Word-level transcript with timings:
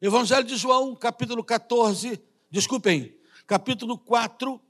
Evangelho 0.00 0.44
de 0.44 0.56
João, 0.56 0.94
capítulo 0.94 1.42
14, 1.42 2.22
desculpem, 2.48 3.18
capítulo 3.48 3.98
4, 3.98 4.60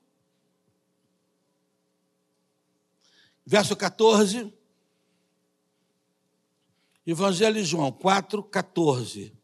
verso 3.44 3.76
14. 3.76 4.50
Evangelho 7.06 7.56
de 7.56 7.64
João 7.64 7.92
4, 7.92 8.42
14. 8.42 9.34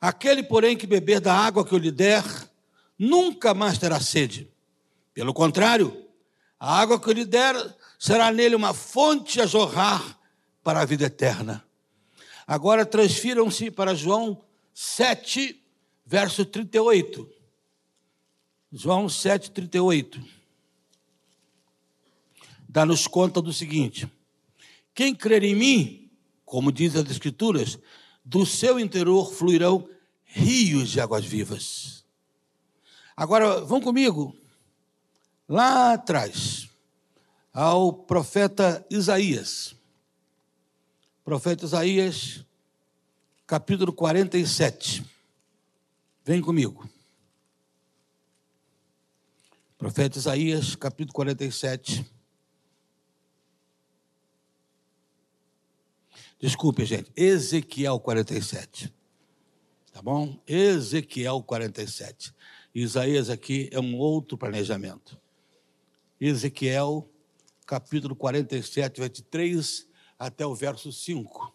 Aquele, 0.00 0.42
porém, 0.42 0.76
que 0.76 0.88
beber 0.88 1.20
da 1.20 1.34
água 1.34 1.64
que 1.64 1.72
eu 1.72 1.78
lhe 1.78 1.92
der, 1.92 2.24
nunca 2.98 3.54
mais 3.54 3.78
terá 3.78 4.00
sede. 4.00 4.52
Pelo 5.14 5.32
contrário, 5.32 6.04
a 6.58 6.80
água 6.80 7.00
que 7.00 7.08
eu 7.08 7.12
lhe 7.12 7.24
der 7.24 7.54
será 7.96 8.32
nele 8.32 8.56
uma 8.56 8.74
fonte 8.74 9.40
a 9.40 9.46
jorrar 9.46 10.17
para 10.68 10.82
a 10.82 10.84
vida 10.84 11.06
eterna. 11.06 11.64
Agora 12.46 12.84
transfiram-se 12.84 13.70
para 13.70 13.94
João 13.94 14.38
7, 14.74 15.58
verso 16.04 16.44
38. 16.44 17.26
João 18.70 19.08
7, 19.08 19.50
38. 19.50 20.22
Dá-nos 22.68 23.06
conta 23.06 23.40
do 23.40 23.50
seguinte: 23.50 24.12
quem 24.94 25.14
crer 25.14 25.42
em 25.42 25.54
mim, 25.54 26.10
como 26.44 26.70
diz 26.70 26.94
as 26.96 27.10
Escrituras, 27.10 27.78
do 28.22 28.44
seu 28.44 28.78
interior 28.78 29.32
fluirão 29.32 29.88
rios 30.22 30.90
de 30.90 31.00
águas 31.00 31.24
vivas. 31.24 32.04
Agora, 33.16 33.62
vão 33.62 33.80
comigo, 33.80 34.36
lá 35.48 35.94
atrás, 35.94 36.68
ao 37.54 37.90
profeta 37.90 38.84
Isaías. 38.90 39.77
Profeta 41.28 41.66
Isaías, 41.66 42.42
capítulo 43.46 43.92
47. 43.92 45.04
Vem 46.24 46.40
comigo. 46.40 46.88
Profeta 49.76 50.16
Isaías, 50.16 50.74
capítulo 50.74 51.12
47. 51.12 52.10
Desculpe, 56.40 56.86
gente. 56.86 57.12
Ezequiel 57.14 58.00
47. 58.00 58.90
Tá 59.92 60.00
bom? 60.00 60.42
Ezequiel 60.46 61.42
47. 61.42 62.34
Isaías 62.74 63.28
aqui 63.28 63.68
é 63.70 63.78
um 63.78 63.98
outro 63.98 64.38
planejamento. 64.38 65.20
Ezequiel, 66.18 67.06
capítulo 67.66 68.16
47, 68.16 68.98
verso 68.98 69.22
3 69.24 69.88
até 70.18 70.44
o 70.44 70.54
verso 70.54 70.92
5. 70.92 71.54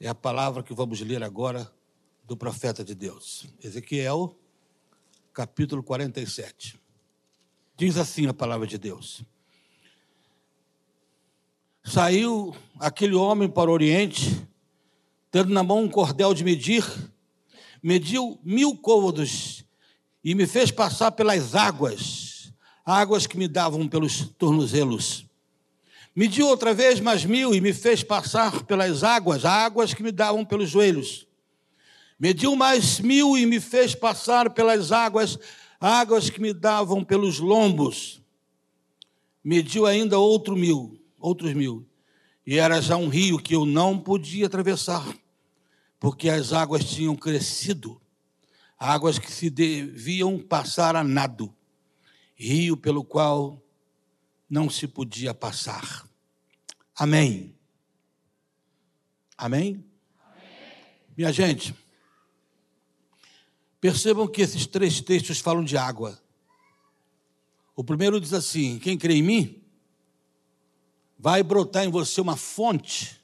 É 0.00 0.08
a 0.08 0.14
palavra 0.14 0.62
que 0.62 0.74
vamos 0.74 1.00
ler 1.00 1.22
agora 1.22 1.70
do 2.24 2.36
profeta 2.36 2.82
de 2.82 2.94
Deus. 2.94 3.46
Ezequiel, 3.62 4.36
capítulo 5.32 5.82
47. 5.82 6.80
Diz 7.76 7.96
assim 7.96 8.26
a 8.26 8.34
palavra 8.34 8.66
de 8.66 8.78
Deus. 8.78 9.22
Saiu 11.84 12.56
aquele 12.80 13.14
homem 13.14 13.48
para 13.48 13.70
o 13.70 13.74
Oriente, 13.74 14.46
tendo 15.30 15.52
na 15.52 15.62
mão 15.62 15.82
um 15.82 15.88
cordel 15.88 16.32
de 16.32 16.42
medir, 16.42 16.84
mediu 17.82 18.40
mil 18.42 18.76
côvados 18.76 19.64
e 20.22 20.34
me 20.34 20.46
fez 20.46 20.70
passar 20.70 21.12
pelas 21.12 21.54
águas, 21.54 22.52
águas 22.84 23.26
que 23.26 23.36
me 23.36 23.46
davam 23.46 23.86
pelos 23.86 24.28
tornozelos. 24.38 25.23
Mediu 26.14 26.46
outra 26.46 26.72
vez 26.72 27.00
mais 27.00 27.24
mil 27.24 27.54
e 27.54 27.60
me 27.60 27.72
fez 27.72 28.02
passar 28.02 28.62
pelas 28.64 29.02
águas, 29.02 29.44
águas 29.44 29.92
que 29.92 30.02
me 30.02 30.12
davam 30.12 30.44
pelos 30.44 30.70
joelhos. 30.70 31.26
Mediu 32.18 32.54
mais 32.54 33.00
mil 33.00 33.36
e 33.36 33.44
me 33.46 33.60
fez 33.60 33.94
passar 33.94 34.50
pelas 34.50 34.92
águas, 34.92 35.38
águas 35.80 36.30
que 36.30 36.40
me 36.40 36.52
davam 36.52 37.02
pelos 37.02 37.38
lombos. 37.40 38.22
Mediu 39.42 39.86
ainda 39.86 40.18
outro 40.18 40.56
mil 40.56 41.04
outros 41.24 41.54
mil. 41.54 41.86
E 42.46 42.58
era 42.58 42.80
já 42.80 42.96
um 42.96 43.08
rio 43.08 43.38
que 43.38 43.54
eu 43.54 43.64
não 43.64 43.98
podia 43.98 44.46
atravessar, 44.46 45.06
porque 45.98 46.28
as 46.28 46.52
águas 46.52 46.84
tinham 46.84 47.16
crescido, 47.16 47.98
águas 48.78 49.18
que 49.18 49.32
se 49.32 49.48
deviam 49.48 50.38
passar 50.38 50.94
a 50.94 51.02
nado, 51.02 51.54
rio 52.34 52.76
pelo 52.76 53.02
qual 53.02 53.63
não 54.54 54.70
se 54.70 54.86
podia 54.86 55.34
passar. 55.34 56.08
Amém. 56.94 57.58
Amém? 59.36 59.84
Amém. 60.24 60.42
Minha 61.16 61.32
gente, 61.32 61.74
percebam 63.80 64.28
que 64.28 64.42
esses 64.42 64.64
três 64.64 65.00
textos 65.00 65.40
falam 65.40 65.64
de 65.64 65.76
água. 65.76 66.22
O 67.74 67.82
primeiro 67.82 68.20
diz 68.20 68.32
assim: 68.32 68.78
Quem 68.78 68.96
crê 68.96 69.14
em 69.14 69.22
mim, 69.24 69.60
vai 71.18 71.42
brotar 71.42 71.84
em 71.84 71.90
você 71.90 72.20
uma 72.20 72.36
fonte 72.36 73.20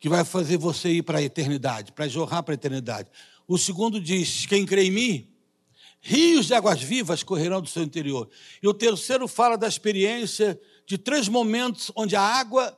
que 0.00 0.08
vai 0.08 0.24
fazer 0.24 0.56
você 0.56 0.90
ir 0.90 1.02
para 1.04 1.18
a 1.18 1.22
eternidade, 1.22 1.92
para 1.92 2.08
jorrar 2.08 2.42
para 2.42 2.52
a 2.52 2.56
eternidade. 2.56 3.08
O 3.46 3.56
segundo 3.56 4.00
diz: 4.00 4.44
quem 4.44 4.66
crê 4.66 4.86
em 4.86 4.90
mim, 4.90 5.31
rios 6.02 6.46
de 6.46 6.54
águas 6.54 6.82
vivas 6.82 7.22
correrão 7.22 7.62
do 7.62 7.68
seu 7.68 7.82
interior. 7.82 8.28
E 8.60 8.66
o 8.66 8.74
terceiro 8.74 9.28
fala 9.28 9.56
da 9.56 9.68
experiência 9.68 10.60
de 10.84 10.98
três 10.98 11.28
momentos 11.28 11.92
onde 11.94 12.16
a 12.16 12.20
água 12.20 12.76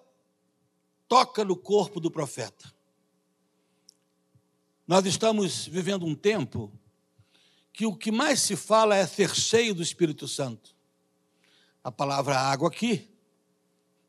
toca 1.09 1.43
no 1.43 1.57
corpo 1.57 1.99
do 1.99 2.11
profeta. 2.11 2.73
Nós 4.87 5.07
estamos 5.07 5.67
vivendo 5.67 6.05
um 6.05 6.15
tempo 6.15 6.71
que 7.73 7.87
o 7.87 7.97
que 7.97 8.13
mais 8.13 8.41
se 8.41 8.55
fala 8.55 8.95
é 8.95 9.07
ser 9.07 9.35
cheio 9.35 9.75
do 9.75 9.83
Espírito 9.83 10.29
Santo. 10.29 10.77
A 11.83 11.91
palavra 11.91 12.39
água 12.39 12.69
aqui 12.69 13.11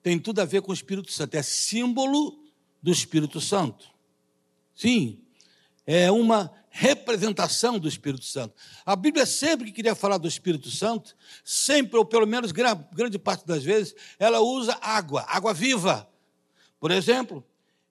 tem 0.03 0.19
tudo 0.19 0.41
a 0.41 0.45
ver 0.45 0.61
com 0.61 0.71
o 0.71 0.73
Espírito 0.73 1.11
Santo, 1.11 1.35
é 1.35 1.41
símbolo 1.41 2.43
do 2.83 2.91
Espírito 2.91 3.39
Santo. 3.39 3.89
Sim, 4.75 5.23
é 5.87 6.11
uma 6.11 6.53
representação 6.77 7.79
do 7.79 7.87
Espírito 7.87 8.25
Santo. 8.25 8.53
A 8.85 8.97
Bíblia 8.97 9.25
sempre 9.25 9.67
que 9.67 9.71
queria 9.71 9.95
falar 9.95 10.17
do 10.17 10.27
Espírito 10.27 10.69
Santo, 10.69 11.15
sempre, 11.41 11.97
ou 11.97 12.03
pelo 12.03 12.27
menos 12.27 12.51
grande 12.51 13.17
parte 13.17 13.47
das 13.47 13.63
vezes, 13.63 13.95
ela 14.19 14.41
usa 14.41 14.77
água, 14.81 15.23
água 15.29 15.53
viva. 15.53 16.05
Por 16.77 16.91
exemplo, 16.91 17.41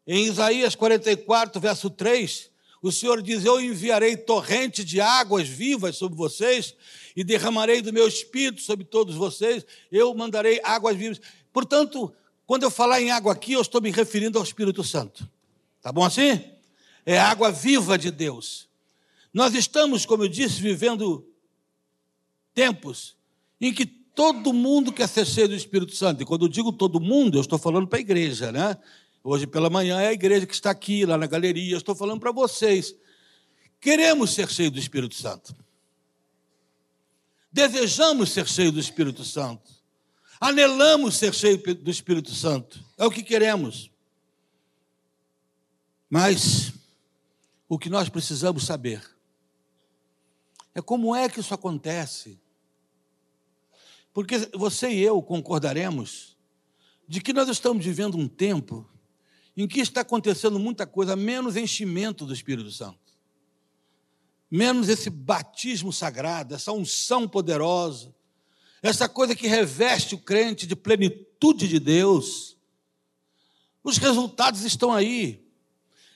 em 0.06 0.26
Isaías 0.26 0.74
44, 0.74 1.58
verso 1.58 1.88
3, 1.88 2.50
o 2.82 2.92
Senhor 2.92 3.22
diz: 3.22 3.42
Eu 3.46 3.58
enviarei 3.58 4.18
torrente 4.18 4.84
de 4.84 5.00
águas 5.00 5.48
vivas 5.48 5.96
sobre 5.96 6.18
vocês 6.18 6.74
e 7.16 7.24
derramarei 7.24 7.80
do 7.80 7.90
meu 7.90 8.06
espírito 8.06 8.60
sobre 8.60 8.84
todos 8.84 9.14
vocês. 9.14 9.64
Eu 9.90 10.14
mandarei 10.14 10.60
águas 10.62 10.94
vivas. 10.94 11.22
Portanto, 11.50 12.14
quando 12.46 12.64
eu 12.64 12.70
falar 12.70 13.00
em 13.00 13.10
água 13.10 13.32
aqui, 13.32 13.54
eu 13.54 13.62
estou 13.62 13.80
me 13.80 13.90
referindo 13.90 14.36
ao 14.36 14.44
Espírito 14.44 14.84
Santo. 14.84 15.26
Tá 15.80 15.90
bom 15.90 16.04
assim? 16.04 16.44
É 17.06 17.18
água 17.18 17.50
viva 17.50 17.96
de 17.96 18.10
Deus. 18.10 18.68
Nós 19.34 19.52
estamos, 19.52 20.06
como 20.06 20.22
eu 20.22 20.28
disse, 20.28 20.62
vivendo 20.62 21.28
tempos 22.54 23.16
em 23.60 23.74
que 23.74 23.84
todo 23.84 24.52
mundo 24.52 24.92
quer 24.92 25.08
ser 25.08 25.26
cheio 25.26 25.48
do 25.48 25.56
Espírito 25.56 25.96
Santo. 25.96 26.22
E 26.22 26.24
quando 26.24 26.44
eu 26.44 26.48
digo 26.48 26.72
todo 26.72 27.00
mundo, 27.00 27.36
eu 27.36 27.40
estou 27.40 27.58
falando 27.58 27.88
para 27.88 27.98
a 27.98 28.00
igreja, 28.00 28.52
né? 28.52 28.78
Hoje 29.24 29.44
pela 29.44 29.68
manhã 29.68 30.00
é 30.00 30.08
a 30.08 30.12
igreja 30.12 30.46
que 30.46 30.54
está 30.54 30.70
aqui, 30.70 31.04
lá 31.04 31.18
na 31.18 31.26
galeria. 31.26 31.72
Eu 31.72 31.78
estou 31.78 31.96
falando 31.96 32.20
para 32.20 32.30
vocês. 32.30 32.94
Queremos 33.80 34.32
ser 34.32 34.48
cheios 34.48 34.70
do 34.70 34.78
Espírito 34.78 35.16
Santo. 35.16 35.56
Desejamos 37.50 38.30
ser 38.30 38.46
cheios 38.46 38.72
do 38.72 38.78
Espírito 38.78 39.24
Santo. 39.24 39.68
Anelamos 40.40 41.16
ser 41.16 41.34
cheios 41.34 41.60
do 41.60 41.90
Espírito 41.90 42.32
Santo. 42.32 42.84
É 42.96 43.04
o 43.04 43.10
que 43.10 43.22
queremos. 43.22 43.90
Mas 46.08 46.72
o 47.68 47.78
que 47.78 47.90
nós 47.90 48.08
precisamos 48.08 48.64
saber 48.64 49.13
é 50.74 50.82
como 50.82 51.14
é 51.14 51.28
que 51.28 51.40
isso 51.40 51.54
acontece. 51.54 52.40
Porque 54.12 54.38
você 54.54 54.90
e 54.90 55.00
eu 55.00 55.22
concordaremos 55.22 56.36
de 57.06 57.20
que 57.20 57.32
nós 57.32 57.48
estamos 57.48 57.84
vivendo 57.84 58.16
um 58.16 58.28
tempo 58.28 58.88
em 59.56 59.68
que 59.68 59.80
está 59.80 60.00
acontecendo 60.00 60.58
muita 60.58 60.86
coisa, 60.86 61.14
menos 61.14 61.56
enchimento 61.56 62.26
do 62.26 62.32
Espírito 62.32 62.70
Santo, 62.72 62.98
menos 64.50 64.88
esse 64.88 65.10
batismo 65.10 65.92
sagrado, 65.92 66.54
essa 66.54 66.72
unção 66.72 67.28
poderosa, 67.28 68.14
essa 68.82 69.08
coisa 69.08 69.34
que 69.34 69.46
reveste 69.46 70.14
o 70.14 70.18
crente 70.18 70.66
de 70.66 70.76
plenitude 70.76 71.68
de 71.68 71.78
Deus. 71.78 72.56
Os 73.82 73.96
resultados 73.96 74.62
estão 74.62 74.92
aí. 74.92 75.44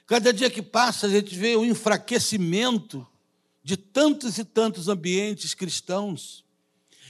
Cada 0.06 0.32
dia 0.32 0.50
que 0.50 0.62
passa, 0.62 1.06
a 1.06 1.10
gente 1.10 1.34
vê 1.34 1.56
o 1.56 1.64
enfraquecimento 1.64 3.06
de 3.68 3.76
tantos 3.76 4.38
e 4.38 4.44
tantos 4.46 4.88
ambientes 4.88 5.52
cristãos. 5.52 6.42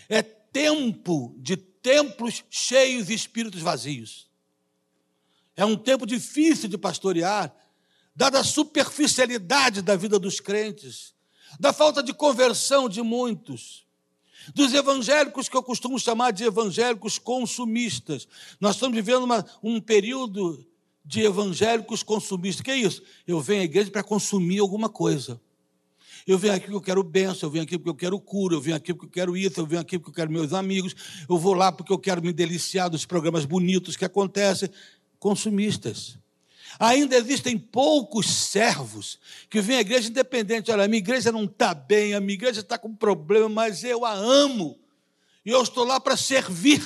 É 0.09 0.23
tempo 0.23 1.33
de 1.39 1.57
templos 1.57 2.43
cheios 2.51 3.09
e 3.11 3.15
espíritos 3.15 3.61
vazios. 3.61 4.29
É 5.55 5.65
um 5.65 5.77
tempo 5.77 6.05
difícil 6.05 6.69
de 6.69 6.77
pastorear, 6.77 7.55
dada 8.13 8.41
a 8.41 8.45
superficialidade 8.45 9.83
da 9.83 9.95
vida 9.95 10.19
dos 10.19 10.41
crentes, 10.41 11.15
da 11.61 11.73
falta 11.73 12.03
de 12.03 12.13
conversão 12.13 12.89
de 12.89 13.03
muitos, 13.03 13.87
dos 14.53 14.75
evangélicos 14.75 15.49
que 15.49 15.57
eu 15.57 15.63
costumo 15.63 15.97
chamar 15.97 16.33
de 16.33 16.43
evangélicos 16.43 17.21
consumistas. 17.21 18.27
Nós 18.59 18.75
estamos 18.75 18.97
vivendo 18.97 19.23
uma, 19.23 19.47
um 19.63 19.81
período 19.81 20.67
de 21.05 21.21
evangélicos 21.21 22.03
consumistas. 22.03 22.63
Que 22.63 22.73
é 22.73 22.77
isso? 22.79 23.01
Eu 23.29 23.41
venho 23.41 23.63
à 23.63 23.65
igreja 23.65 23.93
para 23.93 24.03
consumir 24.03 24.59
alguma 24.59 24.89
coisa. 24.89 25.41
Eu 26.29 26.37
venho 26.37 26.53
aqui 26.53 26.67
porque 26.67 26.77
eu 26.77 26.83
quero 26.83 27.03
bênção, 27.03 27.47
eu 27.47 27.51
venho 27.51 27.65
aqui 27.65 27.79
porque 27.79 27.89
eu 27.89 27.95
quero 27.95 28.21
cura, 28.21 28.55
eu 28.55 28.61
venho 28.61 28.77
aqui 28.77 28.93
porque 28.93 29.07
eu 29.07 29.11
quero 29.11 29.35
isso, 29.35 29.59
eu 29.59 29.65
venho 29.65 29.81
aqui 29.81 29.99
porque 29.99 30.11
eu 30.11 30.15
quero 30.15 30.31
meus 30.31 30.53
amigos, 30.53 30.95
eu 31.27 31.39
vou 31.39 31.55
lá 31.55 31.73
porque 31.73 31.91
eu 31.91 31.99
quero 31.99 32.21
me 32.21 32.35
deliciar 32.35 32.91
dos 32.91 33.07
programas 33.07 33.47
bonitos 33.47 33.97
que 33.97 34.05
acontecem. 34.05 34.69
Consumistas. 35.19 36.19
Ainda 36.79 37.17
existem 37.17 37.57
poucos 37.57 38.27
servos 38.27 39.19
que 39.49 39.63
vêm 39.63 39.79
à 39.79 39.81
igreja 39.81 40.11
independente. 40.11 40.71
Olha, 40.71 40.85
a 40.85 40.89
minha 40.89 40.99
igreja 40.99 41.33
não 41.33 41.45
está 41.45 41.73
bem, 41.73 42.13
a 42.13 42.21
minha 42.21 42.35
igreja 42.35 42.61
está 42.61 42.77
com 42.77 42.95
problema, 42.95 43.49
mas 43.49 43.83
eu 43.83 44.05
a 44.05 44.13
amo. 44.13 44.79
E 45.47 45.51
eu 45.51 45.63
estou 45.63 45.83
lá 45.83 45.99
para 45.99 46.15
servir. 46.15 46.83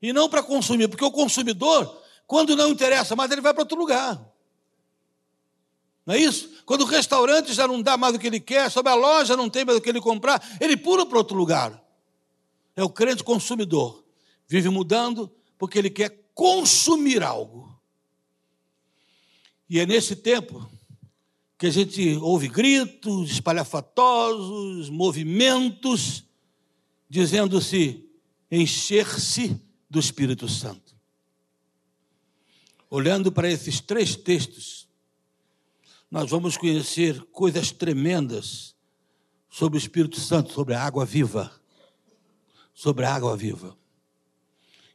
E 0.00 0.12
não 0.12 0.28
para 0.28 0.44
consumir, 0.44 0.86
porque 0.86 1.04
o 1.04 1.10
consumidor, 1.10 2.00
quando 2.24 2.54
não 2.54 2.68
interessa 2.68 3.16
mais, 3.16 3.32
ele 3.32 3.40
vai 3.40 3.52
para 3.52 3.64
outro 3.64 3.76
lugar. 3.76 4.27
Não 6.08 6.14
é 6.14 6.20
isso? 6.20 6.48
Quando 6.64 6.80
o 6.80 6.86
restaurante 6.86 7.52
já 7.52 7.68
não 7.68 7.82
dá 7.82 7.98
mais 7.98 8.14
o 8.14 8.18
que 8.18 8.26
ele 8.26 8.40
quer, 8.40 8.70
sobre 8.70 8.90
a 8.90 8.94
loja 8.94 9.36
não 9.36 9.50
tem 9.50 9.62
mais 9.62 9.76
o 9.76 9.80
que 9.82 9.90
ele 9.90 10.00
comprar, 10.00 10.42
ele 10.58 10.74
pula 10.74 11.04
para 11.04 11.18
outro 11.18 11.36
lugar. 11.36 11.84
É 12.74 12.82
o 12.82 12.88
crente 12.88 13.22
consumidor. 13.22 14.02
Vive 14.48 14.70
mudando 14.70 15.30
porque 15.58 15.78
ele 15.78 15.90
quer 15.90 16.30
consumir 16.32 17.22
algo. 17.22 17.78
E 19.68 19.78
é 19.78 19.84
nesse 19.84 20.16
tempo 20.16 20.66
que 21.58 21.66
a 21.66 21.70
gente 21.70 22.16
ouve 22.22 22.48
gritos 22.48 23.30
espalhafatosos, 23.30 24.88
movimentos, 24.88 26.24
dizendo-se 27.06 28.02
encher-se 28.50 29.60
do 29.90 30.00
Espírito 30.00 30.48
Santo. 30.48 30.96
Olhando 32.88 33.30
para 33.30 33.50
esses 33.50 33.78
três 33.78 34.16
textos, 34.16 34.87
nós 36.10 36.30
vamos 36.30 36.56
conhecer 36.56 37.22
coisas 37.32 37.70
tremendas 37.70 38.74
sobre 39.50 39.78
o 39.78 39.80
Espírito 39.80 40.18
Santo, 40.18 40.52
sobre 40.52 40.74
a 40.74 40.82
água 40.82 41.04
viva. 41.04 41.52
Sobre 42.72 43.04
a 43.04 43.14
água 43.14 43.36
viva. 43.36 43.76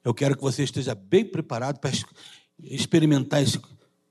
Eu 0.04 0.14
quero 0.14 0.36
que 0.36 0.42
você 0.42 0.64
esteja 0.64 0.96
bem 0.96 1.24
preparado 1.24 1.80
para 1.80 1.92
experimentar 2.64 3.44
esse 3.44 3.60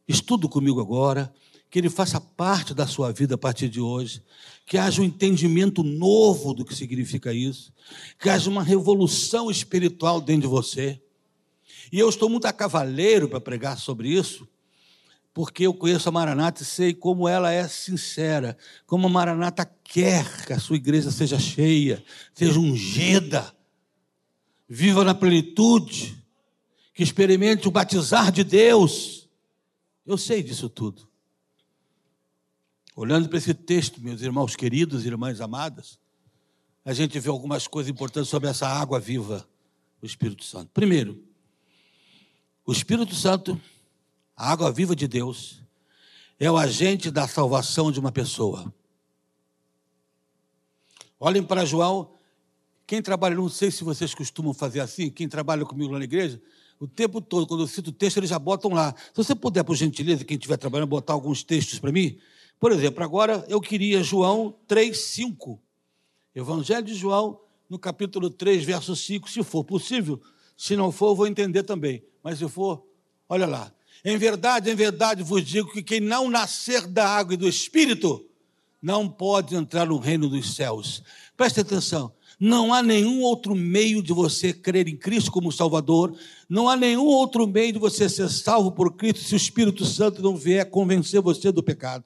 estudo 0.06 0.48
comigo 0.48 0.80
agora, 0.80 1.32
que 1.70 1.78
ele 1.78 1.90
faça 1.90 2.20
parte 2.20 2.74
da 2.74 2.86
sua 2.86 3.12
vida 3.12 3.34
a 3.34 3.38
partir 3.38 3.68
de 3.68 3.80
hoje, 3.80 4.22
que 4.66 4.76
haja 4.76 5.00
um 5.00 5.04
entendimento 5.04 5.82
novo 5.82 6.54
do 6.54 6.64
que 6.64 6.74
significa 6.74 7.32
isso, 7.32 7.72
que 8.18 8.28
haja 8.28 8.48
uma 8.48 8.62
revolução 8.62 9.50
espiritual 9.50 10.20
dentro 10.20 10.42
de 10.42 10.48
você. 10.48 11.00
E 11.90 11.98
eu 11.98 12.08
estou 12.08 12.28
muito 12.28 12.44
a 12.44 12.52
cavaleiro 12.52 13.28
para 13.28 13.40
pregar 13.40 13.78
sobre 13.78 14.08
isso, 14.08 14.46
porque 15.34 15.66
eu 15.66 15.72
conheço 15.72 16.08
a 16.08 16.12
Maranata 16.12 16.62
e 16.62 16.66
sei 16.66 16.92
como 16.92 17.26
ela 17.26 17.50
é 17.50 17.66
sincera, 17.66 18.56
como 18.86 19.06
a 19.06 19.10
Maranata 19.10 19.64
quer 19.64 20.46
que 20.46 20.52
a 20.52 20.58
sua 20.58 20.76
igreja 20.76 21.10
seja 21.10 21.38
cheia, 21.38 22.04
seja 22.34 22.58
ungida, 22.58 23.54
viva 24.68 25.04
na 25.04 25.14
plenitude, 25.14 26.22
que 26.94 27.02
experimente 27.02 27.66
o 27.66 27.70
batizar 27.70 28.30
de 28.30 28.44
Deus. 28.44 29.28
Eu 30.04 30.18
sei 30.18 30.42
disso 30.42 30.68
tudo. 30.68 31.08
Olhando 32.94 33.28
para 33.28 33.38
esse 33.38 33.54
texto, 33.54 34.02
meus 34.02 34.20
irmãos 34.20 34.54
queridos 34.54 35.06
irmãs 35.06 35.40
amadas, 35.40 35.98
a 36.84 36.92
gente 36.92 37.18
vê 37.18 37.30
algumas 37.30 37.66
coisas 37.66 37.90
importantes 37.90 38.28
sobre 38.28 38.50
essa 38.50 38.68
água 38.68 39.00
viva 39.00 39.48
do 39.98 40.06
Espírito 40.06 40.44
Santo. 40.44 40.70
Primeiro, 40.74 41.24
o 42.66 42.72
Espírito 42.72 43.14
Santo 43.14 43.58
a 44.42 44.50
água 44.50 44.72
viva 44.72 44.96
de 44.96 45.06
Deus 45.06 45.62
é 46.36 46.50
o 46.50 46.56
agente 46.56 47.12
da 47.12 47.28
salvação 47.28 47.92
de 47.92 48.00
uma 48.00 48.10
pessoa. 48.10 48.74
Olhem 51.20 51.44
para 51.44 51.64
João. 51.64 52.14
Quem 52.84 53.00
trabalha, 53.00 53.36
não 53.36 53.48
sei 53.48 53.70
se 53.70 53.84
vocês 53.84 54.12
costumam 54.12 54.52
fazer 54.52 54.80
assim, 54.80 55.08
quem 55.10 55.28
trabalha 55.28 55.64
comigo 55.64 55.92
lá 55.92 56.00
na 56.00 56.04
igreja, 56.04 56.42
o 56.80 56.88
tempo 56.88 57.20
todo, 57.20 57.46
quando 57.46 57.62
eu 57.62 57.68
cito 57.68 57.90
o 57.90 57.92
texto, 57.92 58.16
eles 58.16 58.30
já 58.30 58.38
botam 58.38 58.72
lá. 58.72 58.92
Se 59.14 59.14
você 59.14 59.32
puder, 59.32 59.62
por 59.62 59.76
gentileza, 59.76 60.24
quem 60.24 60.36
estiver 60.36 60.56
trabalhando, 60.56 60.88
botar 60.88 61.12
alguns 61.12 61.44
textos 61.44 61.78
para 61.78 61.92
mim. 61.92 62.18
Por 62.58 62.72
exemplo, 62.72 63.04
agora 63.04 63.46
eu 63.48 63.60
queria 63.60 64.02
João 64.02 64.56
3, 64.66 64.98
5. 64.98 65.62
Evangelho 66.34 66.84
de 66.84 66.96
João, 66.96 67.40
no 67.70 67.78
capítulo 67.78 68.28
3, 68.28 68.64
verso 68.64 68.96
5, 68.96 69.30
se 69.30 69.44
for 69.44 69.62
possível. 69.62 70.20
Se 70.56 70.74
não 70.74 70.90
for, 70.90 71.10
eu 71.10 71.14
vou 71.14 71.28
entender 71.28 71.62
também. 71.62 72.02
Mas 72.24 72.40
se 72.40 72.48
for, 72.48 72.84
olha 73.28 73.46
lá. 73.46 73.72
Em 74.04 74.16
verdade, 74.16 74.70
em 74.70 74.74
verdade 74.74 75.22
vos 75.22 75.44
digo 75.44 75.72
que 75.72 75.82
quem 75.82 76.00
não 76.00 76.28
nascer 76.28 76.86
da 76.86 77.08
água 77.08 77.34
e 77.34 77.36
do 77.36 77.48
Espírito 77.48 78.24
não 78.80 79.08
pode 79.08 79.54
entrar 79.54 79.86
no 79.86 79.98
reino 79.98 80.28
dos 80.28 80.54
céus. 80.56 81.02
Preste 81.36 81.60
atenção. 81.60 82.12
Não 82.38 82.74
há 82.74 82.82
nenhum 82.82 83.20
outro 83.20 83.54
meio 83.54 84.02
de 84.02 84.12
você 84.12 84.52
crer 84.52 84.88
em 84.88 84.96
Cristo 84.96 85.30
como 85.30 85.52
Salvador, 85.52 86.16
não 86.48 86.68
há 86.68 86.74
nenhum 86.74 87.04
outro 87.04 87.46
meio 87.46 87.72
de 87.72 87.78
você 87.78 88.08
ser 88.08 88.28
salvo 88.28 88.72
por 88.72 88.96
Cristo 88.96 89.20
se 89.22 89.34
o 89.34 89.36
Espírito 89.36 89.84
Santo 89.84 90.20
não 90.20 90.36
vier 90.36 90.68
convencer 90.68 91.20
você 91.20 91.52
do 91.52 91.62
pecado. 91.62 92.04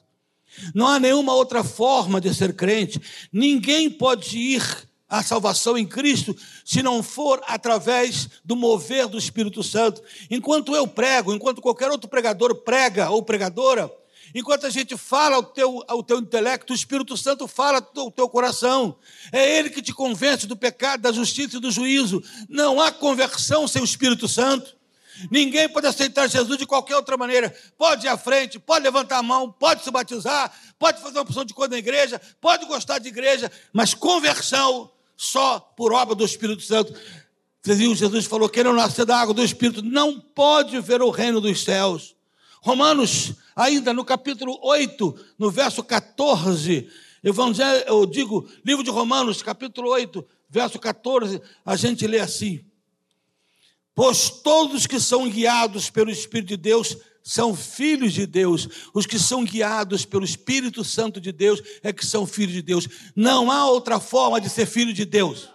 Não 0.74 0.86
há 0.86 1.00
nenhuma 1.00 1.34
outra 1.34 1.64
forma 1.64 2.20
de 2.20 2.34
ser 2.34 2.54
crente. 2.54 3.00
Ninguém 3.32 3.90
pode 3.90 4.38
ir 4.38 4.62
a 5.08 5.22
salvação 5.22 5.78
em 5.78 5.86
Cristo 5.86 6.36
se 6.64 6.82
não 6.82 7.02
for 7.02 7.40
através 7.46 8.28
do 8.44 8.56
mover 8.56 9.06
do 9.06 9.18
Espírito 9.18 9.62
Santo. 9.62 10.02
Enquanto 10.30 10.74
eu 10.74 10.86
prego, 10.86 11.32
enquanto 11.32 11.62
qualquer 11.62 11.90
outro 11.90 12.08
pregador 12.08 12.54
prega 12.56 13.08
ou 13.10 13.22
pregadora, 13.22 13.92
enquanto 14.34 14.66
a 14.66 14.70
gente 14.70 14.96
fala 14.96 15.36
ao 15.36 15.42
teu, 15.44 15.84
ao 15.86 16.02
teu 16.02 16.18
intelecto, 16.18 16.72
o 16.72 16.76
Espírito 16.76 17.16
Santo 17.16 17.46
fala 17.46 17.86
ao 17.96 18.10
teu 18.10 18.28
coração. 18.28 18.96
É 19.30 19.58
Ele 19.58 19.70
que 19.70 19.80
te 19.80 19.92
convence 19.92 20.46
do 20.46 20.56
pecado, 20.56 21.02
da 21.02 21.12
justiça 21.12 21.56
e 21.56 21.60
do 21.60 21.70
juízo. 21.70 22.22
Não 22.48 22.80
há 22.80 22.90
conversão 22.90 23.68
sem 23.68 23.80
o 23.80 23.84
Espírito 23.84 24.26
Santo. 24.26 24.74
Ninguém 25.30 25.68
pode 25.68 25.86
aceitar 25.86 26.28
Jesus 26.28 26.58
de 26.58 26.66
qualquer 26.66 26.96
outra 26.96 27.16
maneira. 27.16 27.54
Pode 27.78 28.06
ir 28.06 28.08
à 28.08 28.18
frente, 28.18 28.58
pode 28.58 28.82
levantar 28.84 29.18
a 29.18 29.22
mão, 29.22 29.50
pode 29.50 29.82
se 29.82 29.90
batizar, 29.90 30.52
pode 30.78 31.00
fazer 31.00 31.16
uma 31.16 31.22
opção 31.22 31.44
de 31.44 31.54
cor 31.54 31.70
na 31.70 31.78
igreja, 31.78 32.20
pode 32.38 32.66
gostar 32.66 32.98
de 32.98 33.08
igreja, 33.08 33.50
mas 33.72 33.94
conversão 33.94 34.90
só 35.16 35.58
por 35.58 35.92
obra 35.92 36.14
do 36.14 36.24
Espírito 36.24 36.62
Santo. 36.62 36.94
Jesus 37.64 38.26
falou: 38.26 38.48
quem 38.48 38.62
não 38.62 38.74
nascer 38.74 39.04
da 39.04 39.18
água 39.18 39.34
do 39.34 39.42
Espírito 39.42 39.82
não 39.82 40.20
pode 40.20 40.78
ver 40.80 41.02
o 41.02 41.10
reino 41.10 41.40
dos 41.40 41.64
céus. 41.64 42.14
Romanos, 42.60 43.32
ainda 43.54 43.92
no 43.92 44.04
capítulo 44.04 44.58
8, 44.62 45.14
no 45.38 45.50
verso 45.50 45.82
14, 45.82 46.88
Evangelho, 47.22 47.84
eu 47.86 48.06
digo, 48.06 48.48
livro 48.64 48.84
de 48.84 48.90
Romanos, 48.90 49.42
capítulo 49.42 49.90
8, 49.90 50.24
verso 50.48 50.78
14, 50.78 51.40
a 51.64 51.76
gente 51.76 52.06
lê 52.06 52.20
assim: 52.20 52.64
Pois 53.94 54.30
todos 54.30 54.86
que 54.86 55.00
são 55.00 55.28
guiados 55.28 55.90
pelo 55.90 56.10
Espírito 56.10 56.48
de 56.48 56.56
Deus 56.56 56.96
são 57.28 57.56
filhos 57.56 58.12
de 58.12 58.24
Deus. 58.24 58.68
Os 58.94 59.04
que 59.04 59.18
são 59.18 59.44
guiados 59.44 60.04
pelo 60.04 60.24
Espírito 60.24 60.84
Santo 60.84 61.20
de 61.20 61.32
Deus 61.32 61.60
é 61.82 61.92
que 61.92 62.06
são 62.06 62.24
filhos 62.24 62.54
de 62.54 62.62
Deus. 62.62 62.86
Não 63.16 63.50
há 63.50 63.66
outra 63.66 63.98
forma 63.98 64.40
de 64.40 64.48
ser 64.48 64.64
filho 64.64 64.92
de 64.92 65.04
Deus. 65.04 65.48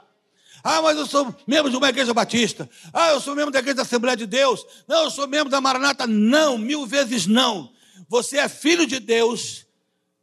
Ah, 0.62 0.82
mas 0.82 0.98
eu 0.98 1.08
sou 1.08 1.34
membro 1.48 1.72
de 1.72 1.78
uma 1.78 1.88
igreja 1.88 2.14
batista. 2.14 2.70
Ah, 2.92 3.12
eu 3.12 3.22
sou 3.22 3.34
membro 3.34 3.54
da 3.54 3.60
igreja 3.60 3.76
da 3.78 3.82
Assembleia 3.84 4.18
de 4.18 4.26
Deus. 4.26 4.66
Não, 4.86 5.06
eu 5.06 5.10
sou 5.10 5.26
membro 5.30 5.50
da 5.50 5.62
Maranata. 5.62 6.06
Não, 6.06 6.58
mil 6.58 6.86
vezes 6.86 7.26
não. 7.26 7.72
Você 8.10 8.38
é 8.38 8.50
filho 8.50 8.86
de 8.86 9.00
Deus 9.00 9.66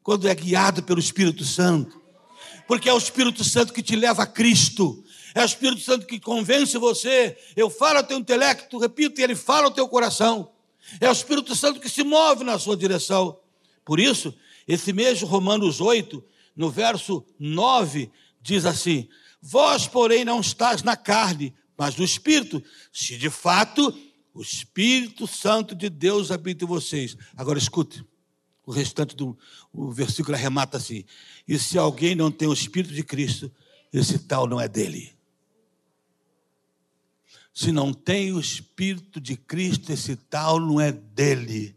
quando 0.02 0.28
é 0.28 0.34
guiado 0.34 0.82
pelo 0.82 1.00
Espírito 1.00 1.46
Santo. 1.46 1.98
Porque 2.66 2.90
é 2.90 2.92
o 2.92 2.98
Espírito 2.98 3.42
Santo 3.42 3.72
que 3.72 3.82
te 3.82 3.96
leva 3.96 4.24
a 4.24 4.26
Cristo. 4.26 5.02
É 5.34 5.40
o 5.40 5.46
Espírito 5.46 5.80
Santo 5.80 6.06
que 6.06 6.20
convence 6.20 6.76
você. 6.76 7.38
Eu 7.56 7.70
falo 7.70 7.96
ao 7.96 8.04
teu 8.04 8.18
intelecto, 8.18 8.76
repito, 8.76 9.18
e 9.18 9.24
ele 9.24 9.34
fala 9.34 9.64
ao 9.64 9.70
teu 9.70 9.88
coração. 9.88 10.50
É 11.00 11.08
o 11.08 11.12
Espírito 11.12 11.54
Santo 11.54 11.80
que 11.80 11.88
se 11.88 12.02
move 12.02 12.44
na 12.44 12.58
sua 12.58 12.76
direção. 12.76 13.38
Por 13.84 13.98
isso, 13.98 14.34
esse 14.66 14.92
mesmo 14.92 15.26
Romanos 15.26 15.80
8, 15.80 16.22
no 16.54 16.70
verso 16.70 17.24
9, 17.38 18.10
diz 18.40 18.64
assim: 18.64 19.08
Vós, 19.40 19.86
porém, 19.86 20.24
não 20.24 20.40
estás 20.40 20.82
na 20.82 20.96
carne, 20.96 21.54
mas 21.76 21.96
no 21.96 22.04
Espírito, 22.04 22.62
se 22.92 23.16
de 23.16 23.30
fato 23.30 23.96
o 24.34 24.42
Espírito 24.42 25.26
Santo 25.26 25.74
de 25.74 25.88
Deus 25.88 26.30
habita 26.30 26.64
em 26.64 26.68
vocês. 26.68 27.16
Agora 27.36 27.58
escute, 27.58 28.04
o 28.64 28.70
restante 28.70 29.16
do 29.16 29.36
o 29.72 29.90
versículo 29.90 30.36
arremata 30.36 30.76
assim: 30.76 31.04
E 31.46 31.58
se 31.58 31.78
alguém 31.78 32.14
não 32.14 32.30
tem 32.30 32.46
o 32.46 32.52
Espírito 32.52 32.94
de 32.94 33.02
Cristo, 33.02 33.50
esse 33.92 34.18
tal 34.18 34.46
não 34.46 34.60
é 34.60 34.68
dele. 34.68 35.17
Se 37.58 37.72
não 37.72 37.92
tem 37.92 38.32
o 38.32 38.38
Espírito 38.38 39.20
de 39.20 39.36
Cristo, 39.36 39.90
esse 39.90 40.14
tal 40.14 40.60
não 40.60 40.80
é 40.80 40.92
dele. 40.92 41.76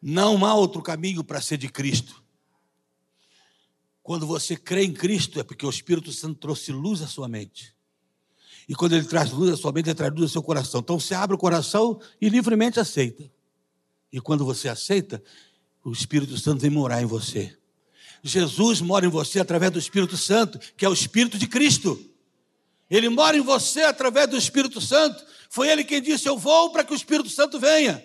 Não 0.00 0.46
há 0.46 0.54
outro 0.54 0.80
caminho 0.80 1.24
para 1.24 1.40
ser 1.40 1.56
de 1.56 1.68
Cristo. 1.68 2.22
Quando 4.04 4.24
você 4.24 4.56
crê 4.56 4.84
em 4.84 4.92
Cristo, 4.92 5.40
é 5.40 5.42
porque 5.42 5.66
o 5.66 5.68
Espírito 5.68 6.12
Santo 6.12 6.38
trouxe 6.38 6.70
luz 6.70 7.02
à 7.02 7.08
sua 7.08 7.26
mente. 7.26 7.74
E 8.68 8.74
quando 8.76 8.92
ele 8.92 9.04
traz 9.04 9.32
luz 9.32 9.50
à 9.50 9.56
sua 9.56 9.72
mente, 9.72 9.88
ele 9.88 9.96
traz 9.96 10.12
luz 10.12 10.22
ao 10.22 10.28
seu 10.28 10.42
coração. 10.44 10.78
Então 10.78 11.00
você 11.00 11.12
abre 11.12 11.34
o 11.34 11.38
coração 11.38 12.00
e 12.20 12.28
livremente 12.28 12.78
aceita. 12.78 13.28
E 14.12 14.20
quando 14.20 14.44
você 14.44 14.68
aceita, 14.68 15.20
o 15.82 15.90
Espírito 15.90 16.38
Santo 16.38 16.60
vem 16.60 16.70
morar 16.70 17.02
em 17.02 17.06
você. 17.06 17.52
Jesus 18.22 18.80
mora 18.80 19.06
em 19.06 19.10
você 19.10 19.40
através 19.40 19.72
do 19.72 19.78
Espírito 19.80 20.16
Santo, 20.16 20.60
que 20.76 20.84
é 20.84 20.88
o 20.88 20.94
Espírito 20.94 21.36
de 21.36 21.48
Cristo. 21.48 22.09
Ele 22.90 23.08
mora 23.08 23.36
em 23.36 23.40
você 23.40 23.82
através 23.82 24.26
do 24.26 24.36
Espírito 24.36 24.80
Santo. 24.80 25.24
Foi 25.48 25.68
ele 25.68 25.84
quem 25.84 26.02
disse: 26.02 26.28
Eu 26.28 26.36
vou 26.36 26.70
para 26.70 26.82
que 26.82 26.92
o 26.92 26.96
Espírito 26.96 27.28
Santo 27.30 27.58
venha. 27.60 28.04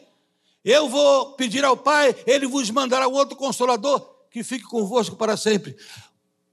Eu 0.64 0.90
vou 0.90 1.34
pedir 1.34 1.64
ao 1.64 1.78
Pai, 1.78 2.16
ele 2.26 2.48
vos 2.48 2.70
mandará 2.72 3.08
outro 3.08 3.36
consolador 3.36 4.16
que 4.32 4.44
fique 4.44 4.66
convosco 4.66 5.16
para 5.16 5.38
sempre. 5.38 5.76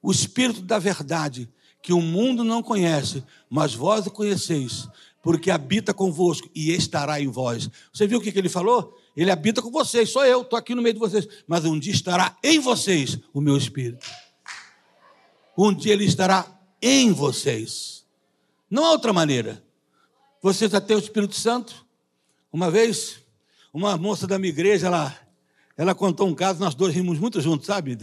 O 0.03 0.13
Espírito 0.13 0.61
da 0.61 0.79
verdade, 0.79 1.49
que 1.83 1.93
o 1.93 2.01
mundo 2.01 2.45
não 2.45 2.63
conhece, 2.63 3.25
mas 3.51 3.75
vós 3.75 4.07
o 4.07 4.11
conheceis, 4.11 4.87
porque 5.23 5.51
habita 5.51 5.95
convosco 5.95 6.49
e 6.55 6.71
estará 6.73 7.21
em 7.21 7.29
vós. 7.29 7.69
Você 7.93 8.07
viu 8.07 8.19
o 8.19 8.21
que 8.21 8.37
ele 8.39 8.49
falou? 8.49 8.97
Ele 9.17 9.31
habita 9.31 9.61
com 9.61 9.71
vocês, 9.71 10.11
sou 10.11 10.25
eu, 10.25 10.43
estou 10.43 10.59
aqui 10.59 10.75
no 10.75 10.83
meio 10.83 10.95
de 10.95 11.01
vocês. 11.01 11.27
Mas 11.47 11.65
um 11.65 11.79
dia 11.79 11.93
estará 11.93 12.37
em 12.43 12.59
vocês 12.59 13.19
o 13.33 13.41
meu 13.41 13.57
Espírito. 13.57 14.07
Um 15.57 15.73
dia 15.73 15.93
ele 15.93 16.05
estará 16.05 16.47
em 16.81 17.13
vocês. 17.13 18.02
Não 18.73 18.87
há 18.87 18.91
outra 18.93 19.13
maneira. 19.13 19.63
Você 20.41 20.67
já 20.67 20.81
tem 20.81 20.97
o 20.97 20.99
Espírito 20.99 21.35
Santo? 21.35 21.87
Uma 22.51 22.71
vez, 22.71 23.19
uma 23.71 23.99
moça 23.99 24.27
da 24.27 24.39
minha 24.39 24.49
igreja, 24.49 24.87
ela, 24.87 25.15
ela 25.77 25.95
contou 25.95 26.27
um 26.27 26.35
caso, 26.35 26.59
nós 26.59 26.75
dois 26.75 26.95
rimos 26.95 27.19
muito 27.19 27.39
juntos, 27.43 27.67
sabe? 27.67 27.99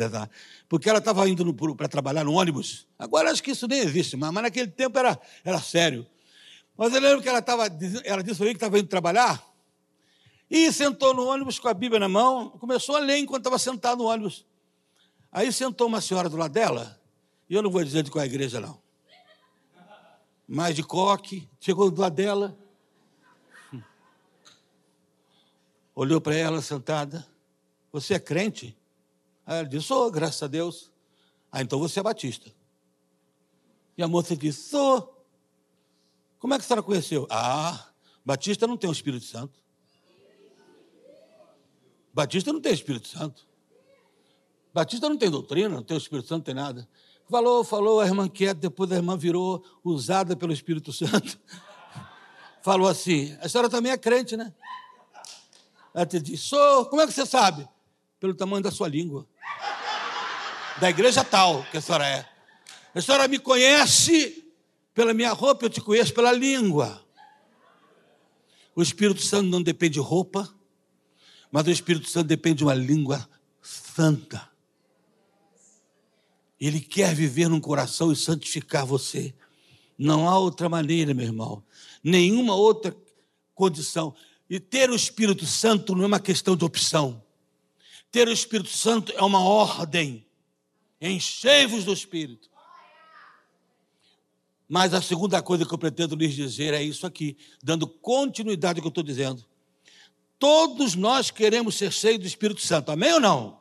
Porque 0.67 0.87
ela 0.87 0.99
estava 0.99 1.27
indo 1.27 1.51
para 1.75 1.87
trabalhar 1.87 2.23
no 2.23 2.33
ônibus. 2.33 2.85
Agora 2.99 3.31
acho 3.31 3.41
que 3.41 3.49
isso 3.49 3.67
nem 3.67 3.79
existe, 3.79 4.15
mas, 4.15 4.31
mas 4.31 4.43
naquele 4.43 4.67
tempo 4.67 4.99
era, 4.99 5.19
era 5.43 5.59
sério. 5.59 6.05
Mas 6.77 6.93
eu 6.93 7.01
lembro 7.01 7.23
que 7.23 7.29
ela, 7.29 7.41
tava, 7.41 7.63
ela 8.03 8.21
disse 8.21 8.37
para 8.37 8.45
mim 8.45 8.51
que 8.51 8.57
estava 8.57 8.77
indo 8.77 8.87
trabalhar 8.87 9.43
e 10.51 10.71
sentou 10.71 11.15
no 11.15 11.25
ônibus 11.25 11.57
com 11.57 11.67
a 11.67 11.73
Bíblia 11.73 11.99
na 11.99 12.07
mão, 12.07 12.51
começou 12.59 12.95
a 12.95 12.99
ler 12.99 13.17
enquanto 13.17 13.39
estava 13.39 13.57
sentado 13.57 14.03
no 14.03 14.05
ônibus. 14.07 14.45
Aí 15.31 15.51
sentou 15.51 15.87
uma 15.87 15.99
senhora 15.99 16.29
do 16.29 16.37
lado 16.37 16.51
dela, 16.51 17.01
e 17.49 17.55
eu 17.55 17.63
não 17.63 17.71
vou 17.71 17.83
dizer 17.83 18.03
de 18.03 18.11
qual 18.11 18.21
é 18.21 18.25
a 18.25 18.27
igreja, 18.27 18.59
não. 18.59 18.87
Mais 20.51 20.75
de 20.75 20.81
coque, 20.81 21.47
chegou 21.59 21.91
do 21.91 22.01
lado 22.01 22.15
dela, 22.15 22.57
olhou 25.93 26.19
para 26.19 26.33
ela 26.33 26.59
sentada. 26.59 27.23
Você 27.91 28.15
é 28.15 28.19
crente? 28.19 28.75
Aí 29.45 29.59
ela 29.59 29.67
disse, 29.67 29.85
sou, 29.85 30.09
graças 30.09 30.41
a 30.41 30.47
Deus. 30.47 30.91
Ah, 31.51 31.61
então 31.61 31.77
você 31.77 31.99
é 31.99 32.03
batista. 32.03 32.51
E 33.95 34.01
a 34.01 34.07
moça 34.07 34.35
disse, 34.35 34.69
sou. 34.69 35.23
Como 36.39 36.55
é 36.55 36.57
que 36.57 36.63
a 36.63 36.67
senhora 36.67 36.81
conheceu? 36.81 37.27
Ah, 37.29 37.91
batista 38.25 38.65
não 38.65 38.75
tem 38.75 38.89
o 38.89 38.93
Espírito 38.93 39.25
Santo. 39.25 39.61
Batista 42.11 42.51
não 42.51 42.59
tem 42.59 42.73
Espírito 42.73 43.07
Santo. 43.07 43.47
Batista 44.73 45.07
não 45.07 45.15
tem 45.15 45.29
doutrina, 45.29 45.69
não 45.69 45.83
tem 45.83 45.95
o 45.95 45.99
Espírito 45.99 46.27
Santo, 46.27 46.39
não 46.39 46.43
tem 46.45 46.55
nada. 46.55 46.89
Falou, 47.29 47.63
falou, 47.63 47.99
a 47.99 48.07
irmã 48.07 48.27
quieta, 48.27 48.59
depois 48.59 48.91
a 48.91 48.95
irmã 48.95 49.15
virou 49.15 49.63
usada 49.83 50.35
pelo 50.35 50.51
Espírito 50.51 50.91
Santo. 50.91 51.39
Falou 52.63 52.87
assim: 52.87 53.37
a 53.39 53.47
senhora 53.47 53.69
também 53.69 53.91
é 53.91 53.97
crente, 53.97 54.35
né? 54.35 54.51
Ela 55.93 56.05
te 56.07 56.19
disse: 56.19 56.47
sou, 56.47 56.87
como 56.87 57.01
é 57.01 57.07
que 57.07 57.13
você 57.13 57.27
sabe? 57.27 57.69
Pelo 58.19 58.33
tamanho 58.33 58.63
da 58.63 58.71
sua 58.71 58.87
língua. 58.87 59.27
Da 60.79 60.89
igreja 60.89 61.23
tal 61.23 61.63
que 61.71 61.77
a 61.77 61.81
senhora 61.81 62.07
é. 62.07 62.27
A 62.95 63.01
senhora 63.01 63.27
me 63.27 63.37
conhece 63.37 64.51
pela 64.93 65.13
minha 65.13 65.31
roupa, 65.31 65.65
eu 65.65 65.69
te 65.69 65.81
conheço 65.81 66.13
pela 66.13 66.31
língua. 66.31 67.05
O 68.75 68.81
Espírito 68.81 69.21
Santo 69.21 69.49
não 69.49 69.61
depende 69.61 69.93
de 69.93 69.99
roupa, 69.99 70.51
mas 71.51 71.67
o 71.67 71.69
Espírito 71.69 72.09
Santo 72.09 72.27
depende 72.27 72.57
de 72.57 72.63
uma 72.63 72.73
língua 72.73 73.29
santa. 73.61 74.49
Ele 76.59 76.81
quer 76.81 77.15
viver 77.15 77.47
num 77.47 77.61
coração 77.61 78.11
e 78.11 78.15
santificar 78.15 78.85
você. 78.85 79.33
Não 79.97 80.27
há 80.27 80.37
outra 80.37 80.67
maneira, 80.67 81.13
meu 81.13 81.25
irmão. 81.25 81.63
Nenhuma 82.03 82.55
outra 82.55 82.95
condição. 83.55 84.13
E 84.49 84.59
ter 84.59 84.89
o 84.89 84.95
Espírito 84.95 85.45
Santo 85.45 85.95
não 85.95 86.03
é 86.03 86.07
uma 86.07 86.19
questão 86.19 86.55
de 86.55 86.65
opção. 86.65 87.23
Ter 88.11 88.27
o 88.27 88.31
Espírito 88.31 88.69
Santo 88.69 89.13
é 89.15 89.21
uma 89.21 89.43
ordem. 89.43 90.25
Enchei-vos 90.99 91.85
do 91.85 91.93
Espírito. 91.93 92.49
Mas 94.67 94.93
a 94.93 95.01
segunda 95.01 95.41
coisa 95.41 95.65
que 95.65 95.73
eu 95.73 95.77
pretendo 95.77 96.15
lhes 96.15 96.35
dizer 96.35 96.73
é 96.73 96.83
isso 96.83 97.07
aqui, 97.07 97.35
dando 97.63 97.87
continuidade 97.87 98.79
ao 98.79 98.83
que 98.83 98.87
eu 98.87 98.89
estou 98.89 99.03
dizendo. 99.03 99.43
Todos 100.37 100.95
nós 100.95 101.31
queremos 101.31 101.75
ser 101.75 101.91
cheios 101.91 102.19
do 102.19 102.27
Espírito 102.27 102.61
Santo, 102.61 102.91
amém 102.91 103.13
ou 103.13 103.19
não? 103.19 103.59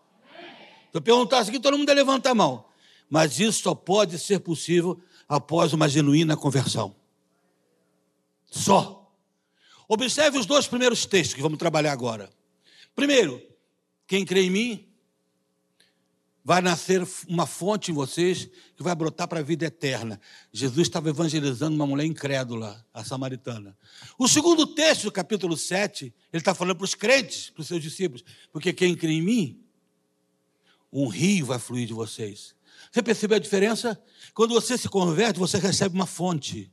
Se 0.90 0.96
eu 0.98 1.00
perguntasse 1.00 1.50
aqui, 1.50 1.58
todo 1.58 1.78
mundo 1.78 1.92
levantar 1.92 2.30
a 2.30 2.34
mão. 2.34 2.67
Mas 3.08 3.38
isso 3.40 3.62
só 3.62 3.74
pode 3.74 4.18
ser 4.18 4.40
possível 4.40 5.00
após 5.28 5.72
uma 5.72 5.88
genuína 5.88 6.36
conversão. 6.36 6.94
Só. 8.46 9.12
Observe 9.88 10.38
os 10.38 10.46
dois 10.46 10.66
primeiros 10.66 11.06
textos 11.06 11.34
que 11.34 11.42
vamos 11.42 11.58
trabalhar 11.58 11.92
agora. 11.92 12.30
Primeiro, 12.94 13.42
quem 14.06 14.24
crê 14.24 14.42
em 14.42 14.50
mim, 14.50 14.88
vai 16.48 16.62
nascer 16.62 17.06
uma 17.28 17.46
fonte 17.46 17.90
em 17.90 17.94
vocês 17.94 18.48
que 18.74 18.82
vai 18.82 18.94
brotar 18.94 19.28
para 19.28 19.40
a 19.40 19.42
vida 19.42 19.66
eterna. 19.66 20.18
Jesus 20.50 20.88
estava 20.88 21.10
evangelizando 21.10 21.76
uma 21.76 21.86
mulher 21.86 22.06
incrédula, 22.06 22.86
a 22.92 23.04
samaritana. 23.04 23.76
O 24.18 24.26
segundo 24.26 24.66
texto 24.66 25.02
do 25.02 25.12
capítulo 25.12 25.58
7, 25.58 26.06
ele 26.06 26.14
está 26.40 26.54
falando 26.54 26.76
para 26.76 26.86
os 26.86 26.94
crentes, 26.94 27.50
para 27.50 27.60
os 27.60 27.66
seus 27.66 27.82
discípulos, 27.82 28.24
porque 28.50 28.72
quem 28.72 28.94
crê 28.94 29.12
em 29.12 29.20
mim, 29.20 29.62
um 30.90 31.06
rio 31.06 31.44
vai 31.44 31.58
fluir 31.58 31.86
de 31.86 31.92
vocês. 31.92 32.54
Você 32.90 33.02
percebeu 33.02 33.36
a 33.36 33.40
diferença? 33.40 34.00
Quando 34.34 34.54
você 34.54 34.78
se 34.78 34.88
converte, 34.88 35.38
você 35.38 35.58
recebe 35.58 35.94
uma 35.94 36.06
fonte. 36.06 36.72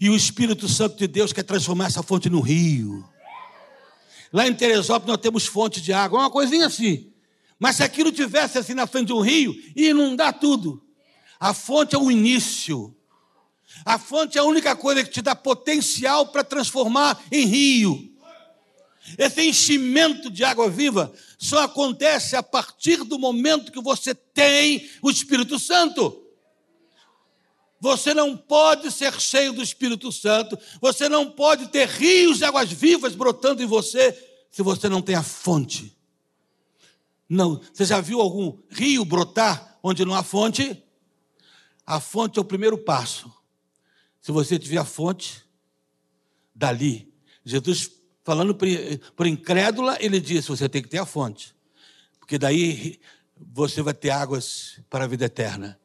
E 0.00 0.10
o 0.10 0.16
Espírito 0.16 0.68
Santo 0.68 0.96
de 0.96 1.06
Deus 1.06 1.32
quer 1.32 1.42
transformar 1.42 1.86
essa 1.86 2.02
fonte 2.02 2.28
num 2.28 2.40
rio. 2.40 3.08
Lá 4.32 4.46
em 4.46 4.54
Teresópolis 4.54 5.08
nós 5.08 5.20
temos 5.20 5.46
fonte 5.46 5.80
de 5.80 5.92
água, 5.92 6.20
uma 6.20 6.30
coisinha 6.30 6.66
assim. 6.66 7.10
Mas 7.58 7.76
se 7.76 7.82
aquilo 7.82 8.12
tivesse 8.12 8.58
assim 8.58 8.74
na 8.74 8.86
frente 8.86 9.06
de 9.06 9.12
um 9.12 9.20
rio, 9.20 9.54
ia 9.74 9.90
inundar 9.90 10.38
tudo. 10.38 10.82
A 11.40 11.54
fonte 11.54 11.94
é 11.94 11.98
o 11.98 12.10
início. 12.10 12.94
A 13.84 13.98
fonte 13.98 14.36
é 14.36 14.40
a 14.40 14.44
única 14.44 14.76
coisa 14.76 15.02
que 15.02 15.10
te 15.10 15.22
dá 15.22 15.34
potencial 15.34 16.28
para 16.28 16.44
transformar 16.44 17.20
em 17.32 17.46
rio. 17.46 18.17
Esse 19.16 19.42
enchimento 19.42 20.30
de 20.30 20.44
água 20.44 20.68
viva 20.68 21.12
só 21.38 21.62
acontece 21.62 22.36
a 22.36 22.42
partir 22.42 23.04
do 23.04 23.18
momento 23.18 23.72
que 23.72 23.80
você 23.80 24.14
tem 24.14 24.88
o 25.02 25.10
Espírito 25.10 25.58
Santo. 25.58 26.24
Você 27.80 28.12
não 28.12 28.36
pode 28.36 28.90
ser 28.90 29.18
cheio 29.20 29.52
do 29.52 29.62
Espírito 29.62 30.10
Santo, 30.10 30.58
você 30.80 31.08
não 31.08 31.30
pode 31.30 31.68
ter 31.68 31.88
rios 31.88 32.38
de 32.38 32.44
águas 32.44 32.70
vivas 32.72 33.14
brotando 33.14 33.62
em 33.62 33.66
você 33.66 34.12
se 34.50 34.62
você 34.62 34.88
não 34.88 35.00
tem 35.00 35.14
a 35.14 35.22
fonte. 35.22 35.96
Não, 37.28 37.60
você 37.72 37.84
já 37.84 38.00
viu 38.00 38.20
algum 38.20 38.58
rio 38.70 39.04
brotar 39.04 39.78
onde 39.82 40.04
não 40.04 40.14
há 40.14 40.22
fonte? 40.22 40.82
A 41.86 42.00
fonte 42.00 42.38
é 42.38 42.42
o 42.42 42.44
primeiro 42.44 42.76
passo. 42.78 43.32
Se 44.20 44.32
você 44.32 44.58
tiver 44.58 44.78
a 44.78 44.84
fonte, 44.84 45.44
dali, 46.54 47.14
Jesus 47.44 47.90
falando 48.28 48.54
por 48.54 49.26
incrédula, 49.26 49.96
ele 50.00 50.20
disse: 50.20 50.48
você 50.48 50.68
tem 50.68 50.82
que 50.82 50.88
ter 50.90 50.98
a 50.98 51.06
fonte, 51.06 51.56
porque 52.20 52.36
daí 52.36 53.00
você 53.54 53.80
vai 53.80 53.94
ter 53.94 54.10
águas 54.10 54.78
para 54.90 55.04
a 55.04 55.06
vida 55.06 55.24
eterna. 55.24 55.80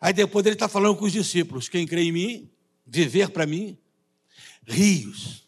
Aí 0.00 0.14
depois 0.14 0.46
ele 0.46 0.54
está 0.54 0.70
falando 0.70 0.96
com 0.96 1.04
os 1.04 1.12
discípulos: 1.12 1.68
quem 1.68 1.86
crê 1.86 2.04
em 2.04 2.12
mim, 2.12 2.50
viver 2.86 3.28
para 3.28 3.44
mim, 3.44 3.76
rios. 4.66 5.46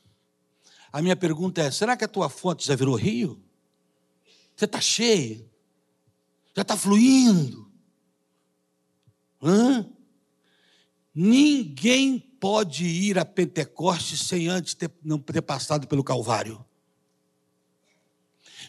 A 0.92 1.00
minha 1.00 1.16
pergunta 1.16 1.62
é: 1.62 1.70
será 1.70 1.96
que 1.96 2.04
a 2.04 2.08
tua 2.08 2.28
fonte 2.28 2.66
já 2.66 2.76
virou 2.76 2.94
rio? 2.94 3.42
Você 4.54 4.66
está 4.66 4.82
cheio? 4.82 5.50
Já 6.54 6.60
está 6.60 6.76
fluindo? 6.76 7.72
Hã? 9.42 9.88
Ninguém 11.14 12.27
pode 12.40 12.84
ir 12.84 13.18
a 13.18 13.24
Pentecostes 13.24 14.20
sem 14.20 14.48
antes 14.48 14.74
ter, 14.74 14.90
não 15.04 15.18
ter 15.18 15.42
passado 15.42 15.86
pelo 15.86 16.04
Calvário. 16.04 16.64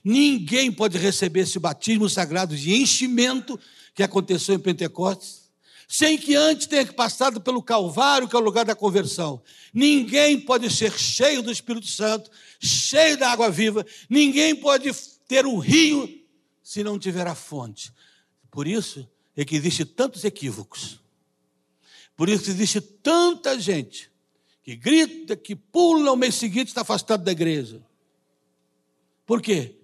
Ninguém 0.04 0.72
pode 0.72 0.98
receber 0.98 1.42
esse 1.42 1.60
batismo 1.60 2.10
sagrado 2.10 2.56
de 2.56 2.74
enchimento 2.74 3.60
que 3.94 4.04
aconteceu 4.04 4.56
em 4.56 4.60
Pentecostes 4.60 5.50
sem 5.92 6.20
que 6.20 6.36
antes 6.36 6.68
tenha 6.68 6.86
passado 6.94 7.42
pelo 7.42 7.64
Calvário, 7.64 8.28
que 8.28 8.36
é 8.36 8.40
o 8.40 8.44
lugar 8.44 8.64
da 8.64 8.76
conversão. 8.76 9.42
Ninguém 9.74 10.40
pode 10.40 10.70
ser 10.70 10.96
cheio 10.96 11.42
do 11.42 11.52
Espírito 11.52 11.88
Santo, 11.88 12.30
cheio 12.60 13.18
da 13.18 13.32
água 13.32 13.50
viva, 13.50 13.84
ninguém 14.08 14.56
pode 14.56 14.92
ter 15.28 15.48
um 15.48 15.58
rio 15.58 16.08
se 16.62 16.84
não 16.84 17.00
tiver 17.00 17.26
a 17.26 17.34
fonte. 17.34 17.92
Por 18.52 18.68
isso 18.68 19.10
é 19.36 19.44
que 19.44 19.56
existe 19.56 19.84
tantos 19.84 20.24
equívocos. 20.24 20.99
Por 22.20 22.28
isso 22.28 22.50
existe 22.50 22.82
tanta 22.82 23.58
gente 23.58 24.12
que 24.62 24.76
grita, 24.76 25.38
que 25.38 25.56
pula 25.56 26.12
o 26.12 26.18
mês 26.18 26.36
seguinte 26.36 26.68
está 26.68 26.82
afastado 26.82 27.24
da 27.24 27.32
igreja. 27.32 27.82
Por 29.26 29.42
quê? 29.42 29.78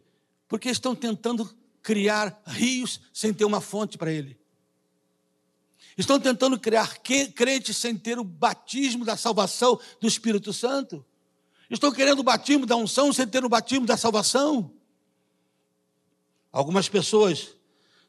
Porque 0.46 0.68
estão 0.68 0.94
tentando 0.94 1.50
criar 1.82 2.38
rios 2.46 3.00
sem 3.14 3.34
ter 3.34 3.46
uma 3.46 3.62
fonte 3.62 3.98
para 3.98 4.12
ele. 4.12 4.38
Estão 5.98 6.20
tentando 6.20 6.60
criar 6.60 6.98
crentes 7.34 7.78
sem 7.78 7.96
ter 7.96 8.20
o 8.20 8.24
batismo 8.26 9.06
da 9.06 9.16
salvação 9.16 9.80
do 10.02 10.06
Espírito 10.06 10.52
Santo. 10.52 11.06
Estão 11.70 11.90
querendo 11.90 12.20
o 12.20 12.24
batismo 12.24 12.66
da 12.66 12.76
unção 12.76 13.14
sem 13.14 13.26
ter 13.26 13.46
o 13.46 13.50
batismo 13.50 13.86
da 13.86 13.96
salvação. 13.96 14.74
Algumas 16.52 16.90
pessoas 16.90 17.56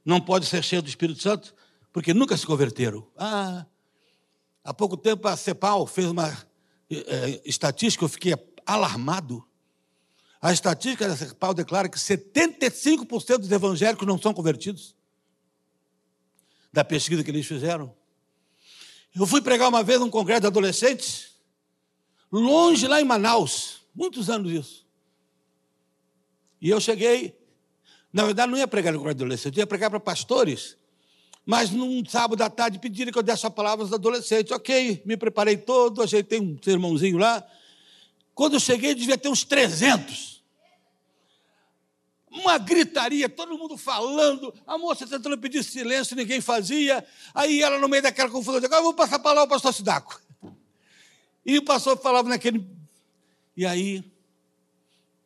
não 0.04 0.21
podem 0.21 0.49
ser 0.49 0.64
cheias 0.64 0.83
do 0.83 0.88
Espírito 0.88 1.23
Santo 1.23 1.54
porque 1.92 2.12
nunca 2.12 2.37
se 2.37 2.45
converteram. 2.45 3.06
Ah, 3.16 3.64
há 4.67 4.75
pouco 4.75 4.97
tempo 4.97 5.27
a 5.29 5.37
CEPAL 5.37 5.87
fez 5.87 6.09
uma 6.09 6.37
é, 6.91 7.41
estatística, 7.45 8.05
eu 8.05 8.09
fiquei 8.09 8.35
alarmado. 8.67 9.47
A 10.43 10.53
estatística 10.53 11.09
da 11.09 11.17
CEPAL 11.17 11.55
declara 11.55 11.89
que 11.89 11.97
75% 11.97 13.39
dos 13.39 13.53
evangélicos 13.53 14.07
não 14.07 14.21
são 14.21 14.35
convertidos 14.35 14.95
da 16.73 16.85
pesquisa 16.85 17.23
que 17.23 17.31
eles 17.31 17.47
fizeram. 17.47 17.95
Eu 19.15 19.27
fui 19.27 19.41
pregar 19.41 19.69
uma 19.69 19.83
vez 19.83 20.01
num 20.01 20.11
congresso 20.11 20.43
de 20.43 20.47
adolescentes, 20.49 21.37
longe 22.31 22.87
lá 22.89 23.01
em 23.01 23.05
Manaus, 23.05 23.83
muitos 23.95 24.29
anos 24.29 24.53
isso. 24.53 24.87
E 26.61 26.69
eu 26.69 26.81
cheguei, 26.81 27.39
na 28.13 28.25
verdade 28.25 28.51
não 28.51 28.59
ia 28.59 28.67
pregar 28.67 28.93
no 28.93 28.99
congresso 28.99 29.19
de 29.19 29.25
adolescentes, 29.25 29.59
ia 29.59 29.67
pregar 29.67 29.91
para 29.91 30.01
pastores, 30.01 30.77
mas 31.47 31.71
num 31.71 32.05
sábado 32.05 32.43
à 32.43 32.50
tarde 32.50 32.81
pediram 32.81 33.12
que 33.12 33.19
eu 33.19 33.23
desse 33.23 33.47
a 33.47 33.50
palavra 33.50 33.85
aos 33.85 33.93
adolescentes. 33.93 34.50
Ok, 34.50 35.03
me 35.07 35.17
preparei 35.17 35.57
todo, 35.57 36.03
ajeitei 36.03 36.41
um 36.41 36.59
sermãozinho 36.61 37.17
lá. 37.17 37.47
Quando 38.35 38.55
eu 38.55 38.61
cheguei, 38.61 38.95
devia 38.95 39.17
ter 39.17 39.29
uns 39.29 39.45
300 39.45 40.37
uma 42.38 42.59
gritaria, 42.59 43.29
todo 43.29 43.57
mundo 43.57 43.76
falando, 43.76 44.53
a 44.67 44.76
moça 44.76 45.07
tentando 45.07 45.38
pedir 45.38 45.65
silêncio, 45.65 46.15
ninguém 46.15 46.41
fazia. 46.41 47.05
Aí 47.35 47.62
ela, 47.62 47.79
no 47.79 47.88
meio 47.88 48.03
daquela 48.03 48.31
confusão, 48.31 48.61
disse: 48.61 48.67
agora 48.67 48.83
vou 48.83 48.95
passar 48.95 49.19
para 49.19 49.33
lá 49.33 49.43
o 49.45 49.49
pastor 49.49 49.73
Sidaco. 49.73 50.21
E 51.45 51.59
o 51.59 51.65
pastor 51.65 51.97
falava 51.99 52.29
naquele. 52.29 52.69
E 53.57 53.65
aí, 53.65 54.05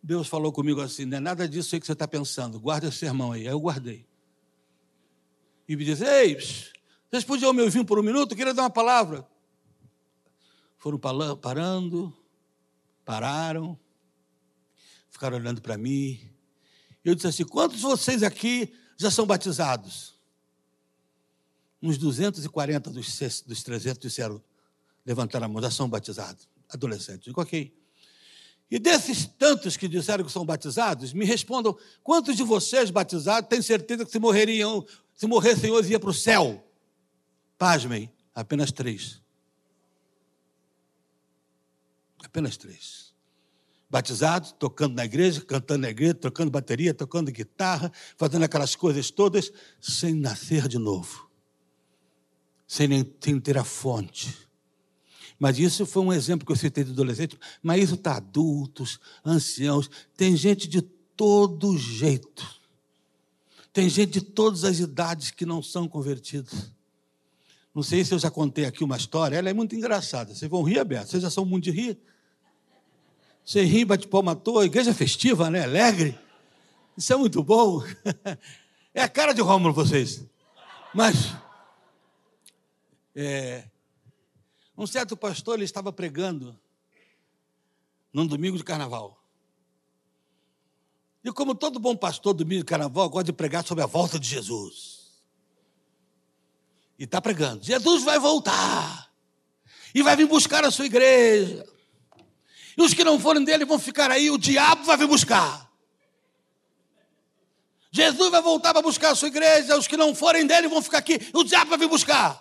Deus 0.03 0.29
falou 0.29 0.53
comigo 0.53 0.81
assim: 0.81 1.05
não 1.05 1.17
é 1.17 1.21
nada 1.21 1.49
disso 1.49 1.75
aí 1.75 1.81
que 1.81 1.87
você 1.87 1.93
está 1.93 2.07
pensando, 2.07 2.61
guarda 2.61 2.89
esse 2.89 2.99
sermão 2.99 3.33
aí. 3.33 3.43
Aí 3.43 3.53
eu 3.53 3.61
guardei. 3.61 4.07
E 5.71 5.77
me 5.77 5.85
disse: 5.85 6.05
ei, 6.05 6.35
vocês 6.35 7.23
podiam 7.23 7.53
me 7.53 7.63
ouvir 7.63 7.85
por 7.85 7.97
um 7.97 8.03
minuto? 8.03 8.33
Eu 8.33 8.37
queria 8.37 8.53
dar 8.53 8.63
uma 8.63 8.71
palavra. 8.71 9.25
Foram 10.77 10.99
parando, 10.99 12.13
pararam, 13.05 13.79
ficaram 15.09 15.37
olhando 15.37 15.63
para 15.63 15.79
mim. 15.79 16.29
Eu 17.05 17.15
disse 17.15 17.29
assim: 17.29 17.45
quantos 17.45 17.77
de 17.77 17.85
vocês 17.85 18.25
aqui 18.25 18.75
já 18.97 19.13
são 19.13 19.25
batizados? 19.25 20.19
Uns 21.81 21.97
240 21.97 22.91
dos, 22.91 23.21
dos 23.47 23.63
300 23.63 24.01
disseram, 24.01 24.43
levantaram 25.07 25.47
a 25.47 25.49
mão, 25.49 25.63
já 25.63 25.71
são 25.71 25.89
batizados, 25.89 26.49
adolescentes. 26.69 27.27
Digo, 27.27 27.41
ok. 27.41 27.73
E 28.69 28.77
desses 28.77 29.25
tantos 29.27 29.77
que 29.77 29.87
disseram 29.87 30.25
que 30.25 30.33
são 30.33 30.45
batizados, 30.45 31.13
me 31.13 31.25
respondam: 31.25 31.79
quantos 32.03 32.37
de 32.37 32.43
vocês 32.43 32.91
batizados 32.91 33.49
têm 33.49 33.63
certeza 33.63 34.05
que 34.05 34.11
se 34.11 34.19
morreriam, 34.19 34.85
se 35.21 35.27
morressem 35.27 35.71
hoje, 35.71 35.93
ia 35.93 36.01
para 36.01 36.09
o 36.09 36.15
céu? 36.15 36.67
Pasmem, 37.59 38.11
apenas 38.35 38.73
três. 38.73 39.21
Apenas 42.25 42.57
três 42.57 43.11
batizado, 43.91 44.55
tocando 44.55 44.95
na 44.95 45.05
igreja, 45.05 45.43
cantando 45.43 45.81
na 45.81 45.91
igreja, 45.91 46.15
tocando 46.15 46.51
bateria, 46.51 46.95
tocando 46.95 47.31
guitarra, 47.31 47.93
fazendo 48.17 48.45
aquelas 48.45 48.77
coisas 48.77 49.11
todas, 49.11 49.53
sem 49.79 50.15
nascer 50.15 50.69
de 50.69 50.79
novo, 50.79 51.29
sem, 52.69 52.87
nem, 52.87 53.15
sem 53.21 53.39
ter 53.41 53.59
a 53.59 53.65
fonte. 53.65 54.49
Mas 55.41 55.59
isso 55.59 55.85
foi 55.85 56.03
um 56.03 56.13
exemplo 56.13 56.47
que 56.47 56.53
eu 56.53 56.57
citei 56.57 56.85
de 56.85 56.93
adolescente, 56.93 57.37
mas 57.63 57.83
isso 57.83 57.95
está 57.95 58.17
adultos, 58.17 59.01
anciãos, 59.25 59.91
tem 60.17 60.37
gente 60.37 60.69
de 60.69 60.81
todo 60.81 61.77
jeito. 61.77 62.60
Tem 63.73 63.89
gente 63.89 64.13
de 64.13 64.21
todas 64.21 64.65
as 64.65 64.79
idades 64.79 65.31
que 65.31 65.47
não 65.47 65.63
são 65.63 65.89
convertidos. 65.89 66.73
Não 67.75 67.83
sei 67.83 68.05
se 68.05 68.13
eu 68.13 68.19
já 68.19 68.31
contei 68.31 68.65
aqui 68.65 68.83
uma 68.83 68.97
história, 68.97 69.37
ela 69.37 69.49
é 69.49 69.53
muito 69.53 69.77
engraçada. 69.77 70.35
Vocês 70.35 70.51
vão 70.51 70.63
rir, 70.63 70.79
aberto. 70.79 71.09
Vocês 71.09 71.23
já 71.23 71.31
são 71.31 71.45
muito 71.45 71.65
de 71.65 71.71
rir. 71.71 71.99
Você 73.45 73.63
ri, 73.63 73.85
bate 73.85 74.09
palma 74.09 74.33
à 74.33 74.35
toa, 74.35 74.65
igreja 74.65 74.93
festiva, 74.93 75.49
né? 75.49 75.65
Alegre. 75.65 76.19
Isso 76.97 77.13
é 77.13 77.17
muito 77.17 77.43
bom. 77.43 77.83
É 78.93 79.03
a 79.03 79.09
cara 79.09 79.33
de 79.33 79.41
Rômulo 79.41 79.73
vocês. 79.73 80.27
Mas 80.93 81.33
é, 83.15 83.69
um 84.77 84.85
certo 84.85 85.17
pastor 85.17 85.55
ele 85.55 85.65
estava 85.65 85.93
pregando 85.93 86.59
num 88.13 88.27
domingo 88.27 88.57
de 88.57 88.65
carnaval. 88.65 89.20
E 91.25 91.31
como 91.33 91.55
todo 91.55 91.79
bom 91.79 91.95
pastor 91.95 92.33
domingo 92.33 92.61
de 92.61 92.67
carnaval 92.67 93.09
gosta 93.11 93.25
de 93.25 93.33
pregar 93.33 93.67
sobre 93.67 93.85
a 93.85 93.87
volta 93.87 94.19
de 94.19 94.27
Jesus. 94.27 95.01
E 96.99 97.05
está 97.05 97.21
pregando: 97.21 97.63
Jesus 97.63 98.03
vai 98.05 98.19
voltar. 98.19 99.11
E 99.95 100.03
vai 100.03 100.17
vir 100.17 100.27
buscar 100.27 100.65
a 100.65 100.71
sua 100.71 100.87
igreja. 100.87 101.67
E 102.77 102.83
os 102.83 102.95
que 102.95 103.05
não 103.05 103.19
forem 103.19 103.45
dele 103.45 103.65
vão 103.65 103.79
ficar 103.79 104.11
aí, 104.11 104.31
o 104.31 104.39
diabo 104.39 104.85
vai 104.85 104.97
vir 104.97 105.09
buscar. 105.09 105.71
Jesus 107.91 108.31
vai 108.31 108.41
voltar 108.41 108.73
para 108.73 108.83
buscar 108.83 109.11
a 109.11 109.15
sua 109.17 109.29
igreja, 109.29 109.77
os 109.77 109.89
que 109.89 109.97
não 109.97 110.15
forem 110.15 110.47
dele 110.47 110.69
vão 110.69 110.81
ficar 110.81 110.99
aqui, 110.99 111.19
o 111.35 111.43
diabo 111.43 111.71
vai 111.71 111.79
vir 111.79 111.89
buscar. 111.89 112.41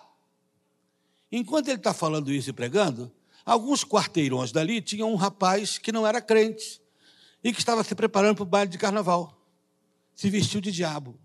Enquanto 1.31 1.69
ele 1.69 1.77
está 1.77 1.91
falando 1.91 2.31
isso 2.31 2.51
e 2.51 2.53
pregando, 2.53 3.11
alguns 3.43 3.83
quarteirões 3.83 4.51
dali 4.51 4.79
tinham 4.79 5.11
um 5.11 5.15
rapaz 5.15 5.79
que 5.79 5.91
não 5.91 6.05
era 6.05 6.21
crente 6.21 6.79
e 7.43 7.53
que 7.53 7.59
estava 7.59 7.83
se 7.83 7.95
preparando 7.95 8.35
para 8.35 8.43
o 8.43 8.45
baile 8.45 8.71
de 8.71 8.77
carnaval. 8.77 9.35
Se 10.13 10.29
vestiu 10.29 10.59
de 10.59 10.71
diabo. 10.71 11.19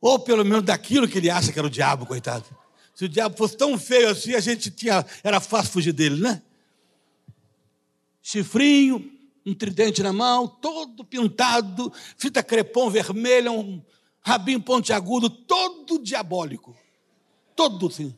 Ou 0.00 0.18
pelo 0.18 0.44
menos 0.44 0.62
daquilo 0.62 1.08
que 1.08 1.18
ele 1.18 1.30
acha 1.30 1.52
que 1.52 1.58
era 1.58 1.66
o 1.66 1.70
diabo, 1.70 2.06
coitado. 2.06 2.44
Se 2.94 3.04
o 3.04 3.08
diabo 3.08 3.36
fosse 3.36 3.56
tão 3.56 3.76
feio 3.78 4.08
assim, 4.08 4.34
a 4.34 4.40
gente 4.40 4.70
tinha, 4.70 5.04
era 5.22 5.40
fácil 5.40 5.72
fugir 5.72 5.92
dele, 5.92 6.20
né? 6.20 6.42
Chifrinho, 8.22 9.10
um 9.44 9.54
tridente 9.54 10.02
na 10.02 10.12
mão, 10.12 10.48
todo 10.48 11.04
pintado, 11.04 11.92
fita 12.16 12.42
crepom 12.42 12.90
vermelha, 12.90 13.52
um 13.52 13.82
rabinho 14.20 14.60
pontiagudo, 14.60 15.28
todo 15.28 16.02
diabólico. 16.02 16.76
Todo 17.54 17.86
assim. 17.86 18.14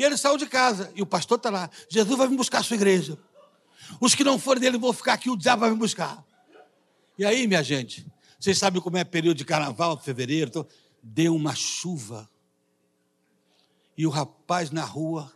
E 0.00 0.02
ele 0.02 0.16
saiu 0.16 0.38
de 0.38 0.46
casa, 0.46 0.90
e 0.94 1.02
o 1.02 1.06
pastor 1.06 1.36
está 1.36 1.50
lá. 1.50 1.68
Jesus 1.86 2.16
vai 2.16 2.26
me 2.26 2.34
buscar 2.34 2.60
a 2.60 2.62
sua 2.62 2.74
igreja. 2.74 3.18
Os 4.00 4.14
que 4.14 4.24
não 4.24 4.38
forem 4.38 4.58
dele 4.58 4.78
vão 4.78 4.94
ficar 4.94 5.12
aqui, 5.12 5.28
o 5.28 5.36
diabo 5.36 5.60
vai 5.60 5.70
me 5.72 5.76
buscar. 5.76 6.24
E 7.18 7.24
aí, 7.26 7.46
minha 7.46 7.62
gente, 7.62 8.10
vocês 8.38 8.56
sabem 8.56 8.80
como 8.80 8.96
é 8.96 9.04
período 9.04 9.36
de 9.36 9.44
carnaval, 9.44 9.98
fevereiro, 9.98 10.48
então, 10.48 10.66
deu 11.02 11.36
uma 11.36 11.54
chuva 11.54 12.30
e 13.94 14.06
o 14.06 14.10
rapaz 14.10 14.70
na 14.70 14.84
rua. 14.84 15.30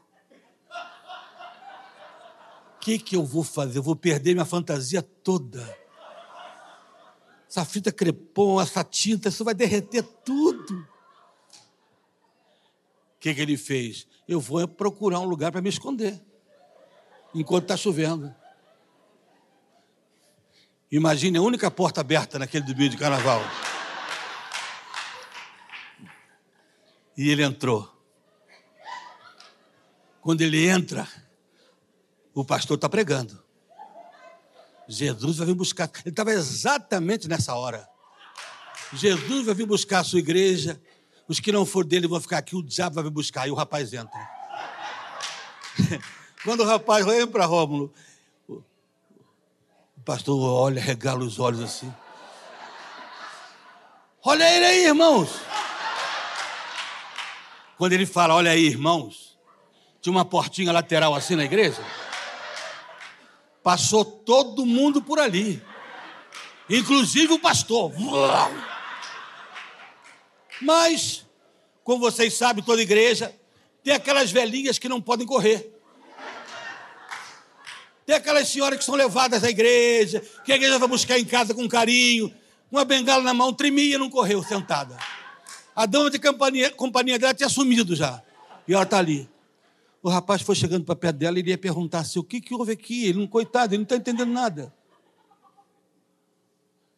O 2.77 2.81
que, 2.81 2.99
que 2.99 3.17
eu 3.17 3.25
vou 3.27 3.45
fazer? 3.45 3.81
Eu 3.81 3.83
vou 3.83 3.95
perder 3.95 4.33
minha 4.33 4.47
fantasia 4.47 5.03
toda. 5.03 5.79
Essa 7.47 7.67
fita 7.67 7.93
crepom, 7.93 8.59
essa 8.59 8.83
tinta, 8.83 9.29
isso 9.29 9.45
vai 9.45 9.53
derreter 9.53 10.03
tudo. 10.25 10.94
Que, 13.25 13.35
que 13.35 13.41
ele 13.41 13.57
fez? 13.57 14.07
Eu 14.29 14.39
vou 14.39 14.69
procurar 14.69 15.19
um 15.19 15.25
lugar 15.25 15.51
para 15.51 15.63
me 15.63 15.71
esconder, 15.71 16.23
enquanto 17.35 17.63
está 17.63 17.75
chovendo. 17.75 18.35
Imagine 20.93 21.39
a 21.39 21.41
única 21.41 21.71
porta 21.71 22.03
aberta 22.03 22.39
naquele 22.39 22.67
domingo 22.67 22.91
de 22.91 22.99
carnaval. 22.99 23.41
E 27.17 27.31
ele 27.31 27.43
entrou. 27.43 27.91
Quando 30.21 30.43
ele 30.43 30.69
entra, 30.69 31.09
o 32.35 32.45
pastor 32.45 32.75
está 32.75 32.91
pregando. 32.91 33.43
Jesus 34.87 35.39
vai 35.39 35.47
vir 35.47 35.55
buscar. 35.55 35.91
Ele 36.01 36.11
estava 36.11 36.31
exatamente 36.31 37.27
nessa 37.27 37.55
hora. 37.55 37.89
Jesus 38.93 39.47
vai 39.47 39.55
vir 39.55 39.65
buscar 39.65 40.01
a 40.01 40.05
sua 40.05 40.19
igreja, 40.19 40.79
os 41.29 41.41
que 41.41 41.51
não 41.51 41.65
for 41.65 41.85
dele 41.85 42.07
vão 42.07 42.21
ficar 42.21 42.39
aqui, 42.39 42.55
o 42.55 42.63
diabo 42.63 42.97
vai 42.97 43.05
vir 43.05 43.11
buscar, 43.11 43.49
e 43.49 43.51
o 43.51 43.55
rapaz 43.55 43.93
entra. 43.93 44.31
Quando 46.45 46.61
o 46.61 46.67
rapaz 46.67 47.05
vem 47.07 47.27
para 47.27 47.47
Rômulo, 47.47 47.93
o 48.49 48.63
pastor 50.05 50.39
olha, 50.39 50.81
regala 50.81 51.25
os 51.25 51.39
olhos 51.39 51.61
assim. 51.61 51.93
Olha 54.23 54.45
ele 54.55 54.65
aí, 54.65 54.85
irmãos. 54.87 55.31
Quando 57.77 57.93
ele 57.93 58.07
fala, 58.07 58.35
olha 58.35 58.51
aí, 58.51 58.67
irmãos, 58.67 59.39
tinha 60.01 60.13
uma 60.13 60.25
portinha 60.25 60.73
lateral 60.73 61.15
assim 61.15 61.35
na 61.35 61.45
igreja. 61.45 61.83
Passou 63.63 64.05
todo 64.05 64.67
mundo 64.67 65.01
por 65.01 65.19
ali, 65.19 65.63
inclusive 66.69 67.33
o 67.33 67.39
pastor. 67.39 67.91
Mas, 70.65 71.27
como 71.85 72.01
vocês 72.01 72.35
sabem, 72.35 72.65
toda 72.65 72.81
igreja 72.81 73.35
tem 73.83 73.93
aquelas 73.93 74.33
velhinhas 74.33 74.79
que 74.79 74.89
não 74.89 75.01
podem 75.01 75.27
correr. 75.27 75.71
Tem 78.07 78.17
aquelas 78.17 78.49
senhoras 78.49 78.79
que 78.79 78.85
são 78.85 78.95
levadas 78.95 79.45
à 79.45 79.51
igreja, 79.51 80.23
que 80.45 80.53
a 80.53 80.57
igreja 80.57 80.79
vai 80.79 80.89
buscar 80.89 81.19
em 81.19 81.25
casa 81.25 81.55
com 81.55 81.69
carinho, 81.69 82.35
uma 82.71 82.85
bengala 82.85 83.23
na 83.23 83.35
mão, 83.35 83.53
tremia 83.53 83.95
e 83.95 83.99
não 83.99 84.09
correu 84.09 84.43
sentada. 84.43 84.97
A 85.77 85.87
dama 85.87 86.11
de 86.11 86.19
companhia, 86.19 86.71
companhia 86.71 87.19
dela 87.19 87.35
tinha 87.35 87.49
sumido 87.49 87.95
já. 87.95 88.23
E 88.67 88.73
ela 88.73 88.85
está 88.85 88.99
ali. 88.99 89.29
O 90.03 90.09
rapaz 90.09 90.43
foi 90.43 90.55
chegando 90.55 90.85
para 90.85 90.97
perto 90.97 91.17
dela 91.17 91.39
e 91.39 91.43
ia 91.43 91.59
perguntar 91.59 92.01
assim: 92.01 92.19
o 92.19 92.25
que, 92.25 92.41
que 92.41 92.55
houve 92.55 92.73
aqui? 92.73 93.07
Ele 93.07 93.19
não, 93.19 93.27
coitado, 93.27 93.75
ele 93.75 93.79
não 93.79 93.85
está 93.85 93.97
entendendo 93.97 94.31
nada. 94.31 94.75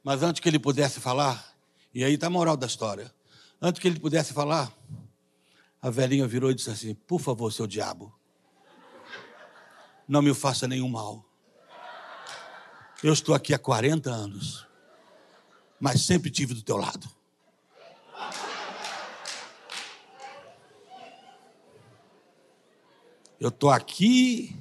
Mas 0.05 0.23
antes 0.23 0.41
que 0.41 0.49
ele 0.49 0.59
pudesse 0.59 1.01
falar, 1.01 1.53
e 1.95 2.05
aí 2.05 2.15
está 2.15 2.27
a 2.27 2.31
moral 2.31 2.57
da 2.57 2.67
história, 2.67 3.13
antes 3.61 3.81
que 3.81 3.89
ele 3.89 4.01
pudesse 4.01 4.33
falar, 4.33 4.73
a 5.81 5.91
velhinha 5.91 6.27
virou 6.27 6.51
e 6.51 6.55
disse 6.55 6.71
assim: 6.71 6.95
Por 6.95 7.21
favor, 7.21 7.53
seu 7.53 7.67
diabo, 7.67 8.13
não 10.09 10.23
me 10.23 10.35
faça 10.35 10.67
nenhum 10.67 10.89
mal. 10.89 11.25
Eu 13.03 13.13
estou 13.13 13.35
aqui 13.35 13.53
há 13.53 13.59
40 13.59 14.11
anos, 14.11 14.67
mas 15.79 16.03
sempre 16.03 16.31
tive 16.31 16.55
do 16.55 16.63
teu 16.63 16.77
lado. 16.77 17.09
Eu 23.39 23.51
estou 23.51 23.71
aqui, 23.71 24.57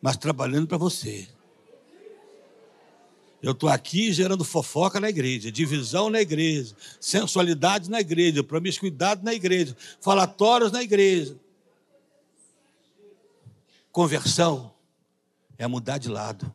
mas 0.00 0.16
trabalhando 0.16 0.66
para 0.66 0.78
você. 0.78 1.28
Eu 3.46 3.52
estou 3.52 3.68
aqui 3.68 4.12
gerando 4.12 4.42
fofoca 4.42 4.98
na 4.98 5.08
igreja, 5.08 5.52
divisão 5.52 6.10
na 6.10 6.20
igreja, 6.20 6.74
sensualidade 6.98 7.88
na 7.88 8.00
igreja, 8.00 8.42
promiscuidade 8.42 9.22
na 9.22 9.32
igreja, 9.32 9.76
falatórios 10.00 10.72
na 10.72 10.82
igreja. 10.82 11.38
Conversão 13.92 14.74
é 15.56 15.64
mudar 15.68 15.98
de 15.98 16.08
lado. 16.08 16.52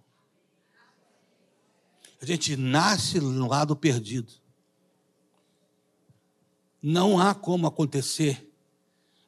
A 2.22 2.26
gente 2.26 2.58
nasce 2.58 3.22
no 3.22 3.48
lado 3.48 3.74
perdido. 3.74 4.34
Não 6.84 7.18
há 7.18 7.34
como 7.34 7.68
acontecer 7.68 8.52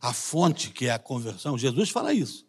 a 0.01 0.11
fonte 0.11 0.69
que 0.69 0.87
é 0.87 0.91
a 0.91 0.99
conversão. 0.99 1.57
Jesus 1.57 1.89
fala 1.89 2.13
isso. 2.13 2.45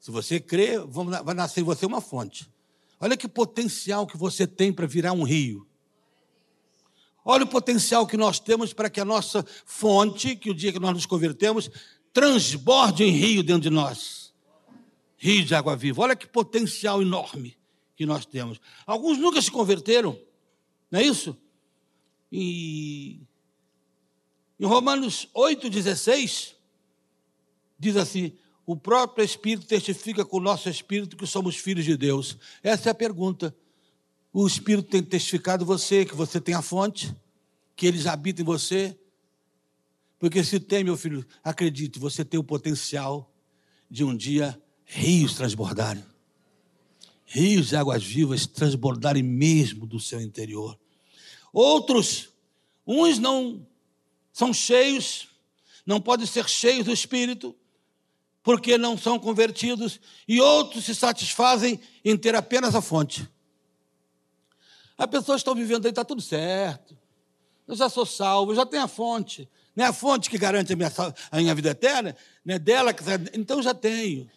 Se 0.00 0.10
você 0.10 0.40
crê, 0.40 0.80
vai 0.80 1.34
nascer 1.34 1.60
em 1.60 1.64
você 1.64 1.86
uma 1.86 2.00
fonte. 2.00 2.50
Olha 3.00 3.16
que 3.16 3.28
potencial 3.28 4.06
que 4.06 4.16
você 4.16 4.46
tem 4.46 4.72
para 4.72 4.86
virar 4.86 5.12
um 5.12 5.22
rio. 5.22 5.66
Olha 7.24 7.44
o 7.44 7.48
potencial 7.48 8.06
que 8.06 8.16
nós 8.16 8.40
temos 8.40 8.72
para 8.72 8.88
que 8.88 9.00
a 9.00 9.04
nossa 9.04 9.44
fonte, 9.66 10.34
que 10.34 10.50
o 10.50 10.54
dia 10.54 10.72
que 10.72 10.78
nós 10.78 10.94
nos 10.94 11.06
convertemos, 11.06 11.70
transborde 12.12 13.04
em 13.04 13.10
rio 13.10 13.42
dentro 13.42 13.62
de 13.62 13.70
nós 13.70 14.28
rio 15.18 15.44
de 15.44 15.54
água 15.54 15.76
viva. 15.76 16.00
Olha 16.00 16.16
que 16.16 16.26
potencial 16.26 17.02
enorme 17.02 17.58
que 17.96 18.06
nós 18.06 18.24
temos. 18.24 18.60
Alguns 18.86 19.18
nunca 19.18 19.42
se 19.42 19.50
converteram, 19.50 20.18
não 20.90 21.00
é 21.00 21.02
isso? 21.02 21.36
E 22.30 23.20
em 24.58 24.64
Romanos 24.64 25.28
8,16, 25.34 26.54
diz 27.78 27.96
assim: 27.96 28.32
o 28.68 28.76
próprio 28.76 29.24
Espírito 29.24 29.66
testifica 29.66 30.26
com 30.26 30.36
o 30.36 30.40
nosso 30.40 30.68
Espírito 30.68 31.16
que 31.16 31.26
somos 31.26 31.56
filhos 31.56 31.86
de 31.86 31.96
Deus. 31.96 32.36
Essa 32.62 32.90
é 32.90 32.92
a 32.92 32.94
pergunta. 32.94 33.56
O 34.30 34.46
Espírito 34.46 34.90
tem 34.90 35.02
testificado 35.02 35.64
você, 35.64 36.04
que 36.04 36.14
você 36.14 36.38
tem 36.38 36.54
a 36.54 36.60
fonte, 36.60 37.16
que 37.74 37.86
eles 37.86 38.06
habitam 38.06 38.42
em 38.42 38.44
você. 38.44 38.94
Porque 40.18 40.44
se 40.44 40.60
tem, 40.60 40.84
meu 40.84 40.98
filho, 40.98 41.24
acredite, 41.42 41.98
você 41.98 42.22
tem 42.22 42.38
o 42.38 42.44
potencial 42.44 43.34
de 43.90 44.04
um 44.04 44.14
dia 44.14 44.62
rios 44.84 45.32
transbordarem. 45.32 46.04
Rios 47.24 47.68
de 47.68 47.76
águas 47.76 48.04
vivas 48.04 48.46
transbordarem 48.46 49.22
mesmo 49.22 49.86
do 49.86 49.98
seu 49.98 50.20
interior. 50.20 50.78
Outros, 51.54 52.28
uns 52.86 53.18
não 53.18 53.66
são 54.30 54.52
cheios, 54.52 55.26
não 55.86 56.02
podem 56.02 56.26
ser 56.26 56.46
cheios 56.46 56.84
do 56.84 56.92
Espírito, 56.92 57.56
porque 58.48 58.78
não 58.78 58.96
são 58.96 59.18
convertidos, 59.18 60.00
e 60.26 60.40
outros 60.40 60.86
se 60.86 60.94
satisfazem 60.94 61.78
em 62.02 62.16
ter 62.16 62.34
apenas 62.34 62.74
a 62.74 62.80
fonte. 62.80 63.28
As 64.96 65.06
pessoas 65.06 65.40
estão 65.40 65.54
vivendo 65.54 65.84
aí, 65.84 65.90
está 65.90 66.02
tudo 66.02 66.22
certo. 66.22 66.96
Eu 67.66 67.76
já 67.76 67.90
sou 67.90 68.06
salvo, 68.06 68.52
eu 68.52 68.56
já 68.56 68.64
tenho 68.64 68.84
a 68.84 68.88
fonte. 68.88 69.46
Não 69.76 69.84
é 69.84 69.88
a 69.88 69.92
fonte 69.92 70.30
que 70.30 70.38
garante 70.38 70.72
a 70.72 70.76
minha, 70.76 70.90
a 71.30 71.36
minha 71.36 71.54
vida 71.54 71.68
eterna, 71.68 72.16
não 72.42 72.54
é 72.54 72.58
dela 72.58 72.94
que. 72.94 73.04
Então 73.34 73.60
já 73.60 73.74
tenho. 73.74 74.30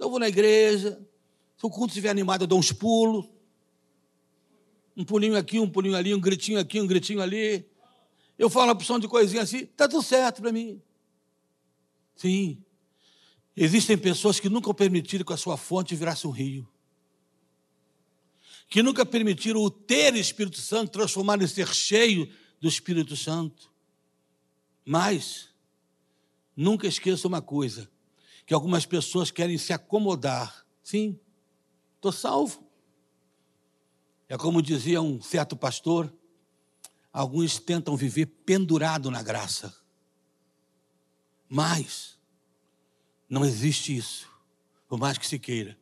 Eu 0.00 0.10
vou 0.10 0.18
na 0.18 0.26
igreja, 0.26 1.00
se 1.56 1.64
o 1.64 1.70
culto 1.70 1.92
estiver 1.92 2.10
animado, 2.10 2.42
eu 2.42 2.48
dou 2.48 2.58
uns 2.58 2.72
pulos. 2.72 3.24
Um 4.96 5.04
pulinho 5.04 5.36
aqui, 5.36 5.60
um 5.60 5.70
pulinho 5.70 5.94
ali, 5.94 6.12
um 6.12 6.20
gritinho 6.20 6.58
aqui, 6.58 6.80
um 6.80 6.88
gritinho 6.88 7.22
ali. 7.22 7.70
Eu 8.36 8.50
falo 8.50 8.66
uma 8.66 8.72
opção 8.72 8.98
de 8.98 9.06
coisinha 9.06 9.42
assim, 9.42 9.58
está 9.58 9.86
tudo 9.86 10.02
certo 10.02 10.42
para 10.42 10.50
mim. 10.50 10.82
Sim. 12.16 12.65
Existem 13.56 13.96
pessoas 13.96 14.38
que 14.38 14.50
nunca 14.50 14.72
permitiram 14.74 15.24
que 15.24 15.32
a 15.32 15.36
sua 15.36 15.56
fonte 15.56 15.94
virasse 15.94 16.26
um 16.26 16.30
rio. 16.30 16.68
Que 18.68 18.82
nunca 18.82 19.06
permitiram 19.06 19.60
o 19.60 19.70
ter 19.70 20.14
Espírito 20.14 20.60
Santo 20.60 20.92
transformar 20.92 21.40
em 21.40 21.46
ser 21.46 21.72
cheio 21.72 22.30
do 22.60 22.68
Espírito 22.68 23.16
Santo. 23.16 23.72
Mas, 24.84 25.48
nunca 26.54 26.86
esqueça 26.86 27.26
uma 27.26 27.40
coisa: 27.40 27.90
que 28.44 28.52
algumas 28.52 28.84
pessoas 28.84 29.30
querem 29.30 29.56
se 29.56 29.72
acomodar. 29.72 30.66
Sim, 30.82 31.18
estou 31.94 32.12
salvo. 32.12 32.62
É 34.28 34.36
como 34.36 34.60
dizia 34.60 35.00
um 35.00 35.22
certo 35.22 35.56
pastor: 35.56 36.12
alguns 37.10 37.58
tentam 37.58 37.96
viver 37.96 38.26
pendurado 38.26 39.10
na 39.10 39.22
graça. 39.22 39.74
Mas 41.48 42.15
não 43.28 43.44
existe 43.44 43.96
isso, 43.96 44.28
por 44.88 44.98
mais 44.98 45.18
que 45.18 45.26
se 45.26 45.38
queira. 45.38 45.76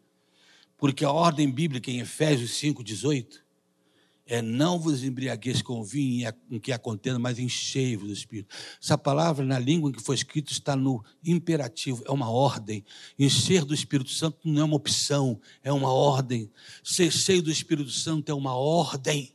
Porque 0.77 1.05
a 1.05 1.11
ordem 1.11 1.51
bíblica 1.51 1.91
em 1.91 2.01
Efésios 2.01 2.53
5,18 2.53 3.45
é 4.27 4.41
não 4.41 4.79
vos 4.79 5.05
embriagueis 5.05 5.61
com 5.61 5.85
vinho 5.85 6.33
em 6.51 6.59
que 6.59 6.73
acontenda, 6.73 7.19
mas 7.19 7.39
enchei-vos 7.39 8.07
do 8.07 8.13
Espírito. 8.13 8.55
Essa 8.83 8.97
palavra, 8.97 9.45
na 9.45 9.59
língua 9.59 9.91
em 9.91 9.93
que 9.93 10.03
foi 10.03 10.15
escrito, 10.15 10.51
está 10.51 10.75
no 10.75 11.05
imperativo, 11.23 12.03
é 12.07 12.11
uma 12.11 12.31
ordem. 12.31 12.85
Encher 13.19 13.65
do 13.65 13.75
Espírito 13.75 14.11
Santo 14.11 14.39
não 14.45 14.63
é 14.63 14.65
uma 14.65 14.77
opção, 14.77 15.41
é 15.63 15.73
uma 15.73 15.93
ordem. 15.93 16.51
Ser 16.83 17.11
cheio 17.11 17.43
do 17.43 17.51
Espírito 17.51 17.91
Santo 17.91 18.31
é 18.31 18.35
uma 18.35 18.55
ordem. 18.55 19.35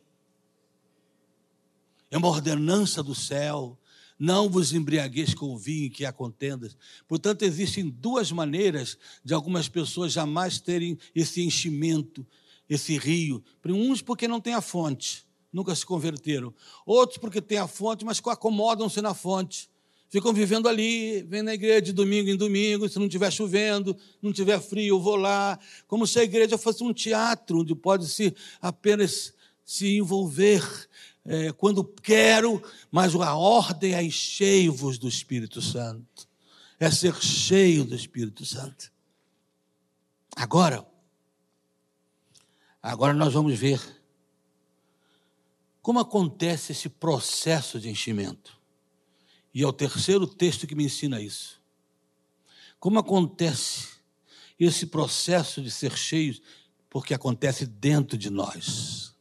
É 2.10 2.18
uma 2.18 2.28
ordenança 2.28 3.04
do 3.04 3.14
céu. 3.14 3.79
Não 4.20 4.50
vos 4.50 4.74
embriagueis 4.74 5.34
com 5.34 5.54
o 5.54 5.58
vinho 5.58 5.90
que 5.90 6.06
há 6.06 6.12
contendas. 6.12 6.76
Portanto, 7.08 7.44
existem 7.44 7.90
duas 7.90 8.32
maneiras 8.32 8.98
de 9.24 9.34
algumas 9.34 9.70
pessoas 9.70 10.12
jamais 10.12 10.60
terem 10.60 11.00
esse 11.16 11.42
enchimento 11.42 12.28
esse 12.70 12.98
rio. 12.98 13.44
Uns 13.66 14.02
porque 14.02 14.28
não 14.28 14.40
tem 14.40 14.54
a 14.54 14.62
fonte, 14.62 15.26
nunca 15.52 15.74
se 15.74 15.86
converteram. 15.86 16.54
Outros 16.86 17.18
porque 17.18 17.42
têm 17.42 17.58
a 17.58 17.68
fonte, 17.68 18.06
mas 18.06 18.22
acomodam-se 18.24 19.02
na 19.02 19.14
fonte. 19.14 19.70
Ficam 20.10 20.34
vivendo 20.34 20.68
ali, 20.68 21.22
vêm 21.24 21.42
na 21.42 21.54
igreja 21.54 21.82
de 21.82 21.94
domingo 21.94 22.30
em 22.30 22.36
domingo, 22.36 22.90
se 22.90 22.98
não 22.98 23.06
estiver 23.06 23.32
chovendo, 23.32 23.96
não 24.22 24.32
tiver 24.32 24.60
frio, 24.60 24.96
eu 24.96 25.00
vou 25.00 25.16
lá. 25.16 25.60
Como 25.88 26.06
se 26.08 26.20
a 26.20 26.24
igreja 26.24 26.58
fosse 26.58 26.84
um 26.84 26.94
teatro, 26.94 27.60
onde 27.60 27.76
pode-se 27.76 28.36
apenas 28.62 29.34
se 29.64 29.98
envolver 29.98 30.64
é, 31.26 31.52
quando 31.52 31.84
quero, 31.84 32.62
mas 32.92 33.16
a 33.16 33.36
ordem 33.36 33.94
é 33.94 34.04
enchei-vos 34.04 34.98
do 34.98 35.08
Espírito 35.08 35.62
Santo. 35.62 36.28
É 36.80 36.90
ser 36.90 37.16
cheio 37.22 37.84
do 37.84 37.94
Espírito 37.94 38.46
Santo. 38.46 38.92
Agora, 40.36 40.88
Agora 42.82 43.14
nós 43.14 43.34
vamos 43.34 43.58
ver 43.58 43.80
Como 45.82 46.00
acontece 46.00 46.72
esse 46.72 46.88
processo 46.90 47.80
de 47.80 47.90
enchimento? 47.90 48.58
E 49.54 49.64
é 49.64 49.68
o 49.68 49.74
terceiro 49.74 50.28
texto 50.28 50.68
que 50.68 50.76
me 50.76 50.86
ensina 50.86 51.20
isso. 51.20 51.60
Como 52.80 53.00
acontece 53.00 53.88
esse 54.60 54.86
processo 54.86 55.62
de 55.62 55.72
ser 55.72 55.98
cheios? 55.98 56.42
Porque 56.90 57.14
acontece 57.14 57.66
dentro 57.66 58.18
de 58.18 58.30
nós. 58.30 59.16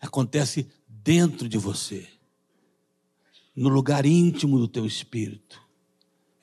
Acontece 0.00 0.68
dentro 1.08 1.48
de 1.48 1.56
você. 1.56 2.06
No 3.56 3.70
lugar 3.70 4.04
íntimo 4.04 4.58
do 4.58 4.68
teu 4.68 4.84
espírito. 4.84 5.66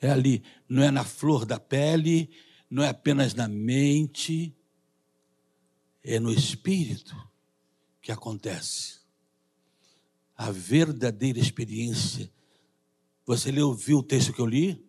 É 0.00 0.10
ali, 0.10 0.42
não 0.68 0.82
é 0.82 0.90
na 0.90 1.04
flor 1.04 1.46
da 1.46 1.60
pele, 1.60 2.28
não 2.68 2.82
é 2.82 2.88
apenas 2.88 3.32
na 3.32 3.46
mente, 3.46 4.52
é 6.02 6.18
no 6.18 6.32
espírito 6.32 7.16
que 8.02 8.10
acontece. 8.10 8.98
A 10.36 10.50
verdadeira 10.50 11.38
experiência. 11.38 12.28
Você 13.24 13.52
leu, 13.52 13.72
viu 13.72 13.98
o 13.98 14.02
texto 14.02 14.32
que 14.32 14.40
eu 14.40 14.46
li? 14.46 14.84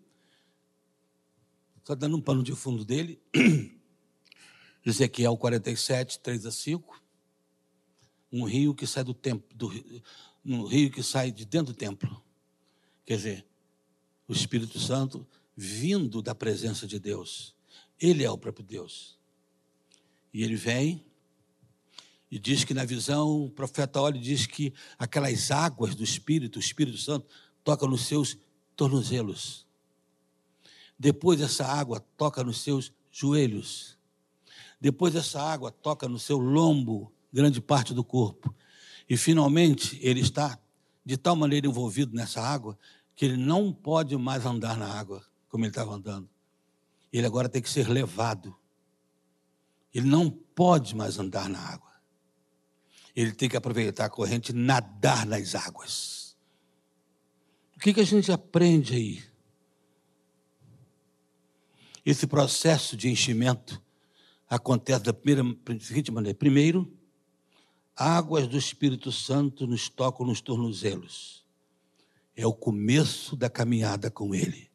Só 1.83 1.93
dando 1.93 2.17
um 2.17 2.21
pano 2.21 2.41
de 2.41 2.55
fundo 2.55 2.83
dele. 2.83 3.21
Ezequiel 4.83 5.37
47, 5.37 6.19
3 6.19 6.47
a 6.47 6.51
5. 6.51 7.07
Um 8.31 8.43
rio 8.43 8.73
que 8.73 8.85
sai 8.85 9.03
do 9.03 9.13
templo, 9.13 9.47
do, 9.55 9.71
um 10.45 10.65
rio 10.65 10.91
que 10.91 11.01
sai 11.01 11.31
de 11.31 11.45
dentro 11.45 11.73
do 11.73 11.77
templo. 11.77 12.21
Quer 13.05 13.15
dizer, 13.15 13.45
o 14.27 14.33
Espírito 14.33 14.79
Santo 14.79 15.25
vindo 15.55 16.21
da 16.21 16.35
presença 16.35 16.85
de 16.85 16.99
Deus. 16.99 17.55
Ele 17.99 18.23
é 18.23 18.29
o 18.29 18.37
próprio 18.37 18.65
Deus. 18.65 19.17
E 20.33 20.43
ele 20.43 20.55
vem 20.55 21.03
e 22.29 22.37
diz 22.37 22.63
que 22.63 22.73
na 22.73 22.83
visão, 22.83 23.45
o 23.45 23.49
profeta 23.49 24.01
olha 24.01 24.17
e 24.17 24.21
diz 24.21 24.45
que 24.45 24.73
aquelas 24.99 25.49
águas 25.49 25.95
do 25.95 26.03
Espírito, 26.03 26.57
o 26.57 26.59
Espírito 26.59 26.97
Santo, 26.97 27.25
tocam 27.63 27.87
nos 27.87 28.01
seus 28.01 28.37
tornozelos. 28.75 29.65
Depois 30.99 31.41
essa 31.41 31.65
água 31.65 31.99
toca 32.17 32.43
nos 32.43 32.61
seus 32.61 32.91
joelhos. 33.11 33.97
Depois 34.79 35.15
essa 35.15 35.41
água 35.41 35.71
toca 35.71 36.07
no 36.07 36.19
seu 36.19 36.37
lombo, 36.37 37.11
grande 37.31 37.61
parte 37.61 37.93
do 37.93 38.03
corpo. 38.03 38.53
E 39.09 39.15
finalmente 39.15 39.99
ele 40.01 40.19
está 40.19 40.59
de 41.05 41.17
tal 41.17 41.35
maneira 41.35 41.67
envolvido 41.67 42.15
nessa 42.15 42.41
água 42.41 42.77
que 43.15 43.25
ele 43.25 43.37
não 43.37 43.71
pode 43.71 44.15
mais 44.17 44.45
andar 44.45 44.77
na 44.77 44.87
água 44.87 45.25
como 45.47 45.63
ele 45.63 45.71
estava 45.71 45.93
andando. 45.93 46.29
Ele 47.11 47.25
agora 47.25 47.49
tem 47.49 47.61
que 47.61 47.69
ser 47.69 47.87
levado. 47.87 48.55
Ele 49.93 50.07
não 50.07 50.29
pode 50.29 50.95
mais 50.95 51.17
andar 51.17 51.49
na 51.49 51.59
água. 51.59 51.91
Ele 53.15 53.31
tem 53.31 53.49
que 53.49 53.57
aproveitar 53.57 54.05
a 54.05 54.09
corrente 54.09 54.51
e 54.51 54.55
nadar 54.55 55.25
nas 55.25 55.55
águas. 55.55 56.37
O 57.75 57.79
que, 57.79 57.93
que 57.93 58.01
a 58.01 58.05
gente 58.05 58.31
aprende 58.31 58.93
aí? 58.95 59.23
Esse 62.05 62.27
processo 62.27 62.95
de 62.95 63.09
enchimento 63.09 63.81
acontece 64.49 65.03
da, 65.03 65.13
primeira, 65.13 65.57
seguinte 65.79 66.11
maneira: 66.11 66.37
primeiro, 66.37 66.96
águas 67.97 68.47
do 68.47 68.57
Espírito 68.57 69.12
Santo 69.12 69.65
nos 69.65 69.89
tocam 69.89 70.25
nos 70.25 70.39
tornozelos 70.39 71.38
é 72.38 72.45
o 72.45 72.53
começo 72.53 73.36
da 73.36 73.49
caminhada 73.49 74.12
com 74.12 74.33
Ele. 74.36 74.69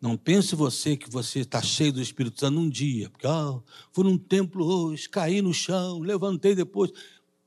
Não 0.00 0.16
pense 0.16 0.56
você 0.56 0.96
que 0.96 1.10
você 1.10 1.40
está 1.40 1.60
cheio 1.60 1.92
do 1.92 2.00
Espírito 2.00 2.40
Santo 2.40 2.54
num 2.54 2.70
dia, 2.70 3.10
porque 3.10 3.26
ah, 3.26 3.60
fui 3.92 4.02
num 4.02 4.16
templo 4.16 4.64
hoje, 4.64 5.06
caí 5.06 5.42
no 5.42 5.52
chão, 5.52 5.98
levantei 5.98 6.54
depois. 6.54 6.90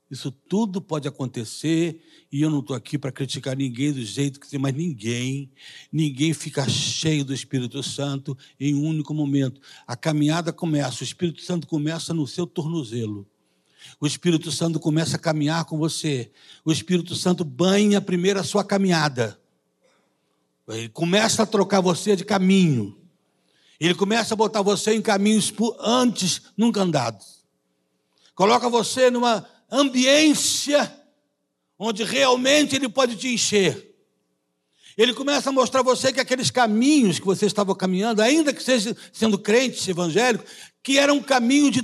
Isso 0.08 0.30
tudo 0.30 0.80
pode 0.80 1.08
acontecer 1.08 2.00
e 2.30 2.42
eu 2.42 2.50
não 2.50 2.60
estou 2.60 2.76
aqui 2.76 2.96
para 2.96 3.10
criticar 3.10 3.56
ninguém 3.56 3.92
do 3.92 4.04
jeito 4.04 4.38
que 4.38 4.48
tem, 4.48 4.60
mas 4.60 4.72
ninguém, 4.72 5.50
ninguém 5.90 6.32
fica 6.32 6.68
cheio 6.68 7.24
do 7.24 7.34
Espírito 7.34 7.82
Santo 7.82 8.38
em 8.60 8.72
um 8.72 8.84
único 8.84 9.12
momento. 9.12 9.60
A 9.84 9.96
caminhada 9.96 10.52
começa, 10.52 11.00
o 11.00 11.04
Espírito 11.04 11.42
Santo 11.42 11.66
começa 11.66 12.14
no 12.14 12.24
seu 12.24 12.46
tornozelo. 12.46 13.26
O 14.00 14.06
Espírito 14.06 14.50
Santo 14.50 14.80
começa 14.80 15.16
a 15.16 15.18
caminhar 15.18 15.64
com 15.64 15.78
você. 15.78 16.30
O 16.64 16.72
Espírito 16.72 17.14
Santo 17.14 17.44
banha 17.44 18.00
primeiro 18.00 18.40
a 18.40 18.44
sua 18.44 18.64
caminhada. 18.64 19.38
Ele 20.68 20.88
começa 20.88 21.42
a 21.42 21.46
trocar 21.46 21.80
você 21.80 22.16
de 22.16 22.24
caminho. 22.24 22.98
Ele 23.78 23.94
começa 23.94 24.34
a 24.34 24.36
botar 24.36 24.62
você 24.62 24.94
em 24.94 25.02
caminhos 25.02 25.52
antes 25.80 26.42
nunca 26.56 26.80
andados. 26.80 27.44
Coloca 28.34 28.68
você 28.68 29.10
numa 29.10 29.46
ambiência 29.70 30.92
onde 31.78 32.02
realmente 32.04 32.76
ele 32.76 32.88
pode 32.88 33.16
te 33.16 33.28
encher. 33.28 33.94
Ele 34.96 35.12
começa 35.12 35.50
a 35.50 35.52
mostrar 35.52 35.80
a 35.80 35.82
você 35.82 36.12
que 36.12 36.20
aqueles 36.20 36.50
caminhos 36.50 37.18
que 37.18 37.26
você 37.26 37.46
estava 37.46 37.74
caminhando, 37.74 38.22
ainda 38.22 38.52
que 38.52 38.62
seja 38.62 38.96
sendo 39.12 39.38
crente 39.38 39.90
evangélico, 39.90 40.44
que 40.82 40.98
era 40.98 41.12
um 41.12 41.20
caminho 41.20 41.70
de 41.70 41.82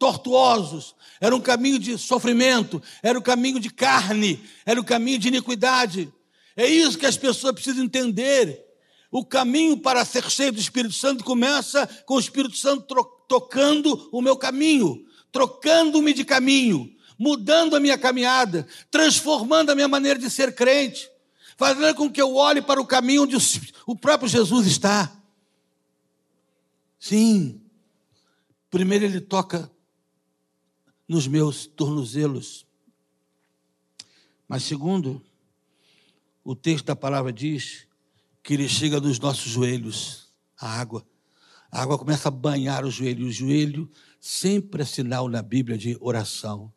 tortuosos, 0.00 0.94
era 1.20 1.36
um 1.36 1.40
caminho 1.40 1.78
de 1.78 1.98
sofrimento, 1.98 2.82
era 3.02 3.18
um 3.18 3.22
caminho 3.22 3.60
de 3.60 3.68
carne, 3.68 4.42
era 4.64 4.80
um 4.80 4.84
caminho 4.84 5.18
de 5.18 5.28
iniquidade. 5.28 6.10
É 6.56 6.66
isso 6.66 6.98
que 6.98 7.04
as 7.04 7.18
pessoas 7.18 7.52
precisam 7.52 7.84
entender. 7.84 8.64
O 9.12 9.22
caminho 9.22 9.76
para 9.76 10.02
ser 10.06 10.28
cheio 10.30 10.52
do 10.52 10.58
Espírito 10.58 10.94
Santo 10.94 11.22
começa 11.22 11.86
com 12.06 12.14
o 12.14 12.20
Espírito 12.20 12.56
Santo 12.56 12.86
tocando 13.28 14.08
o 14.10 14.22
meu 14.22 14.36
caminho, 14.36 15.04
trocando-me 15.30 16.14
de 16.14 16.24
caminho, 16.24 16.90
mudando 17.18 17.76
a 17.76 17.80
minha 17.80 17.98
caminhada, 17.98 18.66
transformando 18.90 19.70
a 19.70 19.74
minha 19.74 19.88
maneira 19.88 20.18
de 20.18 20.30
ser 20.30 20.54
crente, 20.54 21.10
fazendo 21.58 21.94
com 21.94 22.10
que 22.10 22.22
eu 22.22 22.34
olhe 22.36 22.62
para 22.62 22.80
o 22.80 22.86
caminho 22.86 23.24
onde 23.24 23.36
o 23.86 23.94
próprio 23.94 24.30
Jesus 24.30 24.66
está. 24.66 25.14
Sim, 26.98 27.60
primeiro 28.70 29.04
ele 29.04 29.20
toca 29.20 29.70
nos 31.10 31.26
meus 31.26 31.66
tornozelos. 31.66 32.64
Mas 34.46 34.62
segundo, 34.62 35.20
o 36.44 36.54
texto 36.54 36.86
da 36.86 36.94
palavra 36.94 37.32
diz 37.32 37.88
que 38.44 38.54
ele 38.54 38.68
chega 38.68 39.00
nos 39.00 39.18
nossos 39.18 39.50
joelhos, 39.50 40.32
a 40.56 40.68
água. 40.68 41.04
A 41.68 41.82
água 41.82 41.98
começa 41.98 42.28
a 42.28 42.30
banhar 42.30 42.84
o 42.84 42.92
joelho. 42.92 43.26
O 43.26 43.32
joelho 43.32 43.90
sempre 44.20 44.82
é 44.82 44.84
sinal 44.84 45.28
na 45.28 45.42
Bíblia 45.42 45.76
de 45.76 45.98
oração. 46.00 46.72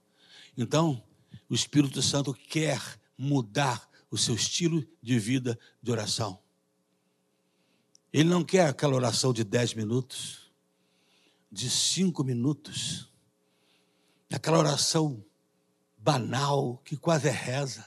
Então, 0.58 1.04
o 1.48 1.54
Espírito 1.54 2.02
Santo 2.02 2.34
quer 2.34 2.82
mudar 3.16 3.88
o 4.10 4.18
seu 4.18 4.34
estilo 4.34 4.84
de 5.00 5.20
vida 5.20 5.60
de 5.80 5.92
oração. 5.92 6.40
Ele 8.12 8.30
não 8.30 8.44
quer 8.44 8.66
aquela 8.66 8.96
oração 8.96 9.32
de 9.32 9.44
dez 9.44 9.76
minutos, 9.76 10.52
de 11.52 11.70
cinco 11.70 12.24
minutos 12.24 13.13
aquela 14.36 14.58
oração 14.58 15.24
banal, 15.98 16.82
que 16.84 16.98
quase 16.98 17.28
é 17.28 17.32
reza. 17.32 17.86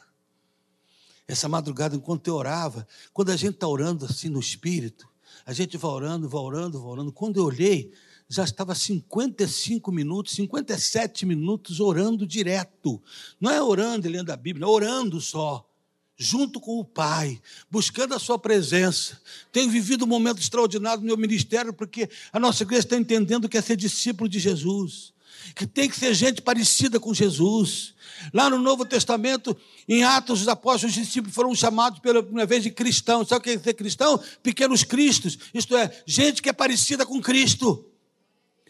Essa 1.29 1.49
madrugada, 1.49 1.97
enquanto 1.97 2.29
eu 2.29 2.35
orava, 2.35 2.87
quando 3.13 3.31
a 3.31 3.37
gente 3.37 3.55
está 3.55 3.67
orando 3.67 4.05
assim 4.05 4.29
no 4.29 4.39
espírito, 4.39 5.09
a 5.45 5.53
gente 5.53 5.77
vai 5.77 5.91
orando, 5.91 6.29
vai 6.29 6.41
orando, 6.41 6.81
vai 6.81 6.91
orando. 6.91 7.13
Quando 7.13 7.39
eu 7.39 7.45
olhei, 7.45 7.93
já 8.29 8.45
estava 8.45 8.75
55 8.75 9.91
minutos, 9.93 10.35
57 10.35 11.27
minutos 11.27 11.81
orando 11.81 12.27
direto. 12.27 13.03
Não 13.41 13.51
é 13.51 13.61
orando 13.61 14.09
lendo 14.09 14.31
a 14.31 14.37
Bíblia, 14.37 14.65
é 14.65 14.69
orando 14.69 15.21
só, 15.21 15.69
junto 16.17 16.61
com 16.61 16.79
o 16.79 16.85
Pai, 16.85 17.41
buscando 17.71 18.15
a 18.15 18.19
Sua 18.19 18.39
presença. 18.39 19.21
Tenho 19.53 19.69
vivido 19.69 20.05
um 20.05 20.09
momento 20.09 20.41
extraordinário 20.41 21.01
no 21.01 21.07
meu 21.07 21.17
ministério, 21.17 21.73
porque 21.73 22.09
a 22.33 22.39
nossa 22.39 22.63
igreja 22.63 22.87
está 22.87 22.97
entendendo 22.97 23.49
que 23.49 23.59
é 23.59 23.61
ser 23.61 23.77
discípulo 23.77 24.29
de 24.29 24.39
Jesus 24.39 25.13
que 25.55 25.67
tem 25.67 25.89
que 25.89 25.99
ser 25.99 26.15
gente 26.15 26.43
parecida 26.43 27.01
com 27.01 27.13
Jesus. 27.15 27.95
Lá 28.33 28.49
no 28.49 28.59
Novo 28.59 28.85
Testamento, 28.85 29.57
em 29.89 30.05
Atos 30.05 30.41
dos 30.41 30.49
Apóstolos, 30.49 30.97
os 30.97 31.03
discípulos 31.03 31.35
foram 31.35 31.55
chamados 31.55 31.99
pela 31.99 32.23
primeira 32.23 32.47
vez 32.47 32.63
de 32.63 32.71
cristãos. 32.71 33.29
Sabe 33.29 33.41
o 33.41 33.43
que 33.43 33.51
é 33.51 33.59
ser 33.59 33.75
cristão? 33.75 34.21
Pequenos 34.43 34.83
cristos, 34.83 35.39
isto 35.53 35.77
é, 35.77 35.91
gente 36.07 36.43
que 36.43 36.49
é 36.49 36.53
parecida 36.53 37.05
com 37.05 37.21
Cristo. 37.21 37.85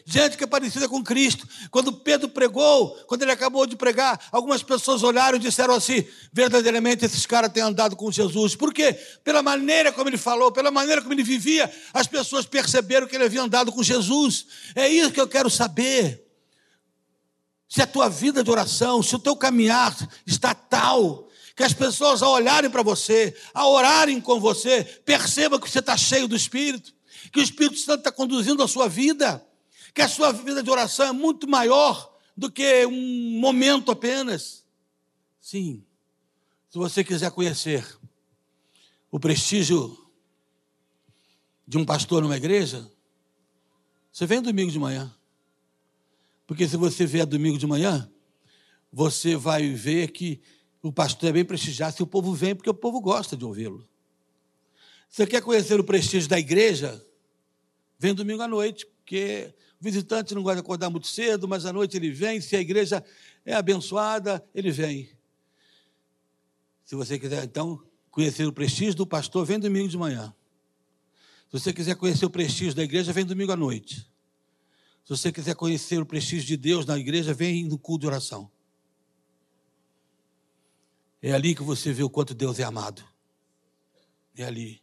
Gente 0.09 0.37
que 0.37 0.45
é 0.45 0.47
parecida 0.47 0.87
com 0.87 1.03
Cristo. 1.03 1.45
Quando 1.69 1.91
Pedro 1.91 2.29
pregou, 2.29 2.91
quando 3.07 3.23
ele 3.23 3.31
acabou 3.31 3.65
de 3.65 3.75
pregar, 3.75 4.17
algumas 4.31 4.63
pessoas 4.63 5.03
olharam 5.03 5.35
e 5.35 5.41
disseram 5.41 5.73
assim: 5.73 6.05
verdadeiramente 6.31 7.03
esses 7.03 7.25
caras 7.25 7.51
têm 7.51 7.61
andado 7.61 7.93
com 7.93 8.09
Jesus. 8.09 8.55
Por 8.55 8.73
quê? 8.73 8.93
Pela 9.21 9.43
maneira 9.43 9.91
como 9.91 10.07
ele 10.07 10.17
falou, 10.17 10.49
pela 10.49 10.71
maneira 10.71 11.01
como 11.01 11.13
ele 11.13 11.23
vivia, 11.23 11.69
as 11.93 12.07
pessoas 12.07 12.45
perceberam 12.45 13.05
que 13.05 13.17
ele 13.17 13.25
havia 13.25 13.41
andado 13.41 13.69
com 13.69 13.83
Jesus. 13.83 14.45
É 14.75 14.87
isso 14.87 15.11
que 15.11 15.19
eu 15.19 15.27
quero 15.27 15.49
saber 15.49 16.25
se 17.67 17.81
a 17.81 17.87
tua 17.87 18.09
vida 18.09 18.43
de 18.43 18.49
oração, 18.49 19.03
se 19.03 19.15
o 19.15 19.19
teu 19.19 19.35
caminhar 19.35 19.95
está 20.25 20.53
tal, 20.53 21.27
que 21.55 21.63
as 21.63 21.73
pessoas 21.73 22.21
ao 22.21 22.31
olharem 22.31 22.69
para 22.69 22.83
você, 22.83 23.35
a 23.53 23.67
orarem 23.67 24.21
com 24.21 24.39
você, 24.39 24.83
percebam 24.83 25.59
que 25.59 25.69
você 25.69 25.79
está 25.79 25.97
cheio 25.97 26.27
do 26.27 26.35
Espírito, 26.35 26.93
que 27.31 27.39
o 27.39 27.43
Espírito 27.43 27.77
Santo 27.79 27.99
está 27.99 28.11
conduzindo 28.11 28.63
a 28.63 28.67
sua 28.67 28.87
vida, 28.87 29.45
que 29.93 30.01
a 30.01 30.07
sua 30.07 30.31
vida 30.31 30.61
de 30.61 30.69
oração 30.69 31.07
é 31.07 31.11
muito 31.11 31.47
maior 31.47 32.15
do 32.37 32.51
que 32.51 32.85
um 32.85 33.39
momento 33.39 33.91
apenas. 33.91 34.63
Sim, 35.41 35.83
se 36.69 36.77
você 36.77 37.03
quiser 37.03 37.31
conhecer 37.31 37.85
o 39.09 39.19
prestígio 39.19 39.97
de 41.67 41.77
um 41.77 41.83
pastor 41.85 42.21
numa 42.21 42.37
igreja, 42.37 42.89
você 44.11 44.25
vem 44.25 44.41
domingo 44.41 44.71
de 44.71 44.79
manhã. 44.79 45.13
Porque 46.47 46.65
se 46.65 46.77
você 46.77 47.05
vier 47.05 47.25
domingo 47.25 47.57
de 47.57 47.67
manhã, 47.67 48.09
você 48.91 49.35
vai 49.35 49.69
ver 49.73 50.11
que 50.11 50.41
o 50.81 50.93
pastor 50.93 51.29
é 51.29 51.33
bem 51.33 51.45
prestigiado 51.45 51.97
se 51.97 52.01
o 52.01 52.07
povo 52.07 52.33
vem, 52.33 52.55
porque 52.55 52.69
o 52.69 52.73
povo 52.73 53.01
gosta 53.01 53.35
de 53.35 53.43
ouvi-lo. 53.43 53.85
Você 55.09 55.27
quer 55.27 55.41
conhecer 55.41 55.77
o 55.77 55.83
prestígio 55.83 56.29
da 56.29 56.39
igreja? 56.39 57.05
Vem 57.99 58.13
domingo 58.13 58.41
à 58.41 58.47
noite, 58.47 58.85
porque 58.85 59.53
o 59.79 59.83
visitante 59.83 60.33
não 60.33 60.41
gosta 60.41 60.55
de 60.55 60.61
acordar 60.61 60.89
muito 60.89 61.07
cedo, 61.07 61.47
mas 61.47 61.65
à 61.65 61.73
noite 61.73 61.97
ele 61.97 62.11
vem. 62.11 62.39
Se 62.39 62.55
a 62.55 62.61
igreja 62.61 63.03
é 63.45 63.53
abençoada, 63.53 64.43
ele 64.55 64.71
vem. 64.71 65.09
Se 66.85 66.95
você 66.95 67.19
quiser, 67.19 67.43
então, 67.43 67.83
conhecer 68.09 68.45
o 68.47 68.53
prestígio 68.53 68.95
do 68.95 69.05
pastor, 69.05 69.45
vem 69.45 69.59
domingo 69.59 69.89
de 69.89 69.97
manhã. 69.97 70.33
Se 71.47 71.59
você 71.59 71.73
quiser 71.73 71.95
conhecer 71.95 72.25
o 72.25 72.29
prestígio 72.29 72.73
da 72.73 72.83
igreja, 72.83 73.11
vem 73.11 73.25
domingo 73.25 73.51
à 73.51 73.57
noite. 73.57 74.07
Se 75.07 75.11
você 75.11 75.31
quiser 75.31 75.55
conhecer 75.55 76.01
o 76.01 76.05
prestígio 76.05 76.45
de 76.45 76.57
Deus 76.57 76.85
na 76.85 76.97
igreja, 76.97 77.33
vem 77.33 77.63
no 77.63 77.79
culto 77.79 78.01
de 78.01 78.07
oração. 78.07 78.51
É 81.21 81.31
ali 81.31 81.55
que 81.55 81.63
você 81.63 81.93
vê 81.93 82.03
o 82.03 82.09
quanto 82.09 82.33
Deus 82.33 82.59
é 82.59 82.63
amado. 82.63 83.01
É 84.35 84.43
ali. 84.43 84.81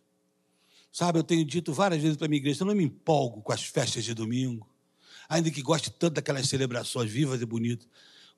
Sabe, 0.90 1.18
eu 1.18 1.22
tenho 1.22 1.44
dito 1.44 1.74
várias 1.74 2.00
vezes 2.00 2.16
para 2.16 2.24
a 2.24 2.28
minha 2.30 2.38
igreja, 2.38 2.62
eu 2.62 2.66
não 2.66 2.74
me 2.74 2.84
empolgo 2.84 3.42
com 3.42 3.52
as 3.52 3.64
festas 3.64 4.02
de 4.02 4.14
domingo, 4.14 4.66
ainda 5.28 5.50
que 5.50 5.60
goste 5.60 5.90
tanto 5.90 6.14
daquelas 6.14 6.48
celebrações 6.48 7.10
vivas 7.10 7.42
e 7.42 7.44
bonitas. 7.44 7.86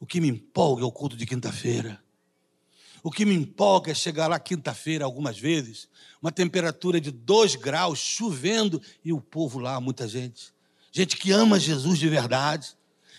O 0.01 0.07
que 0.07 0.20
me 0.20 0.27
empolga 0.27 0.83
é 0.83 0.85
o 0.85 0.90
culto 0.90 1.16
de 1.16 1.25
quinta-feira. 1.25 2.03
O 3.01 3.12
que 3.12 3.25
me 3.25 3.35
empolga 3.37 3.92
é 3.92 3.94
chegar 3.94 4.27
lá 4.27 4.40
quinta-feira, 4.40 5.05
algumas 5.05 5.38
vezes, 5.38 5.88
uma 6.20 6.33
temperatura 6.33 7.01
de 7.01 7.12
dois 7.12 7.55
graus, 7.55 8.01
chovendo, 8.01 8.83
e 9.05 9.12
o 9.12 9.20
povo 9.20 9.61
lá, 9.61 9.81
muita 9.81 10.09
gente. 10.09 10.56
Gente 10.97 11.19
que 11.19 11.31
ama 11.31 11.61
Jesus 11.61 11.99
de 11.99 12.09
verdade, 12.09 12.75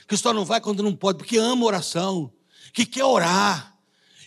que 0.08 0.18
só 0.18 0.34
não 0.34 0.44
vai 0.44 0.60
quando 0.60 0.82
não 0.82 0.96
pode, 0.96 1.20
porque 1.20 1.38
ama 1.38 1.63
oração, 1.63 2.34
que 2.74 2.88
quer 2.88 3.04
orar. 3.04 3.78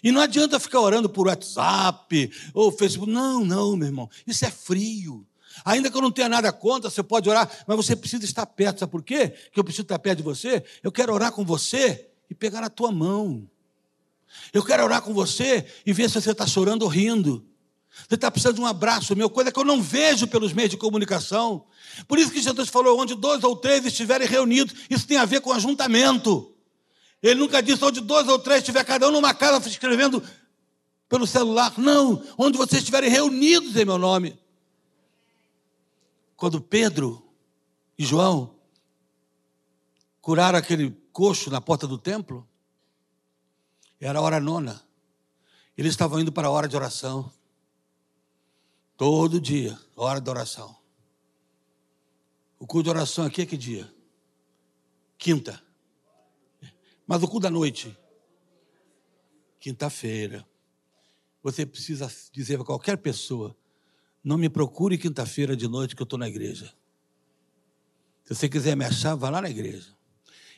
E 0.05 0.13
não 0.13 0.21
adianta 0.21 0.61
ficar 0.61 0.79
orando 0.79 1.09
por 1.09 1.27
WhatsApp 1.27 2.31
ou 2.55 2.71
Facebook. 2.71 3.11
Não, 3.11 3.45
não, 3.45 3.75
meu 3.75 3.89
irmão. 3.89 4.09
Isso 4.25 4.45
é 4.45 4.53
frio. 4.53 5.27
Ainda 5.65 5.91
que 5.91 5.97
eu 5.97 6.01
não 6.01 6.13
tenha 6.13 6.29
nada 6.29 6.53
contra, 6.53 6.89
você 6.89 7.03
pode 7.03 7.29
orar, 7.29 7.51
mas 7.67 7.77
você 7.77 7.97
precisa 7.97 8.25
estar 8.25 8.47
perto. 8.47 8.79
Sabe 8.79 8.93
por 8.93 9.03
quê? 9.03 9.31
Que 9.53 9.59
eu 9.59 9.65
preciso 9.65 9.83
estar 9.83 9.99
perto 9.99 10.19
de 10.19 10.23
você? 10.23 10.63
Eu 10.81 10.93
quero 10.93 11.13
orar 11.13 11.33
com 11.33 11.45
você 11.45 12.09
e 12.31 12.35
pegar 12.37 12.61
na 12.61 12.71
tua 12.71 12.93
mão. 12.93 13.51
Eu 14.53 14.63
quero 14.63 14.85
orar 14.85 15.03
com 15.03 15.13
você 15.13 15.67
e 15.85 15.93
ver 15.93 16.09
se 16.09 16.21
você 16.21 16.31
está 16.31 16.47
chorando 16.47 16.83
ou 16.83 16.89
rindo. 16.89 17.45
Você 18.09 18.15
está 18.15 18.31
precisando 18.31 18.57
de 18.57 18.61
um 18.61 18.67
abraço 18.67 19.17
meu, 19.17 19.29
coisa 19.29 19.51
que 19.51 19.59
eu 19.59 19.65
não 19.65 19.83
vejo 19.83 20.27
pelos 20.27 20.53
meios 20.53 20.71
de 20.71 20.77
comunicação. 20.77 21.65
Por 22.07 22.19
isso 22.19 22.31
que 22.31 22.41
Jesus 22.41 22.69
falou: 22.69 22.99
onde 23.01 23.15
dois 23.15 23.43
ou 23.43 23.57
três 23.57 23.85
estiverem 23.85 24.27
reunidos, 24.27 24.75
isso 24.89 25.07
tem 25.07 25.17
a 25.17 25.25
ver 25.25 25.41
com 25.41 25.53
ajuntamento. 25.53 26.55
Ele 27.23 27.41
nunca 27.41 27.63
disse 27.63 27.85
onde 27.85 28.01
dois 28.01 28.29
ou 28.29 28.39
três 28.39 28.61
estiver 28.61 28.85
cada 28.85 29.09
um 29.09 29.11
numa 29.11 29.35
casa 29.35 29.69
escrevendo 29.69 30.23
pelo 31.09 31.27
celular. 31.27 31.75
Não, 31.77 32.25
onde 32.39 32.57
vocês 32.57 32.81
estiverem 32.81 33.11
reunidos 33.11 33.77
em 33.77 33.85
meu 33.85 33.99
nome. 33.99 34.39
Quando 36.37 36.61
Pedro 36.61 37.23
e 37.99 38.05
João 38.05 38.55
curaram 40.23 40.59
aquele 40.59 40.91
coxo 41.13 41.51
na 41.51 41.61
porta 41.61 41.87
do 41.87 41.99
templo, 41.99 42.49
era 44.01 44.19
a 44.19 44.23
hora 44.23 44.41
nona. 44.41 44.83
Eles 45.77 45.93
estavam 45.93 46.19
indo 46.21 46.33
para 46.33 46.49
a 46.49 46.51
hora 46.51 46.67
de 46.67 46.77
oração. 46.77 47.31
Todo 49.01 49.41
dia, 49.41 49.81
hora 49.97 50.21
de 50.21 50.29
oração. 50.29 50.77
O 52.59 52.67
culto 52.67 52.85
de 52.85 52.91
oração 52.91 53.25
aqui 53.25 53.41
é 53.41 53.47
que 53.47 53.57
dia? 53.57 53.91
Quinta. 55.17 55.59
Mas 57.07 57.23
o 57.23 57.27
culto 57.27 57.45
da 57.45 57.51
noite? 57.51 57.97
Quinta-feira. 59.59 60.47
Você 61.43 61.65
precisa 61.65 62.13
dizer 62.31 62.59
para 62.59 62.67
qualquer 62.67 62.99
pessoa: 62.99 63.57
não 64.23 64.37
me 64.37 64.51
procure 64.51 64.99
quinta-feira 64.99 65.57
de 65.57 65.67
noite 65.67 65.97
que 65.97 66.03
eu 66.03 66.05
estou 66.05 66.19
na 66.19 66.29
igreja. 66.29 66.71
Se 68.27 68.35
você 68.35 68.51
quiser 68.51 68.77
me 68.77 68.85
achar, 68.85 69.15
vá 69.15 69.31
lá 69.31 69.41
na 69.41 69.49
igreja. 69.49 69.97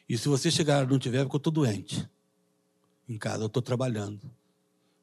E 0.08 0.18
se 0.18 0.26
você 0.26 0.50
chegar 0.50 0.82
e 0.82 0.90
não 0.90 0.98
tiver, 0.98 1.22
porque 1.22 1.36
eu 1.36 1.38
estou 1.38 1.52
doente 1.52 2.10
em 3.08 3.16
casa, 3.16 3.44
eu 3.44 3.46
estou 3.46 3.62
trabalhando. 3.62 4.28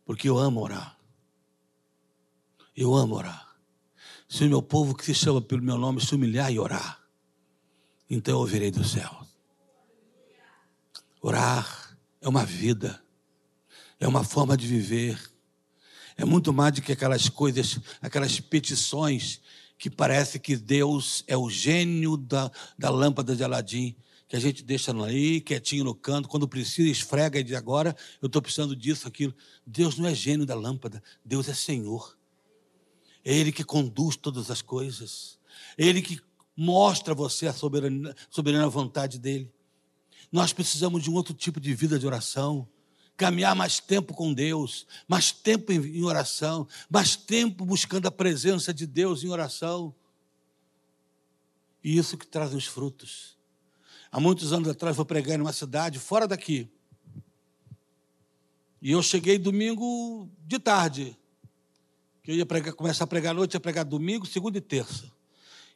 Porque 0.03 0.27
eu 0.27 0.37
amo 0.37 0.59
orar. 0.59 0.98
Eu 2.79 2.95
amo 2.95 3.15
orar. 3.15 3.57
Se 4.29 4.45
o 4.45 4.47
meu 4.47 4.61
povo 4.61 4.95
que 4.95 5.03
se 5.03 5.13
chama 5.13 5.41
pelo 5.41 5.61
meu 5.61 5.77
nome 5.77 5.99
se 5.99 6.15
humilhar 6.15 6.49
e 6.49 6.57
orar, 6.57 7.03
então 8.09 8.35
eu 8.35 8.39
ouvirei 8.39 8.71
do 8.71 8.85
céu. 8.85 9.27
Orar 11.21 11.97
é 12.21 12.29
uma 12.29 12.45
vida, 12.45 13.03
é 13.99 14.07
uma 14.07 14.23
forma 14.23 14.55
de 14.55 14.65
viver. 14.65 15.19
É 16.15 16.23
muito 16.23 16.53
mais 16.53 16.73
do 16.75 16.81
que 16.81 16.93
aquelas 16.93 17.27
coisas, 17.27 17.81
aquelas 18.01 18.39
petições 18.39 19.41
que 19.77 19.89
parece 19.89 20.39
que 20.39 20.55
Deus 20.55 21.25
é 21.27 21.35
o 21.35 21.49
gênio 21.49 22.15
da, 22.15 22.49
da 22.77 22.89
lâmpada 22.89 23.35
de 23.35 23.43
Aladim 23.43 23.93
que 24.25 24.35
a 24.35 24.39
gente 24.39 24.63
deixa 24.63 24.91
ali, 24.91 25.41
quietinho 25.41 25.83
no 25.83 25.95
canto, 25.95 26.29
quando 26.29 26.47
precisa, 26.47 26.87
esfrega 26.87 27.39
e 27.39 27.43
diz 27.43 27.55
agora, 27.55 27.95
eu 28.21 28.27
estou 28.27 28.39
precisando 28.39 28.75
disso, 28.75 29.07
aquilo. 29.07 29.33
Deus 29.65 29.97
não 29.97 30.07
é 30.07 30.13
gênio 30.13 30.45
da 30.45 30.53
lâmpada, 30.53 31.01
Deus 31.25 31.49
é 31.49 31.53
Senhor. 31.55 32.18
É 33.29 33.31
Ele 33.31 33.51
que 33.51 33.63
conduz 33.63 34.15
todas 34.15 34.49
as 34.49 34.59
coisas. 34.59 35.37
É 35.77 35.85
Ele 35.85 36.01
que 36.01 36.19
mostra 36.57 37.13
a 37.13 37.15
você 37.15 37.45
a 37.45 37.53
soberana, 37.53 38.15
soberana 38.27 38.67
vontade 38.67 39.19
dEle. 39.19 39.53
Nós 40.31 40.51
precisamos 40.51 41.03
de 41.03 41.11
um 41.11 41.13
outro 41.13 41.31
tipo 41.31 41.59
de 41.59 41.71
vida 41.75 41.99
de 41.99 42.07
oração. 42.07 42.67
Caminhar 43.15 43.55
mais 43.55 43.79
tempo 43.79 44.15
com 44.15 44.33
Deus, 44.33 44.87
mais 45.07 45.31
tempo 45.31 45.71
em 45.71 46.03
oração, 46.03 46.67
mais 46.89 47.15
tempo 47.15 47.63
buscando 47.63 48.07
a 48.07 48.11
presença 48.11 48.73
de 48.73 48.87
Deus 48.87 49.23
em 49.23 49.29
oração. 49.29 49.93
E 51.83 51.95
isso 51.99 52.17
que 52.17 52.25
traz 52.25 52.51
os 52.55 52.65
frutos. 52.65 53.37
Há 54.11 54.19
muitos 54.19 54.51
anos 54.51 54.69
atrás, 54.69 54.95
vou 54.95 55.05
pregar 55.05 55.37
em 55.37 55.41
uma 55.41 55.53
cidade 55.53 55.99
fora 55.99 56.27
daqui. 56.27 56.67
E 58.81 58.89
eu 58.89 59.03
cheguei 59.03 59.37
domingo 59.37 60.27
de 60.47 60.57
tarde. 60.57 61.15
Que 62.23 62.31
eu 62.31 62.35
ia 62.35 62.45
pregar, 62.45 62.73
começar 62.73 63.03
a 63.03 63.07
pregar 63.07 63.31
à 63.31 63.33
noite, 63.33 63.53
ia 63.53 63.59
pregar 63.59 63.85
domingo, 63.85 64.25
segunda 64.25 64.57
e 64.57 64.61
terça. 64.61 65.11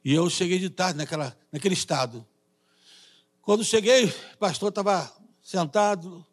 E 0.03 0.13
eu 0.13 0.29
cheguei 0.29 0.60
de 0.60 0.69
tarde 0.69 0.97
naquela, 0.97 1.38
naquele 1.51 1.73
estado. 1.73 2.25
Quando 3.41 3.63
cheguei, 3.63 4.06
o 4.06 4.38
pastor 4.38 4.69
estava 4.69 5.12
sentado, 5.41 6.25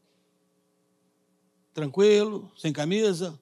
tranquilo, 1.73 2.51
sem 2.57 2.73
camisa, 2.73 3.39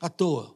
à 0.00 0.08
toa. 0.08 0.54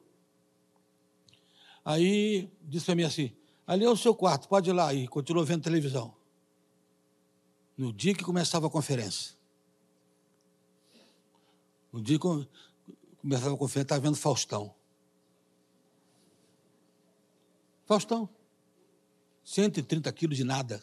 Aí 1.85 2.51
disse 2.63 2.87
para 2.87 2.95
mim 2.95 3.05
assim: 3.05 3.33
Ali 3.67 3.85
é 3.85 3.91
o 3.91 3.97
seu 3.97 4.15
quarto, 4.15 4.49
pode 4.49 4.71
ir 4.71 4.73
lá. 4.73 4.93
E 4.93 5.07
continuou 5.09 5.45
vendo 5.45 5.63
televisão. 5.63 6.15
No 7.77 7.93
dia 7.93 8.15
que 8.15 8.25
começava 8.25 8.67
a 8.67 8.71
conferência. 8.71 9.37
No 11.93 12.03
dia 12.03 12.19
que 12.19 12.49
começava 13.21 13.55
a 13.55 13.59
conferência, 13.59 13.83
estava 13.83 14.01
vendo 14.01 14.17
Faustão. 14.17 14.75
Faustão. 17.87 18.29
130 19.45 20.13
quilos 20.13 20.37
de 20.37 20.45
nada. 20.45 20.83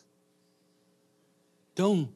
Então, 1.71 2.11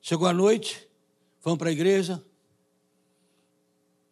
chegou 0.00 0.26
a 0.26 0.32
noite, 0.32 0.88
fomos 1.40 1.58
para 1.58 1.68
a 1.68 1.72
igreja, 1.72 2.24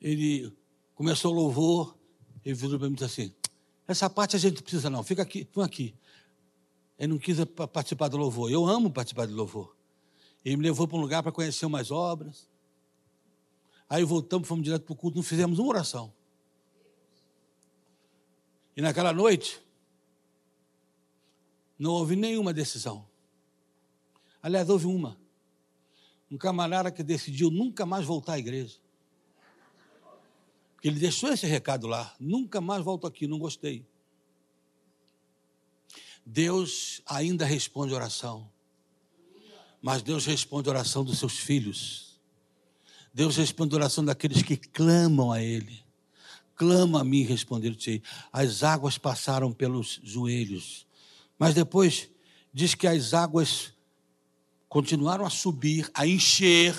ele 0.00 0.52
começou 0.94 1.32
o 1.32 1.34
louvor, 1.34 1.96
ele 2.44 2.54
virou 2.54 2.78
para 2.78 2.88
mim 2.88 2.94
e 2.94 2.98
disse 2.98 3.22
assim, 3.22 3.34
essa 3.86 4.10
parte 4.10 4.36
a 4.36 4.38
gente 4.38 4.62
precisa 4.62 4.90
não, 4.90 5.02
fica 5.02 5.22
aqui, 5.22 5.48
vamos 5.54 5.68
aqui. 5.68 5.94
Ele 6.98 7.14
não 7.14 7.18
quis 7.18 7.38
participar 7.72 8.08
do 8.08 8.18
louvor. 8.18 8.50
Eu 8.50 8.66
amo 8.66 8.90
participar 8.90 9.26
do 9.26 9.34
louvor. 9.34 9.74
Ele 10.44 10.56
me 10.58 10.64
levou 10.64 10.86
para 10.86 10.98
um 10.98 11.00
lugar 11.00 11.22
para 11.22 11.32
conhecer 11.32 11.64
umas 11.64 11.90
obras. 11.90 12.49
Aí 13.90 14.04
voltamos, 14.04 14.46
fomos 14.46 14.62
direto 14.62 14.84
para 14.84 14.92
o 14.92 14.96
culto, 14.96 15.16
não 15.16 15.24
fizemos 15.24 15.58
uma 15.58 15.68
oração. 15.68 16.14
E 18.76 18.80
naquela 18.80 19.12
noite, 19.12 19.60
não 21.76 21.90
houve 21.90 22.14
nenhuma 22.14 22.54
decisão. 22.54 23.04
Aliás, 24.40 24.70
houve 24.70 24.86
uma. 24.86 25.18
Um 26.30 26.38
camarada 26.38 26.92
que 26.92 27.02
decidiu 27.02 27.50
nunca 27.50 27.84
mais 27.84 28.06
voltar 28.06 28.34
à 28.34 28.38
igreja. 28.38 28.78
Porque 30.74 30.86
ele 30.86 31.00
deixou 31.00 31.32
esse 31.32 31.46
recado 31.46 31.88
lá. 31.88 32.14
Nunca 32.20 32.60
mais 32.60 32.84
volto 32.84 33.08
aqui, 33.08 33.26
não 33.26 33.40
gostei. 33.40 33.84
Deus 36.24 37.02
ainda 37.04 37.44
responde 37.44 37.92
oração. 37.92 38.48
Mas 39.82 40.00
Deus 40.00 40.26
responde 40.26 40.68
a 40.68 40.72
oração 40.72 41.04
dos 41.04 41.18
seus 41.18 41.36
filhos. 41.36 42.09
Deus 43.12 43.36
responde 43.36 43.74
a 43.74 43.78
oração 43.78 44.04
daqueles 44.04 44.42
que 44.42 44.56
clamam 44.56 45.32
a 45.32 45.42
Ele. 45.42 45.82
Clama 46.54 47.00
a 47.00 47.04
mim, 47.04 47.22
responder-te. 47.22 48.02
As 48.32 48.62
águas 48.62 48.98
passaram 48.98 49.50
pelos 49.52 49.98
joelhos. 50.02 50.86
Mas 51.38 51.54
depois 51.54 52.10
diz 52.52 52.74
que 52.74 52.86
as 52.86 53.14
águas 53.14 53.72
continuaram 54.68 55.24
a 55.24 55.30
subir, 55.30 55.90
a 55.94 56.06
encher 56.06 56.76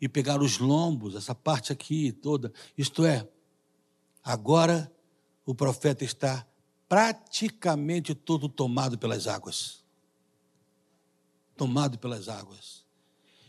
e 0.00 0.08
pegar 0.08 0.40
os 0.40 0.58
lombos, 0.58 1.14
essa 1.14 1.34
parte 1.34 1.72
aqui 1.72 2.12
toda. 2.12 2.52
Isto 2.76 3.04
é, 3.04 3.28
agora 4.22 4.90
o 5.44 5.54
profeta 5.54 6.04
está 6.04 6.46
praticamente 6.88 8.14
todo 8.14 8.48
tomado 8.48 8.96
pelas 8.96 9.26
águas. 9.26 9.84
Tomado 11.56 11.98
pelas 11.98 12.28
águas. 12.28 12.87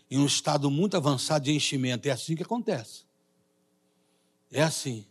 Em 0.10 0.18
um 0.18 0.26
estado 0.26 0.70
muito 0.72 0.98
avançado 0.98 1.46
de 1.46 1.52
enchimento. 1.52 2.08
É 2.08 2.12
assim 2.12 2.36
que 2.36 2.44
acontece. 2.44 3.04
É 4.52 4.62
assim. 4.62 5.06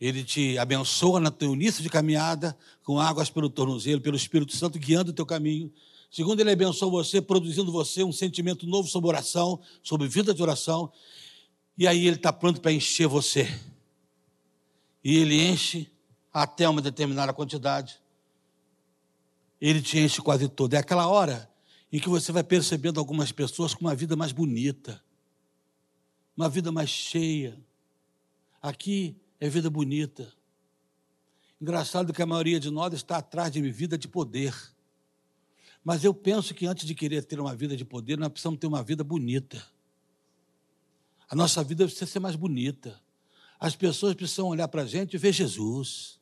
Ele 0.00 0.24
te 0.24 0.56
abençoa 0.58 1.20
no 1.20 1.30
teu 1.30 1.52
início 1.52 1.82
de 1.82 1.90
caminhada, 1.90 2.56
com 2.82 2.98
águas 2.98 3.28
pelo 3.28 3.50
tornozelo, 3.50 4.00
pelo 4.00 4.16
Espírito 4.16 4.56
Santo 4.56 4.78
guiando 4.78 5.10
o 5.10 5.14
teu 5.14 5.26
caminho. 5.26 5.70
Segundo, 6.10 6.40
ele 6.40 6.50
abençoa 6.50 6.90
você, 6.90 7.20
produzindo 7.20 7.70
você 7.70 8.02
um 8.02 8.12
sentimento 8.12 8.66
novo 8.66 8.88
sobre 8.88 9.08
oração, 9.08 9.60
sobre 9.82 10.08
vida 10.08 10.32
de 10.32 10.42
oração. 10.42 10.90
E 11.76 11.86
aí 11.86 12.06
ele 12.06 12.16
está 12.16 12.32
pronto 12.32 12.60
para 12.60 12.72
encher 12.72 13.06
você. 13.06 13.46
E 15.04 15.18
ele 15.18 15.40
enche 15.40 15.90
até 16.32 16.68
uma 16.68 16.80
determinada 16.80 17.32
quantidade. 17.32 18.00
Ele 19.60 19.82
te 19.82 19.98
enche 19.98 20.22
quase 20.22 20.48
todo. 20.48 20.74
É 20.74 20.78
aquela 20.78 21.06
hora 21.08 21.49
em 21.92 21.98
que 21.98 22.08
você 22.08 22.30
vai 22.32 22.44
percebendo 22.44 23.00
algumas 23.00 23.32
pessoas 23.32 23.74
com 23.74 23.84
uma 23.84 23.94
vida 23.94 24.14
mais 24.14 24.32
bonita, 24.32 25.02
uma 26.36 26.48
vida 26.48 26.70
mais 26.70 26.88
cheia. 26.88 27.58
Aqui 28.62 29.16
é 29.38 29.48
vida 29.48 29.68
bonita. 29.68 30.32
Engraçado 31.60 32.12
que 32.12 32.22
a 32.22 32.26
maioria 32.26 32.58
de 32.58 32.70
nós 32.70 32.94
está 32.94 33.18
atrás 33.18 33.52
de 33.52 33.60
vida 33.70 33.98
de 33.98 34.08
poder. 34.08 34.54
Mas 35.84 36.04
eu 36.04 36.14
penso 36.14 36.54
que 36.54 36.66
antes 36.66 36.86
de 36.86 36.94
querer 36.94 37.24
ter 37.24 37.40
uma 37.40 37.54
vida 37.54 37.76
de 37.76 37.84
poder, 37.84 38.16
nós 38.18 38.28
precisamos 38.28 38.58
ter 38.58 38.66
uma 38.66 38.82
vida 38.82 39.02
bonita. 39.02 39.62
A 41.28 41.34
nossa 41.34 41.62
vida 41.62 41.84
precisa 41.84 42.06
ser 42.06 42.18
mais 42.18 42.36
bonita. 42.36 43.00
As 43.58 43.76
pessoas 43.76 44.14
precisam 44.14 44.48
olhar 44.48 44.68
para 44.68 44.82
a 44.82 44.86
gente 44.86 45.14
e 45.14 45.18
ver 45.18 45.32
Jesus, 45.32 46.18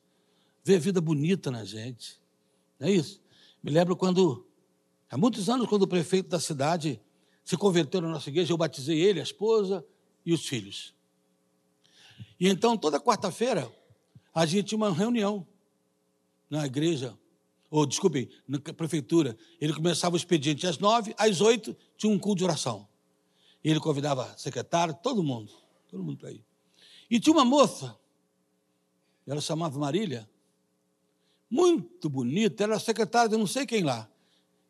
ver 0.63 0.79
vida 0.79 0.99
bonita 0.99 1.49
na 1.49 1.63
gente. 1.63 2.19
Não 2.79 2.87
é 2.87 2.91
isso? 2.91 3.21
Me 3.63 3.71
lembro 3.71 3.95
quando, 3.95 4.45
há 5.09 5.17
muitos 5.17 5.49
anos, 5.49 5.67
quando 5.67 5.83
o 5.83 5.87
prefeito 5.87 6.29
da 6.29 6.39
cidade 6.39 7.01
se 7.43 7.57
converteu 7.57 8.01
na 8.01 8.09
nossa 8.09 8.29
igreja, 8.29 8.53
eu 8.53 8.57
batizei 8.57 8.99
ele, 8.99 9.19
a 9.19 9.23
esposa 9.23 9.85
e 10.25 10.33
os 10.33 10.45
filhos. 10.45 10.93
E 12.39 12.47
então, 12.47 12.77
toda 12.77 12.99
quarta-feira, 12.99 13.71
a 14.33 14.45
gente 14.45 14.67
tinha 14.67 14.77
uma 14.77 14.93
reunião 14.93 15.47
na 16.49 16.65
igreja 16.65 17.17
ou 17.69 17.85
desculpem, 17.85 18.29
na 18.47 18.59
prefeitura, 18.59 19.37
ele 19.61 19.73
começava 19.73 20.15
o 20.15 20.17
expediente 20.17 20.65
às 20.65 20.79
nove, 20.79 21.13
às 21.17 21.39
oito 21.39 21.75
tinha 21.95 22.11
um 22.11 22.17
culto 22.17 22.39
de 22.39 22.43
oração. 22.43 22.87
Ele 23.63 23.79
convidava 23.79 24.35
secretário, 24.37 24.97
todo 25.03 25.21
mundo, 25.21 25.51
todo 25.87 26.01
mundo 26.01 26.17
para 26.17 26.31
ir. 26.31 26.43
E 27.09 27.19
tinha 27.19 27.33
uma 27.33 27.45
moça, 27.45 27.95
ela 29.27 29.41
chamava 29.41 29.77
Marília, 29.77 30.27
muito 31.49 32.09
bonita, 32.09 32.63
era 32.63 32.79
secretária 32.79 33.29
de 33.29 33.37
não 33.37 33.47
sei 33.47 33.65
quem 33.65 33.83
lá. 33.83 34.09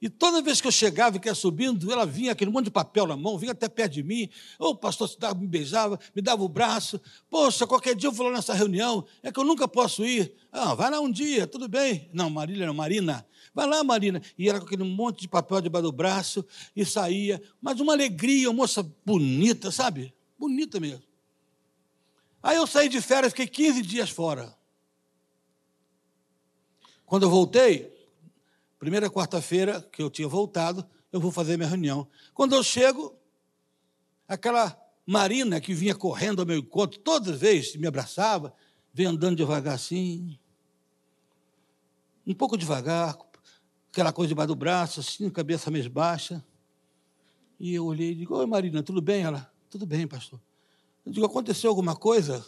E 0.01 0.07
toda 0.07 0.41
vez 0.41 0.61
que 0.61 0.67
eu 0.67 0.71
chegava 0.71 1.17
e 1.17 1.19
que 1.19 1.27
ia 1.27 1.35
subindo, 1.35 1.91
ela 1.91 2.05
vinha 2.05 2.31
aquele 2.31 2.49
monte 2.49 2.65
de 2.65 2.71
papel 2.71 3.05
na 3.05 3.17
mão, 3.17 3.37
vinha 3.37 3.51
até 3.51 3.67
perto 3.67 3.93
de 3.93 4.03
mim. 4.03 4.29
Oh, 4.57 4.73
pastor, 4.73 5.09
me 5.37 5.45
beijava, 5.45 5.99
me 6.15 6.21
dava 6.21 6.41
o 6.41 6.47
braço. 6.47 7.01
Poxa, 7.29 7.67
qualquer 7.67 7.95
dia 7.95 8.07
eu 8.07 8.11
vou 8.13 8.27
lá 8.27 8.33
nessa 8.33 8.53
reunião, 8.53 9.05
é 9.21 9.29
que 9.29 9.37
eu 9.37 9.43
nunca 9.43 9.67
posso 9.67 10.05
ir. 10.05 10.33
Ah, 10.51 10.73
vai 10.73 10.89
lá 10.89 11.01
um 11.01 11.11
dia, 11.11 11.45
tudo 11.45 11.67
bem. 11.67 12.09
Não, 12.13 12.29
Marília, 12.29 12.65
não, 12.65 12.73
Marina. 12.73 13.27
Vai 13.53 13.67
lá, 13.67 13.83
Marina. 13.83 14.21
E 14.37 14.47
ela 14.47 14.59
com 14.59 14.65
aquele 14.65 14.83
monte 14.83 15.21
de 15.21 15.27
papel 15.27 15.59
debaixo 15.59 15.83
do 15.83 15.91
braço 15.91 16.45
e 16.73 16.85
saía. 16.85 17.41
Mas 17.61 17.81
uma 17.81 17.91
alegria, 17.91 18.49
uma 18.49 18.55
moça 18.55 18.89
bonita, 19.05 19.69
sabe? 19.69 20.13
Bonita 20.37 20.79
mesmo. 20.79 21.03
Aí 22.41 22.55
eu 22.55 22.65
saí 22.65 22.87
de 22.87 23.01
férias, 23.01 23.33
fiquei 23.33 23.47
15 23.47 23.81
dias 23.81 24.09
fora. 24.09 24.57
Quando 27.05 27.23
eu 27.23 27.29
voltei, 27.29 27.98
Primeira 28.79 29.09
quarta-feira 29.09 29.81
que 29.91 30.01
eu 30.01 30.09
tinha 30.09 30.27
voltado, 30.27 30.87
eu 31.11 31.19
vou 31.19 31.31
fazer 31.31 31.57
minha 31.57 31.67
reunião. 31.67 32.07
Quando 32.33 32.55
eu 32.55 32.63
chego, 32.63 33.13
aquela 34.25 34.79
Marina 35.05 35.59
que 35.59 35.73
vinha 35.73 35.93
correndo 35.93 36.39
ao 36.39 36.45
meu 36.45 36.57
encontro, 36.57 36.99
toda 36.99 37.35
vez 37.35 37.75
me 37.75 37.85
abraçava, 37.85 38.53
vem 38.93 39.05
andando 39.05 39.35
devagar 39.35 39.73
assim, 39.73 40.39
um 42.25 42.33
pouco 42.33 42.55
devagar, 42.55 43.17
aquela 43.91 44.13
coisa 44.13 44.29
debaixo 44.29 44.47
do 44.49 44.55
braço, 44.55 44.99
assim, 44.99 45.29
cabeça 45.29 45.69
mais 45.69 45.87
baixa. 45.87 46.45
E 47.59 47.73
eu 47.73 47.85
olhei 47.85 48.11
e 48.11 48.15
digo, 48.15 48.35
oi 48.35 48.45
Marina, 48.45 48.81
tudo 48.81 49.01
bem? 49.01 49.23
Ela, 49.23 49.51
tudo 49.69 49.85
bem, 49.85 50.07
pastor. 50.07 50.39
Eu 51.05 51.11
digo, 51.11 51.25
aconteceu 51.25 51.69
alguma 51.69 51.95
coisa? 51.95 52.45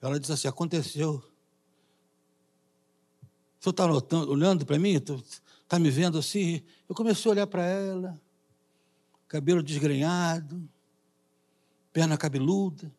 Ela 0.00 0.20
disse 0.20 0.32
assim, 0.32 0.48
aconteceu. 0.48 1.22
Senhor 3.62 3.70
está 3.70 4.16
olhando 4.16 4.66
para 4.66 4.76
mim? 4.76 4.94
Está 4.94 5.78
me 5.78 5.88
vendo 5.88 6.18
assim? 6.18 6.64
Eu 6.88 6.96
comecei 6.96 7.30
a 7.30 7.32
olhar 7.32 7.46
para 7.46 7.64
ela, 7.64 8.20
cabelo 9.28 9.62
desgrenhado, 9.62 10.68
perna 11.92 12.18
cabeluda, 12.18 12.92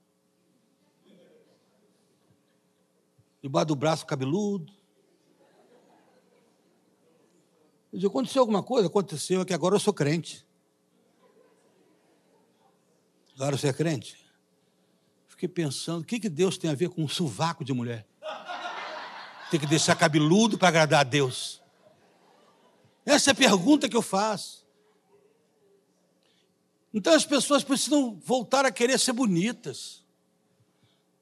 debaixo 3.41 3.67
do 3.67 3.75
braço 3.75 4.05
cabeludo. 4.05 4.71
Eu 7.91 7.99
disse, 7.99 8.07
aconteceu 8.07 8.41
alguma 8.41 8.63
coisa? 8.63 8.87
Aconteceu, 8.87 9.41
é 9.41 9.45
que 9.45 9.53
agora 9.53 9.75
eu 9.75 9.79
sou 9.81 9.93
crente. 9.93 10.47
Agora 13.35 13.57
você 13.57 13.67
é 13.67 13.73
crente? 13.73 14.25
Fiquei 15.27 15.49
pensando, 15.49 16.03
o 16.03 16.05
que, 16.05 16.21
que 16.21 16.29
Deus 16.29 16.57
tem 16.57 16.69
a 16.69 16.73
ver 16.73 16.87
com 16.87 17.03
um 17.03 17.09
sovaco 17.09 17.65
de 17.65 17.73
mulher? 17.73 18.07
Tem 19.53 19.59
que 19.59 19.67
deixar 19.67 19.95
cabeludo 19.95 20.57
para 20.57 20.69
agradar 20.69 21.01
a 21.01 21.03
Deus? 21.03 21.61
Essa 23.05 23.29
é 23.29 23.33
a 23.33 23.35
pergunta 23.35 23.87
que 23.87 23.95
eu 23.95 24.01
faço. 24.01 24.65
Então 26.91 27.13
as 27.13 27.23
pessoas 27.23 27.63
precisam 27.63 28.19
voltar 28.25 28.65
a 28.65 28.71
querer 28.71 28.97
ser 28.97 29.13
bonitas. 29.13 30.03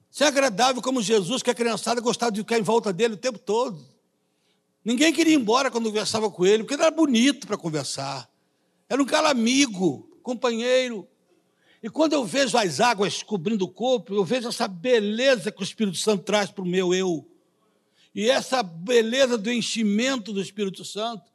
Ser 0.10 0.24
agradável 0.24 0.82
como 0.82 1.02
Jesus, 1.02 1.44
que 1.44 1.50
a 1.50 1.54
criançada 1.54 2.00
gostava 2.00 2.32
de 2.32 2.40
ficar 2.40 2.58
em 2.58 2.62
volta 2.62 2.94
dele 2.94 3.16
o 3.16 3.18
tempo 3.18 3.38
todo. 3.38 3.86
Ninguém 4.82 5.12
queria 5.12 5.34
ir 5.34 5.38
embora 5.38 5.70
quando 5.70 5.88
conversava 5.88 6.32
com 6.32 6.46
ele, 6.46 6.64
porque 6.64 6.76
ele 6.76 6.84
era 6.84 6.90
bonito 6.90 7.46
para 7.46 7.58
conversar. 7.58 8.32
Era 8.88 9.04
um 9.04 9.06
cara 9.06 9.30
amigo, 9.30 10.10
companheiro. 10.24 11.06
E 11.84 11.90
quando 11.90 12.14
eu 12.14 12.24
vejo 12.24 12.58
as 12.58 12.80
águas 12.80 13.24
cobrindo 13.24 13.66
o 13.66 13.70
corpo, 13.70 14.14
eu 14.14 14.24
vejo 14.24 14.48
essa 14.48 14.70
beleza 14.70 15.52
que 15.52 15.62
o 15.62 15.66
Espírito 15.66 15.98
Santo 15.98 16.24
traz 16.24 16.50
para 16.50 16.64
o 16.64 16.66
meu 16.66 16.94
eu 16.94 17.28
e 18.14 18.30
essa 18.30 18.62
beleza 18.62 19.38
do 19.38 19.52
enchimento 19.52 20.34
do 20.34 20.42
Espírito 20.42 20.84
Santo, 20.84 21.32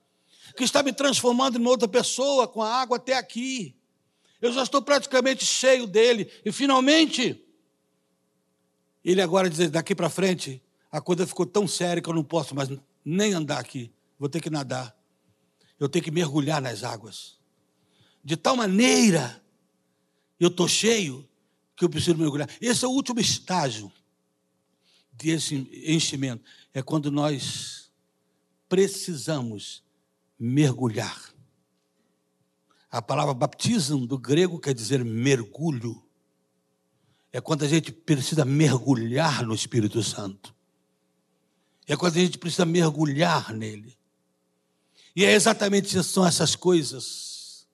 que 0.57 0.65
está 0.65 0.83
me 0.83 0.93
transformando 0.93 1.59
em 1.59 1.67
outra 1.67 1.89
pessoa 1.89 2.47
com 2.47 2.63
a 2.63 2.81
água 2.81 2.99
até 2.99 3.15
aqui. 3.15 3.75
Eu 4.41 4.53
já 4.53 4.63
estou 4.63 4.83
praticamente 4.83 5.45
cheio 5.45 5.87
dele. 5.87 6.31
E 6.45 6.53
finalmente, 6.53 7.43
ele 9.05 9.23
agora 9.23 9.49
diz: 9.49 9.71
daqui 9.71 9.95
para 9.95 10.11
frente, 10.11 10.63
a 10.93 11.01
coisa 11.01 11.27
ficou 11.27 11.47
tão 11.47 11.67
séria 11.67 12.03
que 12.03 12.09
eu 12.09 12.15
não 12.15 12.25
posso 12.25 12.55
mais 12.55 12.69
nem 13.05 13.33
andar 13.33 13.59
aqui. 13.59 13.91
Vou 14.19 14.29
ter 14.29 14.41
que 14.41 14.51
nadar. 14.51 14.95
Eu 15.81 15.89
tenho 15.89 16.05
que 16.05 16.11
mergulhar 16.11 16.61
nas 16.61 16.85
águas. 16.85 17.39
De 18.23 18.37
tal 18.37 18.57
maneira, 18.57 19.43
eu 20.39 20.49
estou 20.49 20.69
cheio 20.69 21.27
que 21.75 21.85
eu 21.85 21.89
preciso 21.89 22.17
mergulhar. 22.17 22.49
Esse 22.61 22.85
é 22.85 22.89
o 22.89 22.91
último 22.91 23.21
estágio 23.21 23.93
desse 25.13 25.55
enchimento 25.87 26.45
é 26.77 26.83
quando 26.83 27.11
nós 27.11 27.91
precisamos 28.69 29.83
mergulhar. 30.39 31.33
A 32.91 33.01
palavra 33.01 33.33
baptismo 33.33 34.07
do 34.07 34.19
grego 34.19 34.61
quer 34.61 34.75
dizer 34.75 35.03
mergulho. 35.03 36.05
É 37.33 37.41
quando 37.41 37.65
a 37.65 37.67
gente 37.67 37.91
precisa 37.91 38.45
mergulhar 38.45 39.47
no 39.47 39.55
Espírito 39.55 40.03
Santo. 40.03 40.55
É 41.87 41.97
quando 41.97 42.19
a 42.19 42.21
gente 42.21 42.37
precisa 42.37 42.67
mergulhar 42.67 43.55
nele. 43.55 43.97
E 45.17 45.25
é 45.25 45.33
exatamente 45.33 46.05
são 46.05 46.27
essas 46.27 46.55
coisas 46.55 47.67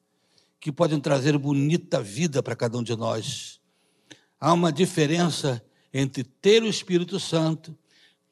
que 0.61 0.71
podem 0.71 1.01
trazer 1.01 1.37
bonita 1.39 2.01
vida 2.01 2.41
para 2.41 2.55
cada 2.55 2.79
um 2.79 2.85
de 2.85 2.95
nós. 2.95 3.61
Há 4.39 4.53
uma 4.53 4.71
diferença 4.73 5.61
entre 5.93 6.23
ter 6.23 6.63
o 6.63 6.69
Espírito 6.69 7.19
Santo, 7.19 7.77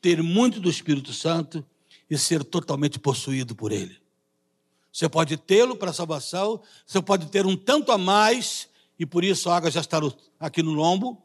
ter 0.00 0.22
muito 0.22 0.60
do 0.60 0.70
Espírito 0.70 1.12
Santo 1.12 1.64
e 2.08 2.16
ser 2.16 2.42
totalmente 2.44 2.98
possuído 2.98 3.54
por 3.54 3.72
Ele. 3.72 4.00
Você 4.92 5.08
pode 5.08 5.36
tê-lo 5.36 5.76
para 5.76 5.92
salvação, 5.92 6.60
você 6.86 7.00
pode 7.00 7.26
ter 7.26 7.46
um 7.46 7.56
tanto 7.56 7.92
a 7.92 7.98
mais, 7.98 8.68
e 8.98 9.06
por 9.06 9.24
isso 9.24 9.48
a 9.48 9.56
água 9.56 9.70
já 9.70 9.80
está 9.80 10.00
aqui 10.38 10.62
no 10.62 10.72
lombo, 10.72 11.22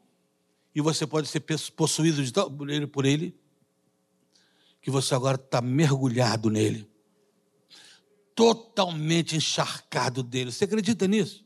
e 0.74 0.82
você 0.82 1.08
pode 1.08 1.28
ser 1.28 1.40
possuído 1.76 2.22
por 2.92 3.06
ele 3.06 3.34
que 4.82 4.92
você 4.92 5.16
agora 5.16 5.36
está 5.36 5.62
mergulhado 5.62 6.50
nele, 6.50 6.88
totalmente 8.36 9.36
encharcado 9.36 10.22
dele. 10.22 10.52
Você 10.52 10.66
acredita 10.66 11.08
nisso? 11.08 11.45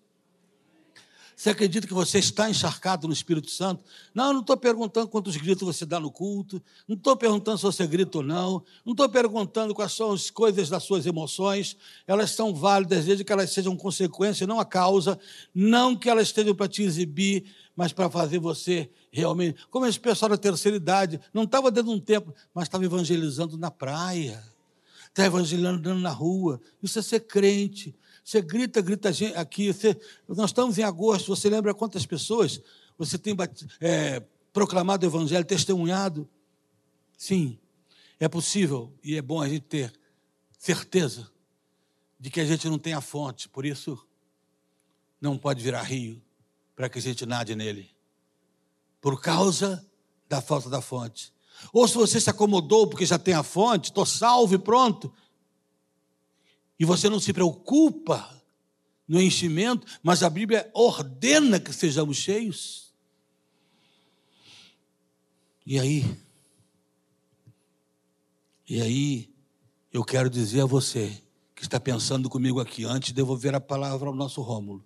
Você 1.40 1.52
acredita 1.52 1.88
que 1.88 1.94
você 1.94 2.20
está 2.20 2.50
encharcado 2.50 3.08
no 3.08 3.14
Espírito 3.14 3.50
Santo? 3.50 3.82
Não, 4.14 4.34
não 4.34 4.42
estou 4.42 4.58
perguntando 4.58 5.08
quantos 5.08 5.38
gritos 5.38 5.66
você 5.66 5.86
dá 5.86 5.98
no 5.98 6.12
culto, 6.12 6.62
não 6.86 6.98
estou 6.98 7.16
perguntando 7.16 7.58
se 7.58 7.64
você 7.64 7.88
grita 7.88 8.18
ou 8.18 8.24
não, 8.26 8.62
não 8.86 8.92
estou 8.92 9.08
perguntando 9.08 9.74
quais 9.74 9.94
são 9.94 10.12
as 10.12 10.30
coisas 10.30 10.68
das 10.68 10.84
suas 10.84 11.06
emoções, 11.06 11.78
elas 12.06 12.32
são 12.32 12.54
válidas 12.54 13.06
desde 13.06 13.24
que 13.24 13.32
elas 13.32 13.54
sejam 13.54 13.74
consequência, 13.78 14.46
não 14.46 14.60
a 14.60 14.66
causa, 14.66 15.18
não 15.56 15.96
que 15.96 16.10
elas 16.10 16.28
estejam 16.28 16.54
para 16.54 16.68
te 16.68 16.84
exibir, 16.84 17.46
mas 17.74 17.94
para 17.94 18.10
fazer 18.10 18.40
você 18.40 18.90
realmente. 19.10 19.66
Como 19.72 19.86
esse 19.86 19.98
pessoal 19.98 20.32
da 20.32 20.38
terceira 20.38 20.76
idade, 20.76 21.22
não 21.34 21.44
estava 21.44 21.72
dentro 21.72 21.90
de 21.90 21.96
um 21.96 22.02
templo, 22.02 22.36
mas 22.54 22.66
estava 22.66 22.84
evangelizando 22.84 23.58
na 23.58 23.72
praia, 23.72 24.44
estava 25.08 25.28
evangelizando 25.28 25.96
na 25.96 26.12
rua. 26.12 26.60
Isso 26.84 27.00
é 27.00 27.02
ser 27.02 27.22
crente. 27.22 27.96
Você 28.30 28.44
grita, 28.44 28.80
grita 28.80 29.10
aqui. 29.36 29.74
Você, 29.74 30.00
nós 30.28 30.52
estamos 30.52 30.78
em 30.78 30.84
agosto, 30.84 31.36
você 31.36 31.50
lembra 31.50 31.74
quantas 31.74 32.06
pessoas 32.06 32.62
você 32.96 33.18
tem 33.18 33.36
é, 33.82 34.20
proclamado 34.54 35.04
o 35.04 35.10
evangelho, 35.10 35.44
testemunhado? 35.44 36.30
Sim, 37.18 37.58
é 38.20 38.28
possível 38.28 38.94
e 39.04 39.16
é 39.16 39.22
bom 39.24 39.42
a 39.42 39.50
gente 39.50 39.64
ter 39.64 39.92
certeza 40.60 41.28
de 42.20 42.30
que 42.30 42.40
a 42.40 42.46
gente 42.46 42.70
não 42.70 42.78
tem 42.78 42.94
a 42.94 43.02
fonte, 43.02 43.50
por 43.50 43.66
isso 43.66 43.98
não 45.20 45.36
pode 45.36 45.64
virar 45.64 45.82
rio 45.82 46.22
para 46.76 46.88
que 46.88 47.00
a 47.00 47.02
gente 47.02 47.26
nade 47.26 47.56
nele. 47.56 47.90
Por 49.02 49.20
causa 49.20 49.84
da 50.30 50.40
falta 50.40 50.70
da 50.70 50.82
fonte. 50.82 51.34
Ou 51.74 51.88
se 51.88 51.96
você 51.96 52.22
se 52.22 52.30
acomodou 52.30 52.86
porque 52.88 53.08
já 53.08 53.18
tem 53.18 53.34
a 53.34 53.42
fonte, 53.42 53.86
estou 53.86 54.06
salvo 54.06 54.54
e 54.54 54.60
pronto, 54.60 55.12
e 56.80 56.86
você 56.86 57.10
não 57.10 57.20
se 57.20 57.34
preocupa 57.34 58.42
no 59.06 59.22
enchimento, 59.22 59.86
mas 60.02 60.24
a 60.24 60.30
Bíblia 60.30 60.70
ordena 60.74 61.60
que 61.60 61.74
sejamos 61.74 62.16
cheios. 62.16 62.94
E 65.66 65.78
aí? 65.78 66.18
E 68.68 68.82
aí, 68.82 69.30
eu 69.92 70.06
quero 70.06 70.30
dizer 70.30 70.62
a 70.62 70.66
você 70.66 71.22
que 71.54 71.64
está 71.64 71.80
pensando 71.80 72.30
comigo 72.30 72.62
aqui, 72.62 72.86
antes 72.86 73.10
de 73.10 73.16
devolver 73.16 73.54
a 73.54 73.60
palavra 73.60 74.08
ao 74.08 74.16
nosso 74.16 74.42
Rômulo, 74.42 74.86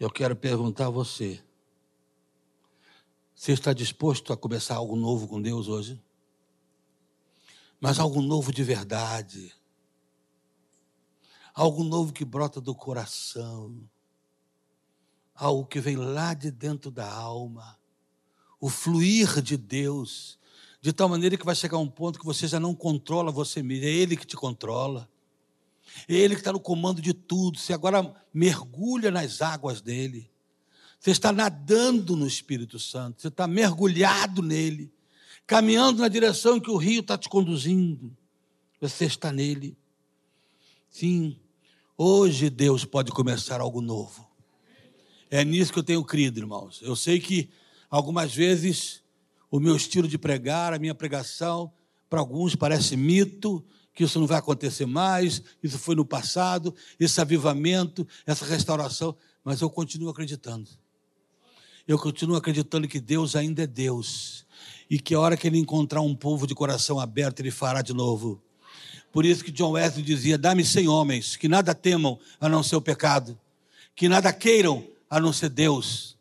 eu 0.00 0.10
quero 0.10 0.34
perguntar 0.34 0.86
a 0.86 0.90
você: 0.90 1.40
você 3.34 3.52
está 3.52 3.72
disposto 3.72 4.32
a 4.32 4.36
começar 4.36 4.76
algo 4.76 4.96
novo 4.96 5.28
com 5.28 5.40
Deus 5.40 5.68
hoje? 5.68 6.02
Mas 7.78 8.00
algo 8.00 8.20
novo 8.20 8.50
de 8.50 8.64
verdade 8.64 9.54
algo 11.56 11.82
novo 11.82 12.12
que 12.12 12.22
brota 12.22 12.60
do 12.60 12.74
coração, 12.74 13.74
algo 15.34 15.64
que 15.64 15.80
vem 15.80 15.96
lá 15.96 16.34
de 16.34 16.50
dentro 16.50 16.90
da 16.90 17.10
alma, 17.10 17.78
o 18.60 18.68
fluir 18.68 19.40
de 19.40 19.56
Deus, 19.56 20.38
de 20.82 20.92
tal 20.92 21.08
maneira 21.08 21.34
que 21.34 21.46
vai 21.46 21.54
chegar 21.54 21.78
um 21.78 21.88
ponto 21.88 22.18
que 22.18 22.26
você 22.26 22.46
já 22.46 22.60
não 22.60 22.74
controla 22.74 23.32
você 23.32 23.62
mesmo, 23.62 23.86
é 23.86 23.88
Ele 23.88 24.18
que 24.18 24.26
te 24.26 24.36
controla, 24.36 25.08
é 26.06 26.14
Ele 26.14 26.34
que 26.34 26.42
está 26.42 26.52
no 26.52 26.60
comando 26.60 27.00
de 27.00 27.14
tudo. 27.14 27.58
Você 27.58 27.72
agora 27.72 28.14
mergulha 28.34 29.10
nas 29.10 29.40
águas 29.40 29.80
dele, 29.80 30.30
você 31.00 31.10
está 31.10 31.32
nadando 31.32 32.14
no 32.16 32.26
Espírito 32.26 32.78
Santo, 32.78 33.22
você 33.22 33.28
está 33.28 33.46
mergulhado 33.46 34.42
nele, 34.42 34.92
caminhando 35.46 36.02
na 36.02 36.08
direção 36.08 36.60
que 36.60 36.70
o 36.70 36.76
rio 36.76 37.00
está 37.00 37.16
te 37.16 37.30
conduzindo, 37.30 38.14
você 38.78 39.06
está 39.06 39.32
nele. 39.32 39.74
Sim, 40.90 41.38
Hoje 41.98 42.50
Deus 42.50 42.84
pode 42.84 43.10
começar 43.10 43.58
algo 43.58 43.80
novo. 43.80 44.28
É 45.30 45.42
nisso 45.42 45.72
que 45.72 45.78
eu 45.78 45.82
tenho 45.82 46.04
crido, 46.04 46.38
irmãos. 46.38 46.80
Eu 46.82 46.94
sei 46.94 47.18
que 47.18 47.48
algumas 47.88 48.34
vezes 48.34 49.02
o 49.50 49.58
meu 49.58 49.74
estilo 49.74 50.06
de 50.06 50.18
pregar, 50.18 50.74
a 50.74 50.78
minha 50.78 50.94
pregação, 50.94 51.72
para 52.10 52.20
alguns 52.20 52.54
parece 52.54 52.98
mito, 52.98 53.64
que 53.94 54.04
isso 54.04 54.20
não 54.20 54.26
vai 54.26 54.38
acontecer 54.38 54.84
mais, 54.84 55.42
isso 55.62 55.78
foi 55.78 55.94
no 55.94 56.04
passado, 56.04 56.74
esse 57.00 57.18
avivamento, 57.18 58.06
essa 58.26 58.44
restauração, 58.44 59.16
mas 59.42 59.62
eu 59.62 59.70
continuo 59.70 60.10
acreditando. 60.10 60.68
Eu 61.88 61.98
continuo 61.98 62.36
acreditando 62.36 62.86
que 62.86 63.00
Deus 63.00 63.34
ainda 63.34 63.62
é 63.62 63.66
Deus 63.66 64.44
e 64.90 64.98
que 64.98 65.14
a 65.14 65.20
hora 65.20 65.34
que 65.34 65.46
ele 65.46 65.58
encontrar 65.58 66.02
um 66.02 66.14
povo 66.14 66.46
de 66.46 66.54
coração 66.54 67.00
aberto, 67.00 67.40
ele 67.40 67.50
fará 67.50 67.80
de 67.80 67.94
novo. 67.94 68.42
Por 69.16 69.24
isso 69.24 69.42
que 69.42 69.50
John 69.50 69.70
Wesley 69.70 70.04
dizia: 70.04 70.36
Dá-me 70.36 70.62
cem 70.62 70.88
homens 70.88 71.36
que 71.36 71.48
nada 71.48 71.74
temam 71.74 72.20
a 72.38 72.50
não 72.50 72.62
ser 72.62 72.76
o 72.76 72.82
pecado, 72.82 73.40
que 73.94 74.10
nada 74.10 74.30
queiram 74.30 74.86
a 75.08 75.18
não 75.18 75.32
ser 75.32 75.48
Deus. 75.48 76.18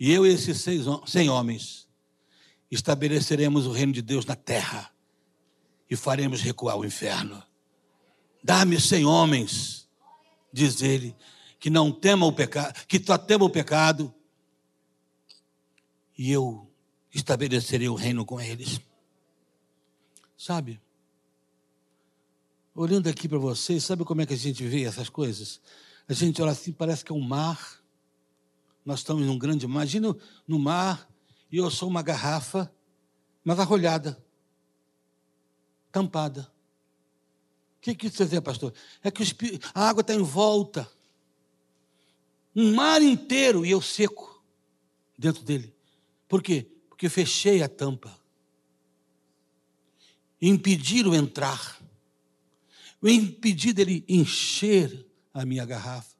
E 0.00 0.10
eu 0.10 0.26
e 0.26 0.30
esses 0.30 0.66
cem 1.06 1.28
homens 1.28 1.86
estabeleceremos 2.68 3.68
o 3.68 3.70
reino 3.70 3.92
de 3.92 4.02
Deus 4.02 4.26
na 4.26 4.34
terra 4.34 4.90
e 5.88 5.94
faremos 5.94 6.40
recuar 6.40 6.76
o 6.76 6.84
inferno. 6.84 7.40
Dá-me 8.42 8.80
cem 8.80 9.04
homens, 9.04 9.88
diz 10.52 10.82
ele, 10.82 11.14
que 11.60 11.70
não 11.70 11.92
temam 11.92 12.28
o 12.28 12.32
pecado, 12.32 12.84
que 12.88 13.00
só 13.00 13.16
temam 13.16 13.46
o 13.46 13.50
pecado, 13.50 14.12
e 16.18 16.32
eu 16.32 16.68
estabelecerei 17.14 17.88
o 17.88 17.94
reino 17.94 18.26
com 18.26 18.40
eles. 18.40 18.80
Sabe? 20.36 20.82
Olhando 22.74 23.08
aqui 23.08 23.28
para 23.28 23.38
vocês, 23.38 23.84
sabe 23.84 24.04
como 24.04 24.20
é 24.20 24.26
que 24.26 24.34
a 24.34 24.36
gente 24.36 24.66
vê 24.66 24.82
essas 24.84 25.08
coisas? 25.08 25.60
A 26.08 26.12
gente 26.12 26.42
olha 26.42 26.50
assim, 26.50 26.72
parece 26.72 27.04
que 27.04 27.12
é 27.12 27.14
um 27.14 27.20
mar. 27.20 27.80
Nós 28.84 28.98
estamos 28.98 29.24
num 29.24 29.38
grande 29.38 29.66
mar. 29.66 29.82
Imagina 29.82 30.14
no 30.46 30.58
mar 30.58 31.08
e 31.50 31.56
eu 31.56 31.70
sou 31.70 31.88
uma 31.88 32.02
garrafa, 32.02 32.70
mas 33.44 33.58
arrolhada, 33.58 34.22
tampada. 35.92 36.52
O 37.76 37.80
que, 37.80 37.94
que 37.94 38.10
você 38.10 38.24
vê, 38.24 38.40
pastor? 38.40 38.72
É 39.02 39.10
que 39.10 39.22
a 39.74 39.88
água 39.88 40.00
está 40.00 40.14
em 40.14 40.22
volta. 40.22 40.90
Um 42.56 42.74
mar 42.74 43.00
inteiro 43.00 43.64
e 43.64 43.70
eu 43.70 43.80
seco 43.80 44.42
dentro 45.16 45.42
dele. 45.42 45.74
Por 46.28 46.42
quê? 46.42 46.66
Porque 46.88 47.08
fechei 47.08 47.62
a 47.62 47.68
tampa. 47.68 48.18
Impediram 50.40 51.14
entrar 51.14 51.83
o 53.04 53.08
impedir 53.08 53.74
dele 53.74 54.02
encher 54.08 55.06
a 55.34 55.44
minha 55.44 55.66
garrafa. 55.66 56.16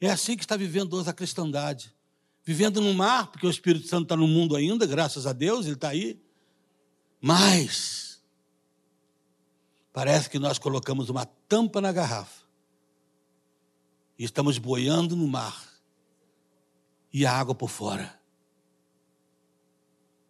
É 0.00 0.10
assim 0.10 0.36
que 0.36 0.42
está 0.42 0.56
vivendo 0.56 0.94
hoje 0.94 1.08
a 1.08 1.12
cristandade. 1.12 1.94
Vivendo 2.42 2.80
no 2.80 2.92
mar, 2.92 3.30
porque 3.30 3.46
o 3.46 3.50
Espírito 3.50 3.86
Santo 3.86 4.02
está 4.02 4.16
no 4.16 4.26
mundo 4.26 4.56
ainda, 4.56 4.84
graças 4.84 5.28
a 5.28 5.32
Deus, 5.32 5.66
ele 5.66 5.76
está 5.76 5.90
aí. 5.90 6.20
Mas, 7.20 8.20
parece 9.92 10.28
que 10.28 10.40
nós 10.40 10.58
colocamos 10.58 11.08
uma 11.08 11.24
tampa 11.24 11.80
na 11.80 11.92
garrafa. 11.92 12.44
E 14.18 14.24
estamos 14.24 14.58
boiando 14.58 15.14
no 15.14 15.28
mar. 15.28 15.68
E 17.12 17.24
a 17.24 17.32
água 17.32 17.54
por 17.54 17.70
fora. 17.70 18.20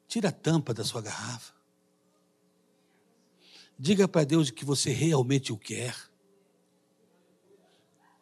Tira 0.07 0.29
a 0.29 0.33
tampa 0.33 0.75
da 0.75 0.85
sua 0.85 1.01
garrafa. 1.01 1.60
Diga 3.83 4.07
para 4.07 4.25
Deus 4.25 4.51
que 4.51 4.63
você 4.63 4.91
realmente 4.91 5.55
o 5.55 5.57
quer. 5.57 5.97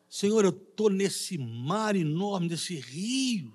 Senhor, 0.09 0.45
eu 0.45 0.51
estou 0.51 0.89
nesse 0.89 1.37
mar 1.37 1.97
enorme, 1.97 2.49
nesse 2.49 2.77
rio, 2.79 3.53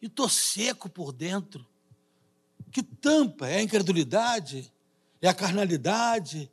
e 0.00 0.06
estou 0.06 0.30
seco 0.30 0.88
por 0.88 1.12
dentro. 1.12 1.66
Que 2.70 2.82
tampa? 2.82 3.46
É 3.48 3.58
a 3.58 3.62
incredulidade? 3.62 4.72
É 5.20 5.28
a 5.28 5.34
carnalidade? 5.34 6.50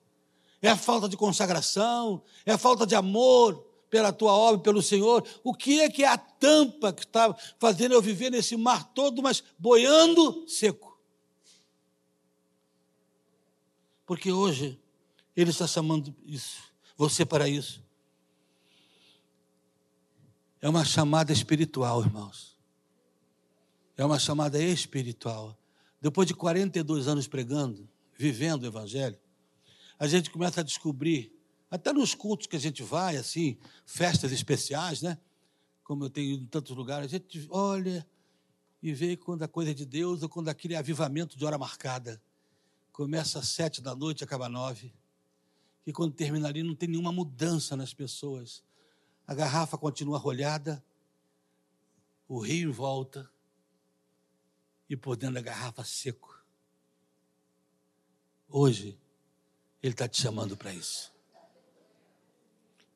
É 0.61 0.67
a 0.67 0.76
falta 0.76 1.07
de 1.07 1.15
consagração? 1.15 2.22
É 2.45 2.51
a 2.51 2.57
falta 2.57 2.86
de 2.86 2.95
amor 2.95 3.65
pela 3.89 4.11
tua 4.11 4.34
obra, 4.34 4.59
pelo 4.59 4.82
Senhor? 4.82 5.26
O 5.45 5.53
que 5.53 5.80
é 5.80 5.89
que 5.89 6.03
é 6.03 6.09
a 6.09 6.17
tampa 6.17 6.91
que 6.91 7.05
está 7.05 7.34
fazendo 7.57 7.93
eu 7.93 8.01
viver 8.01 8.30
nesse 8.30 8.57
mar 8.57 8.84
todo, 8.93 9.24
mas 9.24 9.41
boiando 9.57 10.45
seco? 10.45 10.88
Porque 14.10 14.32
hoje 14.32 14.82
Ele 15.38 15.51
está 15.51 15.68
chamando 15.68 16.16
isso, 16.26 16.64
você 16.97 17.24
para 17.24 17.47
isso. 17.47 17.80
É 20.60 20.68
uma 20.68 20.84
chamada 20.84 21.32
espiritual, 21.32 22.01
irmãos. 22.01 22.57
É 23.95 24.03
uma 24.03 24.18
chamada 24.18 24.60
espiritual. 24.60 25.55
Depois 26.01 26.28
de 26.28 26.34
42 26.34 27.07
anos 27.07 27.28
pregando, 27.28 27.88
vivendo 28.18 28.64
o 28.64 28.66
Evangelho, 28.66 29.20
a 29.99 30.07
gente 30.07 30.32
começa 30.32 30.62
a 30.62 30.64
descobrir, 30.64 31.32
até 31.70 31.93
nos 31.93 32.16
cultos 32.16 32.47
que 32.47 32.55
a 32.55 32.60
gente 32.60 32.82
vai, 32.82 33.16
assim, 33.16 33.60
festas 33.86 34.32
especiais, 34.32 35.03
né? 35.03 35.20
Como 35.84 36.05
eu 36.05 36.10
tenho 36.10 36.34
ido 36.34 36.43
em 36.45 36.47
tantos 36.47 36.76
lugares, 36.76 37.05
a 37.05 37.10
gente 37.16 37.45
olha 37.51 38.03
e 38.82 38.91
vê 38.91 39.16
quando 39.16 39.43
a 39.43 39.47
coisa 39.47 39.70
é 39.70 39.74
de 39.76 39.86
Deus 39.86 40.24
ou 40.24 40.30
quando 40.30 40.49
aquele 40.49 40.76
avivamento 40.76 41.38
de 41.38 41.45
hora 41.45 41.60
marcada 41.60 42.20
começa 43.00 43.39
às 43.39 43.47
sete 43.47 43.80
da 43.80 43.95
noite 43.95 44.26
acaba 44.26 44.47
às 44.47 44.52
nove. 44.52 44.93
E 45.88 45.93
quando 45.93 46.14
termina 46.14 46.50
ali 46.50 46.64
não 46.64 46.76
tem 46.76 46.89
nenhuma 46.89 47.14
mudança 47.14 47.74
nas 47.78 47.93
pessoas. 47.93 48.62
A 49.26 49.34
garrafa 49.34 49.78
continua 49.78 50.18
rolhada, 50.18 50.84
o 52.28 52.39
rio 52.39 52.74
volta 52.74 53.32
e 54.89 54.97
por 54.97 55.16
dentro 55.16 55.36
da 55.36 55.41
garrafa 55.41 55.82
seco. 55.86 56.43
Hoje, 58.50 59.00
Ele 59.82 59.93
está 59.93 60.06
te 60.06 60.22
chamando 60.22 60.58
para 60.58 60.74
isso 60.74 61.18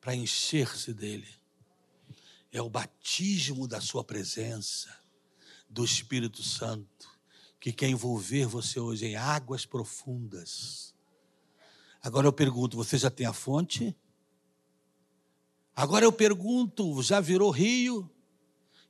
para 0.02 0.14
encher-se 0.14 0.92
dele. 0.92 1.34
É 2.52 2.60
o 2.60 2.68
batismo 2.68 3.66
da 3.66 3.80
Sua 3.80 4.04
presença, 4.04 4.94
do 5.66 5.82
Espírito 5.82 6.42
Santo, 6.42 7.13
que 7.64 7.72
quer 7.72 7.88
envolver 7.88 8.44
você 8.44 8.78
hoje 8.78 9.06
em 9.06 9.16
águas 9.16 9.64
profundas. 9.64 10.94
Agora 12.02 12.26
eu 12.26 12.32
pergunto: 12.32 12.76
você 12.76 12.98
já 12.98 13.10
tem 13.10 13.24
a 13.24 13.32
fonte? 13.32 13.96
Agora 15.74 16.04
eu 16.04 16.12
pergunto: 16.12 17.02
já 17.02 17.20
virou 17.20 17.50
rio? 17.50 18.10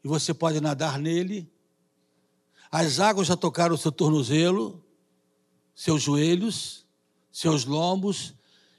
E 0.02 0.08
você 0.08 0.34
pode 0.34 0.60
nadar 0.60 0.98
nele? 0.98 1.48
As 2.68 2.98
águas 2.98 3.28
já 3.28 3.36
tocaram 3.36 3.76
o 3.76 3.78
seu 3.78 3.92
tornozelo, 3.92 4.84
seus 5.72 6.02
joelhos, 6.02 6.84
seus 7.30 7.64
lombos, 7.64 8.34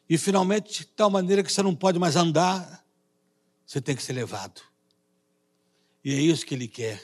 e 0.09 0.17
finalmente, 0.17 0.79
de 0.79 0.87
tal 0.87 1.09
maneira 1.09 1.41
que 1.41 1.49
você 1.49 1.63
não 1.63 1.73
pode 1.73 1.97
mais 1.97 2.17
andar, 2.17 2.85
você 3.65 3.79
tem 3.79 3.95
que 3.95 4.03
ser 4.03 4.11
levado. 4.11 4.61
E 6.03 6.13
é 6.13 6.19
isso 6.19 6.45
que 6.45 6.53
ele 6.53 6.67
quer: 6.67 7.01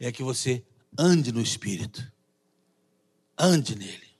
é 0.00 0.10
que 0.10 0.24
você 0.24 0.66
ande 0.98 1.32
no 1.32 1.40
Espírito, 1.40 2.02
ande 3.36 3.74
nele. 3.74 4.11